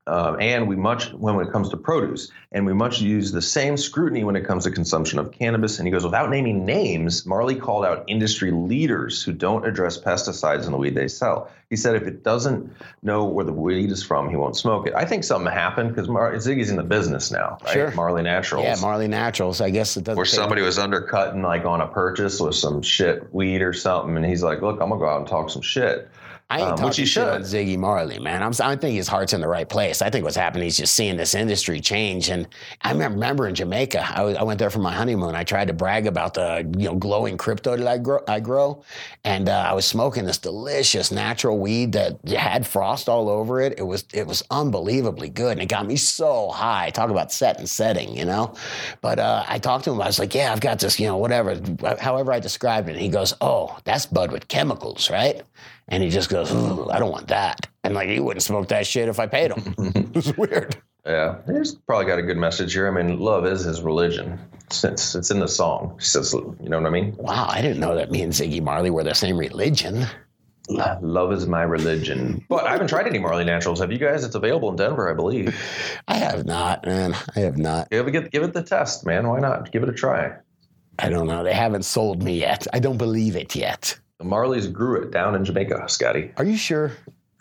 Um, 0.08 0.40
and 0.40 0.68
we 0.68 0.76
much 0.76 1.12
when 1.12 1.44
it 1.44 1.50
comes 1.50 1.68
to 1.70 1.76
produce, 1.76 2.30
and 2.52 2.64
we 2.64 2.72
much 2.72 3.00
use 3.00 3.32
the 3.32 3.42
same 3.42 3.76
scrutiny 3.76 4.22
when 4.22 4.36
it 4.36 4.46
comes 4.46 4.62
to 4.62 4.70
consumption 4.70 5.18
of 5.18 5.32
cannabis. 5.32 5.78
And 5.80 5.86
he 5.88 5.90
goes, 5.90 6.04
without 6.04 6.30
naming 6.30 6.64
names, 6.64 7.26
Marley 7.26 7.56
called 7.56 7.84
out 7.84 8.04
industry 8.06 8.52
leaders 8.52 9.22
who 9.24 9.32
don't 9.32 9.66
address 9.66 9.98
pesticides 10.00 10.64
in 10.66 10.70
the 10.70 10.78
weed 10.78 10.94
they 10.94 11.08
sell. 11.08 11.50
He 11.70 11.74
said, 11.74 11.96
if 11.96 12.04
it 12.04 12.22
doesn't 12.22 12.72
know 13.02 13.24
where 13.24 13.44
the 13.44 13.52
weed 13.52 13.90
is 13.90 14.04
from, 14.04 14.30
he 14.30 14.36
won't 14.36 14.56
smoke 14.56 14.86
it. 14.86 14.94
I 14.94 15.04
think 15.04 15.24
something 15.24 15.52
happened 15.52 15.88
because 15.88 16.08
Mar- 16.08 16.32
Ziggy's 16.34 16.70
in 16.70 16.76
the 16.76 16.84
business 16.84 17.32
now, 17.32 17.58
right? 17.64 17.72
Sure. 17.72 17.90
Marley 17.90 18.22
Naturals. 18.22 18.64
Yeah, 18.64 18.76
Marley 18.80 19.08
Naturals. 19.08 19.60
I 19.60 19.70
guess 19.70 19.96
it 19.96 20.04
doesn't. 20.04 20.16
where 20.16 20.24
somebody 20.24 20.62
was 20.62 20.78
undercutting 20.78 21.42
like 21.42 21.64
on 21.64 21.80
a 21.80 21.88
purchase 21.88 22.38
with 22.38 22.54
some 22.54 22.80
shit 22.82 23.34
weed 23.34 23.60
or 23.60 23.72
something, 23.72 24.16
and 24.16 24.24
he's 24.24 24.44
like, 24.44 24.62
"Look, 24.62 24.80
I'm 24.80 24.90
gonna 24.90 25.00
go 25.00 25.08
out 25.08 25.18
and 25.18 25.26
talk 25.26 25.50
some 25.50 25.62
shit." 25.62 26.08
I 26.48 26.60
ain't 26.60 26.70
um, 26.70 26.76
talking 26.78 27.04
shit 27.04 27.26
on 27.26 27.42
should. 27.42 27.66
Ziggy 27.66 27.76
Marley, 27.76 28.20
man. 28.20 28.40
I'm, 28.40 28.52
I 28.62 28.76
think 28.76 28.94
his 28.94 29.08
heart's 29.08 29.32
in 29.32 29.40
the 29.40 29.48
right 29.48 29.68
place. 29.68 30.00
I 30.00 30.10
think 30.10 30.22
what's 30.22 30.36
happening, 30.36 30.62
he's 30.62 30.76
just 30.76 30.94
seeing 30.94 31.16
this 31.16 31.34
industry 31.34 31.80
change. 31.80 32.28
And 32.28 32.46
I 32.82 32.92
remember, 32.92 33.16
remember 33.16 33.48
in 33.48 33.56
Jamaica, 33.56 34.16
I, 34.16 34.22
was, 34.22 34.36
I 34.36 34.44
went 34.44 34.60
there 34.60 34.70
for 34.70 34.78
my 34.78 34.92
honeymoon. 34.92 35.34
I 35.34 35.42
tried 35.42 35.66
to 35.66 35.74
brag 35.74 36.06
about 36.06 36.34
the 36.34 36.58
you 36.78 36.86
know 36.86 36.94
glowing 36.94 37.36
crypto 37.36 37.76
that 37.76 37.88
I 37.88 37.98
grow, 37.98 38.20
I 38.28 38.38
grow, 38.38 38.84
and 39.24 39.48
uh, 39.48 39.66
I 39.68 39.72
was 39.72 39.86
smoking 39.86 40.24
this 40.24 40.38
delicious 40.38 41.10
natural 41.10 41.58
weed 41.58 41.92
that 41.92 42.20
had 42.28 42.64
frost 42.64 43.08
all 43.08 43.28
over 43.28 43.60
it. 43.60 43.76
It 43.76 43.82
was 43.82 44.04
it 44.14 44.28
was 44.28 44.44
unbelievably 44.48 45.30
good, 45.30 45.52
and 45.52 45.62
it 45.62 45.68
got 45.68 45.84
me 45.84 45.96
so 45.96 46.50
high. 46.50 46.90
Talk 46.90 47.10
about 47.10 47.32
set 47.32 47.58
and 47.58 47.68
setting, 47.68 48.16
you 48.16 48.24
know. 48.24 48.54
But 49.00 49.18
uh, 49.18 49.44
I 49.48 49.58
talked 49.58 49.84
to 49.86 49.90
him. 49.90 50.00
I 50.00 50.06
was 50.06 50.20
like, 50.20 50.32
"Yeah, 50.32 50.52
I've 50.52 50.60
got 50.60 50.78
this, 50.78 51.00
you 51.00 51.08
know, 51.08 51.16
whatever." 51.16 51.60
However, 51.98 52.32
I 52.32 52.38
described 52.38 52.88
it, 52.88 52.92
and 52.92 53.00
he 53.00 53.08
goes, 53.08 53.34
"Oh, 53.40 53.76
that's 53.82 54.06
bud 54.06 54.30
with 54.30 54.46
chemicals, 54.46 55.10
right?" 55.10 55.42
And 55.88 56.02
he 56.02 56.10
just 56.10 56.28
goes, 56.28 56.50
I 56.50 56.98
don't 56.98 57.12
want 57.12 57.28
that. 57.28 57.68
And 57.84 57.94
like, 57.94 58.08
he 58.08 58.18
wouldn't 58.18 58.42
smoke 58.42 58.68
that 58.68 58.86
shit 58.86 59.08
if 59.08 59.20
I 59.20 59.26
paid 59.26 59.52
him. 59.52 59.74
it's 60.14 60.36
weird. 60.36 60.76
Yeah, 61.04 61.36
he's 61.46 61.74
probably 61.74 62.06
got 62.06 62.18
a 62.18 62.22
good 62.22 62.36
message 62.36 62.72
here. 62.72 62.88
I 62.88 62.90
mean, 62.90 63.20
love 63.20 63.46
is 63.46 63.62
his 63.62 63.80
religion. 63.80 64.40
It's, 64.64 64.82
it's, 64.82 65.14
it's 65.14 65.30
in 65.30 65.38
the 65.38 65.46
song. 65.46 65.96
Says, 66.00 66.32
you 66.32 66.68
know 66.68 66.78
what 66.78 66.86
I 66.86 66.90
mean? 66.90 67.14
Wow, 67.16 67.46
I 67.48 67.62
didn't 67.62 67.78
know 67.78 67.94
that 67.94 68.10
me 68.10 68.22
and 68.22 68.32
Ziggy 68.32 68.60
Marley 68.60 68.90
were 68.90 69.04
the 69.04 69.14
same 69.14 69.38
religion. 69.38 70.06
Love 70.68 71.32
is 71.32 71.46
my 71.46 71.62
religion. 71.62 72.44
But 72.48 72.64
I 72.64 72.72
haven't 72.72 72.88
tried 72.88 73.06
any 73.06 73.20
Marley 73.20 73.44
Naturals. 73.44 73.78
Have 73.78 73.92
you 73.92 73.98
guys? 73.98 74.24
It's 74.24 74.34
available 74.34 74.68
in 74.70 74.76
Denver, 74.76 75.08
I 75.08 75.14
believe. 75.14 75.56
I 76.08 76.16
have 76.16 76.44
not, 76.44 76.84
man. 76.84 77.14
I 77.36 77.40
have 77.40 77.56
not. 77.56 77.90
Give 77.90 78.08
it, 78.08 78.32
give 78.32 78.42
it 78.42 78.52
the 78.52 78.64
test, 78.64 79.06
man. 79.06 79.28
Why 79.28 79.38
not? 79.38 79.70
Give 79.70 79.84
it 79.84 79.88
a 79.88 79.92
try. 79.92 80.32
I 80.98 81.08
don't 81.08 81.28
know. 81.28 81.44
They 81.44 81.52
haven't 81.52 81.84
sold 81.84 82.22
me 82.22 82.40
yet. 82.40 82.66
I 82.72 82.80
don't 82.80 82.96
believe 82.96 83.36
it 83.36 83.54
yet. 83.54 83.98
The 84.18 84.24
Marleys 84.24 84.72
grew 84.72 85.02
it 85.02 85.10
down 85.10 85.34
in 85.34 85.44
Jamaica, 85.44 85.88
Scotty. 85.88 86.32
Are 86.38 86.44
you 86.44 86.56
sure? 86.56 86.92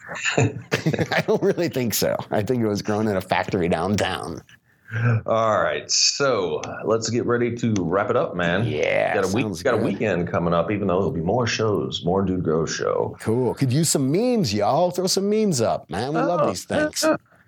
I 0.37 1.23
don't 1.25 1.41
really 1.41 1.69
think 1.69 1.93
so. 1.93 2.15
I 2.31 2.43
think 2.43 2.61
it 2.61 2.67
was 2.67 2.81
grown 2.81 3.07
in 3.07 3.15
a 3.15 3.21
factory 3.21 3.69
downtown. 3.69 4.41
All 5.25 5.61
right, 5.61 5.89
so 5.89 6.61
let's 6.85 7.09
get 7.09 7.25
ready 7.25 7.55
to 7.55 7.73
wrap 7.79 8.09
it 8.09 8.15
up, 8.15 8.35
man. 8.35 8.65
Yeah, 8.65 9.15
got 9.15 9.25
a 9.25 9.35
week, 9.35 9.63
got 9.63 9.73
a 9.73 9.77
weekend 9.77 10.27
coming 10.27 10.53
up. 10.53 10.69
Even 10.69 10.87
though 10.87 10.99
there'll 10.99 11.11
be 11.11 11.21
more 11.21 11.47
shows, 11.47 12.05
more 12.05 12.21
Dude 12.21 12.43
Grow 12.43 12.65
show. 12.65 13.17
Cool. 13.19 13.55
Could 13.55 13.73
use 13.73 13.89
some 13.89 14.11
memes, 14.11 14.53
y'all. 14.53 14.91
Throw 14.91 15.07
some 15.07 15.29
memes 15.29 15.59
up, 15.59 15.89
man. 15.89 16.13
We 16.13 16.19
love 16.19 16.47
these 16.47 16.65
things. 16.65 17.03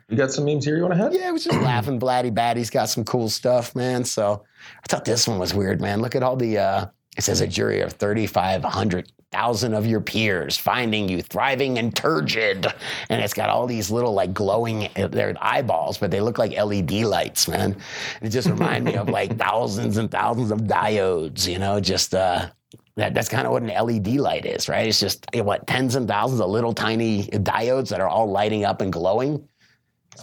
You 0.09 0.17
got 0.17 0.31
some 0.31 0.45
memes 0.45 0.65
here 0.65 0.77
you 0.77 0.83
want 0.83 0.95
to 0.95 1.03
hit? 1.03 1.13
Yeah, 1.13 1.31
was 1.31 1.43
just 1.43 1.59
laughing. 1.61 1.99
Blatty 1.99 2.33
Batty's 2.33 2.69
got 2.69 2.89
some 2.89 3.03
cool 3.05 3.29
stuff, 3.29 3.75
man. 3.75 4.03
So 4.03 4.43
I 4.83 4.87
thought 4.87 5.05
this 5.05 5.27
one 5.27 5.37
was 5.37 5.53
weird, 5.53 5.79
man. 5.79 6.01
Look 6.01 6.15
at 6.15 6.23
all 6.23 6.35
the, 6.35 6.57
uh, 6.57 6.85
it 7.17 7.23
says 7.23 7.41
a 7.41 7.47
jury 7.47 7.81
of 7.81 7.93
3,500,000 9.33 9.77
of 9.77 9.85
your 9.85 10.01
peers 10.01 10.57
finding 10.57 11.09
you 11.09 11.21
thriving 11.21 11.77
and 11.77 11.95
turgid. 11.95 12.67
And 13.09 13.21
it's 13.21 13.33
got 13.33 13.49
all 13.49 13.67
these 13.67 13.91
little 13.91 14.13
like 14.13 14.33
glowing, 14.33 14.89
they're 14.95 15.35
eyeballs, 15.41 15.97
but 15.97 16.11
they 16.11 16.21
look 16.21 16.37
like 16.37 16.51
LED 16.51 16.91
lights, 17.03 17.47
man. 17.47 17.77
It 18.21 18.29
just 18.29 18.47
reminded 18.47 18.93
me 18.93 18.97
of 18.97 19.09
like 19.09 19.37
thousands 19.39 19.97
and 19.97 20.09
thousands 20.09 20.51
of 20.51 20.61
diodes, 20.61 21.47
you 21.47 21.59
know, 21.59 21.79
just, 21.79 22.15
uh, 22.15 22.49
that, 22.95 23.13
that's 23.13 23.29
kind 23.29 23.45
of 23.45 23.53
what 23.53 23.61
an 23.61 23.69
LED 23.69 24.15
light 24.15 24.45
is, 24.45 24.67
right? 24.67 24.87
It's 24.87 24.99
just 24.99 25.25
eh, 25.33 25.41
what 25.41 25.67
tens 25.67 25.95
and 25.95 26.07
thousands 26.07 26.41
of 26.41 26.49
little 26.49 26.73
tiny 26.73 27.27
diodes 27.27 27.89
that 27.89 28.01
are 28.01 28.07
all 28.07 28.29
lighting 28.29 28.65
up 28.65 28.81
and 28.81 28.91
glowing. 28.91 29.47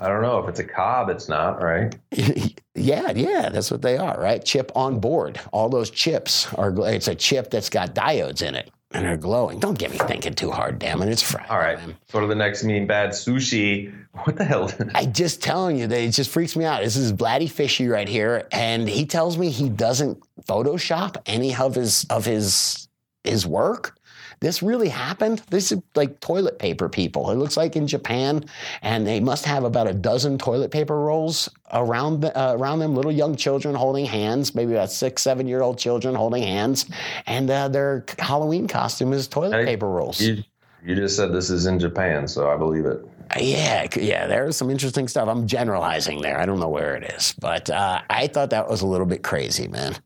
I 0.01 0.09
don't 0.09 0.23
know 0.23 0.41
if 0.41 0.49
it's 0.49 0.59
a 0.59 0.65
cob. 0.65 1.09
It's 1.09 1.29
not 1.29 1.63
right. 1.63 1.95
Yeah, 2.77 3.13
yeah, 3.13 3.51
that's 3.51 3.71
what 3.71 3.83
they 3.83 3.97
are, 3.97 4.21
right? 4.21 4.45
Chip 4.45 4.73
on 4.75 4.99
board. 4.99 5.41
All 5.53 5.69
those 5.69 5.91
chips 5.91 6.53
are. 6.55 6.75
It's 6.89 7.07
a 7.07 7.15
chip 7.15 7.49
that's 7.49 7.71
got 7.71 7.95
diodes 7.95 8.43
in 8.43 8.57
it 8.57 8.69
and 8.95 9.05
they're 9.05 9.17
glowing. 9.17 9.59
Don't 9.59 9.77
get 9.77 9.91
me 9.91 9.99
thinking 9.99 10.35
too 10.35 10.51
hard, 10.51 10.79
damn 10.79 11.03
it. 11.03 11.09
It's 11.09 11.21
Friday. 11.21 11.49
All 11.51 11.59
right. 11.59 11.79
So 12.09 12.21
to 12.21 12.27
the 12.27 12.35
next 12.35 12.63
mean 12.65 12.87
Bad 12.87 13.11
sushi. 13.11 13.93
What 14.23 14.37
the 14.37 14.45
hell? 14.45 14.71
I'm 14.95 15.13
just 15.13 15.43
telling 15.43 15.77
you 15.77 15.89
that 15.89 16.01
it 16.01 16.13
just 16.13 16.31
freaks 16.31 16.55
me 16.55 16.65
out. 16.65 16.83
This 16.83 16.97
is 16.97 17.13
Blatty 17.13 17.51
Fishy 17.51 17.89
right 17.89 18.09
here, 18.09 18.47
and 18.53 18.89
he 18.89 19.05
tells 19.05 19.37
me 19.37 19.51
he 19.51 19.69
doesn't 19.69 20.23
Photoshop 20.47 21.17
any 21.27 21.55
of 21.55 21.75
his 21.75 22.07
of 22.09 22.25
his 22.25 22.89
his 23.25 23.45
work. 23.45 23.99
This 24.41 24.63
really 24.63 24.89
happened. 24.89 25.43
This 25.51 25.73
is 25.73 25.81
like 25.95 26.21
toilet 26.21 26.59
paper 26.59 26.89
people. 26.89 27.31
It 27.31 27.37
looks 27.37 27.57
like 27.57 27.77
in 27.77 27.87
Japan, 27.87 28.45
and 28.83 29.07
they 29.07 29.21
must 29.21 29.45
have 29.45 29.65
about 29.65 29.87
a 29.87 29.95
dozen 29.95 30.39
toilet 30.39 30.71
paper 30.71 31.01
rolls 31.01 31.49
around 31.73 32.21
the, 32.21 32.37
uh, 32.39 32.55
around 32.55 32.79
them. 32.81 32.95
Little 32.95 33.13
young 33.13 33.37
children 33.37 33.75
holding 33.75 34.07
hands, 34.07 34.55
maybe 34.55 34.73
about 34.73 34.91
six, 34.91 35.23
seven 35.23 35.47
year 35.47 35.63
old 35.63 35.79
children 35.79 36.15
holding 36.15 36.43
hands, 36.43 36.87
and 37.27 37.51
uh, 37.51 37.69
their 37.69 38.05
Halloween 38.19 38.69
costume 38.69 39.13
is 39.13 39.29
toilet 39.29 39.65
paper 39.65 39.89
rolls. 39.89 40.21
You, 40.21 40.43
you 40.85 40.95
just 40.95 41.17
said 41.17 41.33
this 41.33 41.51
is 41.51 41.67
in 41.67 41.79
Japan, 41.79 42.29
so 42.29 42.51
I 42.51 42.57
believe 42.57 42.85
it. 42.85 43.05
Uh, 43.35 43.41
Yeah, 43.41 43.87
yeah, 43.97 44.27
there's 44.27 44.57
some 44.57 44.71
interesting 44.71 45.09
stuff. 45.09 45.29
I'm 45.29 45.47
generalizing 45.47 46.21
there. 46.21 46.39
I 46.39 46.45
don't 46.47 46.61
know 46.61 46.69
where 46.69 46.95
it 46.95 47.05
is, 47.15 47.35
but 47.41 47.71
uh, 47.71 48.03
I 48.11 48.27
thought 48.27 48.51
that 48.51 48.69
was 48.69 48.83
a 48.83 48.87
little 48.87 49.07
bit 49.07 49.23
crazy, 49.23 49.67
man. 49.69 49.97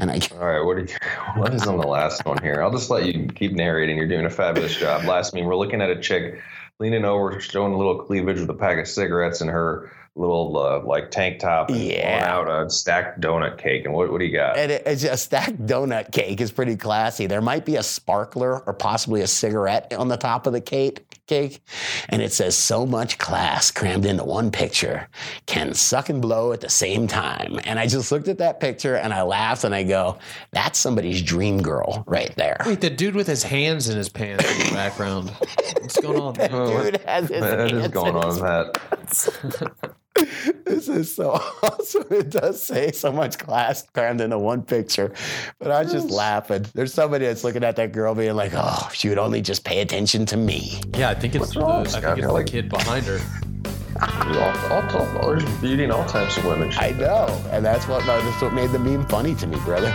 And 0.00 0.10
I, 0.10 0.18
All 0.32 0.38
right, 0.46 0.60
what 0.64 0.78
you, 0.78 0.86
what 1.36 1.52
is 1.54 1.66
on 1.66 1.78
the 1.78 1.86
last 1.86 2.24
one 2.24 2.42
here? 2.42 2.62
I'll 2.62 2.70
just 2.72 2.88
let 2.90 3.04
you 3.06 3.26
keep 3.28 3.52
narrating. 3.52 3.96
You're 3.96 4.08
doing 4.08 4.24
a 4.24 4.30
fabulous 4.30 4.74
job. 4.76 5.04
Last 5.04 5.34
meme, 5.34 5.44
we're 5.44 5.56
looking 5.56 5.82
at 5.82 5.90
a 5.90 6.00
chick 6.00 6.40
leaning 6.78 7.04
over, 7.04 7.38
showing 7.40 7.74
a 7.74 7.76
little 7.76 8.02
cleavage 8.02 8.40
with 8.40 8.48
a 8.48 8.54
pack 8.54 8.78
of 8.78 8.88
cigarettes 8.88 9.42
and 9.42 9.50
her 9.50 9.92
little 10.16 10.58
uh, 10.58 10.82
like 10.84 11.10
tank 11.10 11.38
top, 11.38 11.70
and 11.70 11.78
Yeah. 11.78 12.24
out 12.26 12.48
a 12.50 12.68
stacked 12.70 13.20
donut 13.20 13.58
cake. 13.58 13.84
And 13.84 13.94
what, 13.94 14.10
what 14.10 14.18
do 14.18 14.24
you 14.24 14.32
got? 14.32 14.56
and 14.58 14.72
it, 14.72 14.82
it's 14.86 15.04
a 15.04 15.16
stacked 15.16 15.64
donut 15.66 16.10
cake 16.12 16.40
is 16.40 16.50
pretty 16.50 16.76
classy. 16.76 17.26
There 17.26 17.40
might 17.42 17.64
be 17.64 17.76
a 17.76 17.82
sparkler 17.82 18.60
or 18.66 18.72
possibly 18.72 19.20
a 19.20 19.26
cigarette 19.26 19.92
on 19.92 20.08
the 20.08 20.16
top 20.16 20.46
of 20.46 20.52
the 20.52 20.60
cake. 20.60 21.04
Cake, 21.30 21.62
and 22.08 22.20
it 22.22 22.32
says 22.32 22.56
so 22.56 22.84
much 22.84 23.16
class 23.18 23.70
crammed 23.70 24.04
into 24.04 24.24
one 24.24 24.50
picture 24.50 25.08
can 25.46 25.74
suck 25.74 26.08
and 26.08 26.20
blow 26.20 26.52
at 26.52 26.60
the 26.60 26.68
same 26.68 27.06
time. 27.06 27.60
And 27.62 27.78
I 27.78 27.86
just 27.86 28.10
looked 28.10 28.26
at 28.26 28.38
that 28.38 28.58
picture 28.58 28.96
and 28.96 29.14
I 29.14 29.22
laughed 29.22 29.62
and 29.62 29.72
I 29.72 29.84
go, 29.84 30.18
"That's 30.50 30.76
somebody's 30.76 31.22
dream 31.22 31.62
girl 31.62 32.02
right 32.08 32.34
there." 32.34 32.56
Wait, 32.66 32.80
the 32.80 32.90
dude 32.90 33.14
with 33.14 33.28
his 33.28 33.44
hands 33.44 33.88
in 33.88 33.96
his 33.96 34.08
pants 34.08 34.44
in 34.44 34.70
the 34.70 34.74
background. 34.74 35.30
What's 35.80 36.00
going 36.00 36.20
on? 36.20 36.34
there? 36.34 36.48
Dude 36.48 37.00
has 37.02 37.28
his 37.28 37.40
What 37.40 37.60
is 37.60 37.70
hands 37.70 37.88
going 37.92 38.08
in 38.08 38.16
on 38.16 38.26
his 38.26 38.40
with 38.40 39.80
that? 39.80 39.94
This 40.64 40.88
is 40.88 41.14
so 41.14 41.30
awesome. 41.62 42.04
It 42.10 42.30
does 42.30 42.62
say 42.62 42.92
so 42.92 43.10
much 43.12 43.38
class 43.38 43.82
crammed 43.92 44.20
into 44.20 44.38
one 44.38 44.62
picture. 44.62 45.12
But 45.58 45.70
I 45.70 45.82
was 45.82 45.92
just 45.92 46.10
laughing. 46.10 46.66
There's 46.74 46.94
somebody 46.94 47.26
that's 47.26 47.44
looking 47.44 47.64
at 47.64 47.76
that 47.76 47.92
girl 47.92 48.14
being 48.14 48.34
like, 48.34 48.52
oh, 48.54 48.88
she 48.92 49.08
would 49.08 49.18
only 49.18 49.42
just 49.42 49.64
pay 49.64 49.80
attention 49.80 50.26
to 50.26 50.36
me. 50.36 50.80
Yeah, 50.96 51.10
I 51.10 51.14
think 51.14 51.34
it's 51.34 51.54
the, 51.54 51.60
wrong, 51.60 51.86
I 51.86 51.88
Scott? 51.88 52.02
think 52.02 52.12
it's 52.12 52.18
You're 52.18 52.26
the 52.28 52.32
like- 52.34 52.46
kid 52.46 52.68
behind 52.68 53.06
her. 53.06 53.20
All, 54.00 54.72
all, 54.72 55.18
all, 55.18 55.28
there's 55.30 55.44
beauty 55.60 55.84
in 55.84 55.90
all 55.90 56.06
types 56.06 56.38
of 56.38 56.44
women. 56.46 56.72
I 56.78 56.92
know. 56.92 57.26
And 57.50 57.62
that's 57.64 57.86
what, 57.86 58.04
that's 58.06 58.40
what 58.40 58.54
made 58.54 58.70
the 58.70 58.78
meme 58.78 59.06
funny 59.08 59.34
to 59.34 59.46
me, 59.46 59.58
brother. 59.64 59.88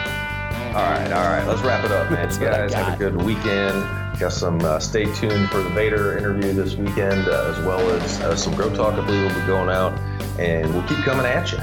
All 0.75 0.81
right, 0.83 1.11
all 1.11 1.23
right. 1.23 1.43
Let's 1.47 1.61
wrap 1.61 1.83
it 1.85 1.91
up, 1.91 2.11
man. 2.11 2.21
That's 2.27 2.37
You 2.37 2.45
guys 2.47 2.73
have 2.73 2.93
a 2.93 2.97
good 2.97 3.15
weekend. 3.23 4.19
Got 4.19 4.33
some. 4.33 4.59
Uh, 4.61 4.77
stay 4.79 5.05
tuned 5.15 5.49
for 5.49 5.61
the 5.63 5.69
Vader 5.69 6.17
interview 6.17 6.51
this 6.51 6.75
weekend, 6.75 7.27
uh, 7.29 7.53
as 7.55 7.65
well 7.65 7.79
as 7.91 8.19
uh, 8.21 8.35
some 8.35 8.53
Grow 8.55 8.69
Talk. 8.75 8.93
I 8.95 9.05
believe 9.05 9.23
will 9.33 9.39
be 9.41 9.47
going 9.47 9.69
out, 9.69 9.93
and 10.39 10.73
we'll 10.73 10.83
keep 10.87 10.97
coming 10.99 11.25
at 11.25 11.51
you. 11.51 11.59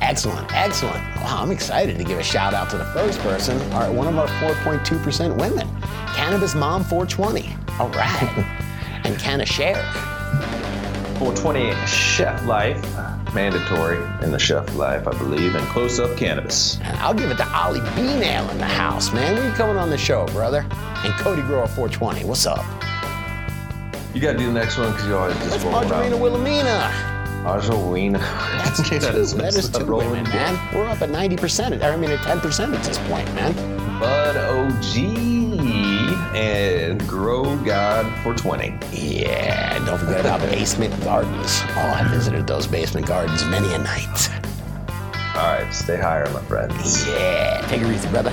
Excellent, 0.00 0.50
excellent. 0.54 0.96
Wow, 1.16 1.42
I'm 1.42 1.50
excited 1.50 1.98
to 1.98 2.04
give 2.04 2.18
a 2.18 2.22
shout 2.22 2.54
out 2.54 2.70
to 2.70 2.78
the 2.78 2.86
first 2.86 3.18
person, 3.20 3.60
our, 3.72 3.92
one 3.92 4.06
of 4.08 4.18
our 4.18 4.26
4.2% 4.26 5.38
women, 5.38 5.68
Cannabis 6.14 6.54
Mom 6.54 6.82
420. 6.84 7.54
All 7.78 7.88
right. 7.90 8.56
and 9.04 9.18
Canna 9.18 9.44
Share. 9.46 9.82
420 11.18 11.74
Chef 11.86 12.42
Life, 12.46 12.82
mandatory 13.34 13.98
in 14.24 14.32
the 14.32 14.38
Chef 14.38 14.74
Life, 14.74 15.06
I 15.06 15.10
believe, 15.18 15.54
and 15.54 15.66
Close 15.68 16.00
Up 16.00 16.16
Cannabis. 16.16 16.78
And 16.80 16.96
I'll 16.96 17.12
give 17.12 17.30
it 17.30 17.36
to 17.36 17.48
Ollie 17.54 17.80
B 17.94 18.02
Nail 18.02 18.48
in 18.48 18.56
the 18.56 18.64
house, 18.64 19.12
man. 19.12 19.34
When 19.36 19.44
you 19.44 19.52
coming 19.52 19.76
on 19.76 19.90
the 19.90 19.98
show, 19.98 20.24
brother? 20.28 20.60
And 20.70 21.12
Cody 21.14 21.42
Grower 21.42 21.66
420. 21.66 22.24
What's 22.24 22.46
up? 22.46 22.64
You 24.14 24.20
got 24.22 24.32
to 24.32 24.38
do 24.38 24.46
the 24.46 24.52
next 24.52 24.78
one 24.78 24.90
because 24.92 25.06
you 25.06 25.14
always 25.16 25.36
just 25.36 25.50
That's 25.50 25.64
roll 25.64 25.82
it 25.82 25.88
Margarina. 25.88 26.16
Wilhelmina. 26.16 27.09
Argelina. 27.46 28.18
That's 28.18 28.88
two. 28.88 28.98
that 28.98 29.14
is, 29.14 29.34
that 29.34 29.54
is 29.54 29.68
two 29.70 29.84
rolling 29.84 30.10
women, 30.10 30.24
man. 30.30 30.74
We're 30.74 30.86
up 30.88 31.02
at 31.02 31.08
90%. 31.10 31.82
I 31.82 31.96
mean, 31.96 32.10
at 32.10 32.18
10% 32.20 32.74
at 32.76 32.82
this 32.84 32.98
point, 33.08 33.32
man. 33.34 33.54
Bud 33.98 34.36
OG. 34.36 34.96
and 36.34 37.06
grow 37.08 37.56
God 37.58 38.06
for 38.22 38.34
20. 38.34 38.78
Yeah, 38.92 39.76
and 39.76 39.84
don't 39.86 39.98
forget 39.98 40.20
about 40.20 40.40
basement 40.50 40.98
gardens. 41.02 41.60
Oh, 41.76 41.92
I 41.96 42.06
visited 42.08 42.46
those 42.46 42.66
basement 42.66 43.06
gardens 43.06 43.44
many 43.46 43.72
a 43.74 43.78
night. 43.78 44.30
All 45.34 45.46
right, 45.54 45.70
stay 45.72 45.96
higher, 45.96 46.28
my 46.32 46.40
friends. 46.42 47.06
Yeah, 47.06 47.66
take 47.68 47.82
it 47.82 47.90
easy, 47.90 48.08
brother. 48.08 48.32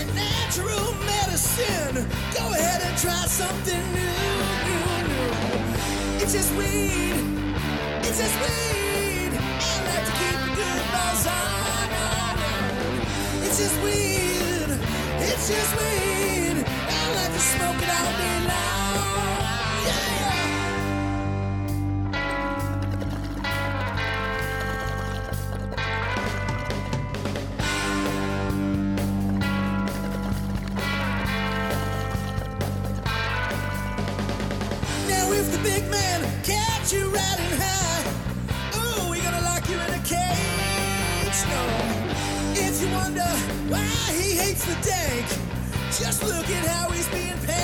natural 0.51 0.93
medicine. 1.05 2.05
Go 2.35 2.51
ahead 2.51 2.81
and 2.81 2.97
try 2.97 3.23
something 3.25 3.83
new, 3.93 4.17
new, 4.67 5.07
new. 5.07 6.21
It's 6.21 6.33
just 6.33 6.53
weed. 6.55 7.15
It's 8.03 8.19
just 8.19 8.37
weed. 8.41 9.31
I 9.31 9.75
like 9.87 10.05
to 10.05 10.13
keep 10.19 10.35
a 10.35 10.51
good 10.59 10.83
buzz 10.91 11.27
on, 11.27 11.89
on, 12.03 12.35
on. 12.51 13.43
It's 13.45 13.59
just 13.59 13.77
weed. 13.81 14.69
It's 15.23 15.47
just 15.47 15.71
weed. 15.79 16.65
I 16.67 17.15
like 17.15 17.31
to 17.31 17.39
smoke 17.39 17.81
it 17.81 17.89
all 17.89 18.11
day 18.19 18.39
long. 18.51 19.30
Just 46.01 46.23
look 46.23 46.49
at 46.49 46.65
how 46.65 46.89
he's 46.89 47.07
being 47.09 47.37
paid. 47.45 47.60